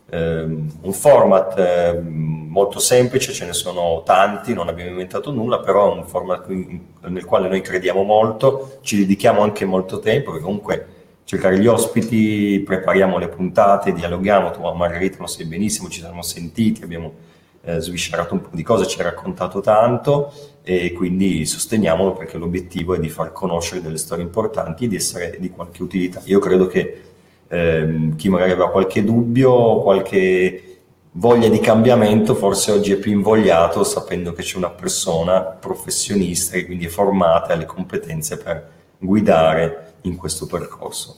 eh, 0.10 0.44
un 0.44 0.94
format 0.94 1.60
eh, 1.60 2.00
molto 2.00 2.80
semplice, 2.80 3.34
ce 3.34 3.46
ne 3.46 3.54
sono 3.54 4.04
tanti, 4.06 4.54
non 4.54 4.70
abbiamo 4.70 4.92
inventato 4.92 5.32
nulla, 5.32 5.60
però 5.60 5.94
è 5.94 5.98
un 5.98 6.06
format 6.06 6.48
nel 6.48 7.26
quale 7.26 7.50
noi 7.50 7.62
crediamo 7.62 8.04
molto, 8.04 8.78
ci 8.82 8.98
dedichiamo 8.98 9.42
anche 9.42 9.66
molto 9.66 10.00
tempo, 10.00 10.32
perché 10.32 10.46
comunque 10.46 10.88
cercare 11.26 11.60
gli 11.60 11.68
ospiti, 11.68 12.62
prepariamo 12.66 13.18
le 13.18 13.28
puntate, 13.28 13.92
dialoghiamo, 13.92 14.52
tu 14.52 14.62
Margherita 14.62 15.18
lo 15.20 15.28
sai 15.28 15.46
benissimo, 15.46 15.90
ci 15.90 16.00
siamo 16.00 16.22
sentiti, 16.22 16.84
abbiamo 16.84 17.14
eh, 17.64 17.80
sviscerato 17.80 18.34
un 18.34 18.42
po' 18.42 18.50
di 18.52 18.64
cose, 18.64 18.88
ci 18.88 19.00
ha 19.02 19.04
raccontato 19.04 19.60
tanto 19.60 20.32
e 20.64 20.94
quindi 20.94 21.46
sosteniamolo 21.46 22.14
perché 22.14 22.38
l'obiettivo 22.38 22.96
è 22.96 23.00
di 23.00 23.10
far 23.10 23.34
conoscere 23.34 23.82
delle 23.82 23.98
storie 23.98 24.24
importanti 24.24 24.86
e 24.86 24.88
di 24.88 24.96
essere 24.96 25.36
di 25.38 25.50
qualche 25.50 25.84
utilità. 25.84 26.22
Io 26.26 26.40
credo 26.40 26.68
che 26.68 27.02
ehm, 27.50 28.16
chi 28.16 28.30
magari 28.30 28.52
aveva 28.52 28.72
qualche 28.72 29.04
dubbio, 29.04 29.82
qualche 29.82 30.78
voglia 31.12 31.50
di 31.50 31.60
cambiamento, 31.60 32.34
forse 32.34 32.72
oggi 32.72 32.94
è 32.94 32.98
più 32.98 33.12
invogliato 33.12 33.84
sapendo 33.84 34.32
che 34.32 34.42
c'è 34.42 34.58
una 34.58 34.70
persona 34.70 35.42
professionista 35.42 36.56
e 36.56 36.66
quindi 36.66 36.86
è 36.86 36.90
formata 36.90 37.50
e 37.50 37.54
ha 37.54 37.58
le 37.58 37.66
competenze 37.66 38.38
per 38.38 38.70
guidare 38.98 39.96
in 40.02 40.16
questo 40.16 40.46
percorso. 40.46 41.18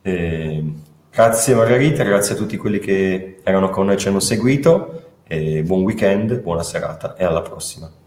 Eh, 0.00 0.64
grazie 1.10 1.54
Margherita, 1.54 2.02
grazie 2.02 2.34
a 2.34 2.38
tutti 2.38 2.56
quelli 2.56 2.78
che 2.78 3.40
erano 3.42 3.68
con 3.68 3.84
noi 3.84 3.96
e 3.96 3.98
ci 3.98 4.08
hanno 4.08 4.20
seguito. 4.20 5.04
E 5.28 5.62
buon 5.62 5.82
weekend, 5.82 6.40
buona 6.40 6.62
serata 6.62 7.14
e 7.14 7.24
alla 7.24 7.42
prossima. 7.42 7.99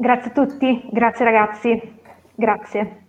Grazie 0.00 0.30
a 0.30 0.32
tutti, 0.32 0.88
grazie 0.92 1.24
ragazzi, 1.24 2.00
grazie. 2.36 3.07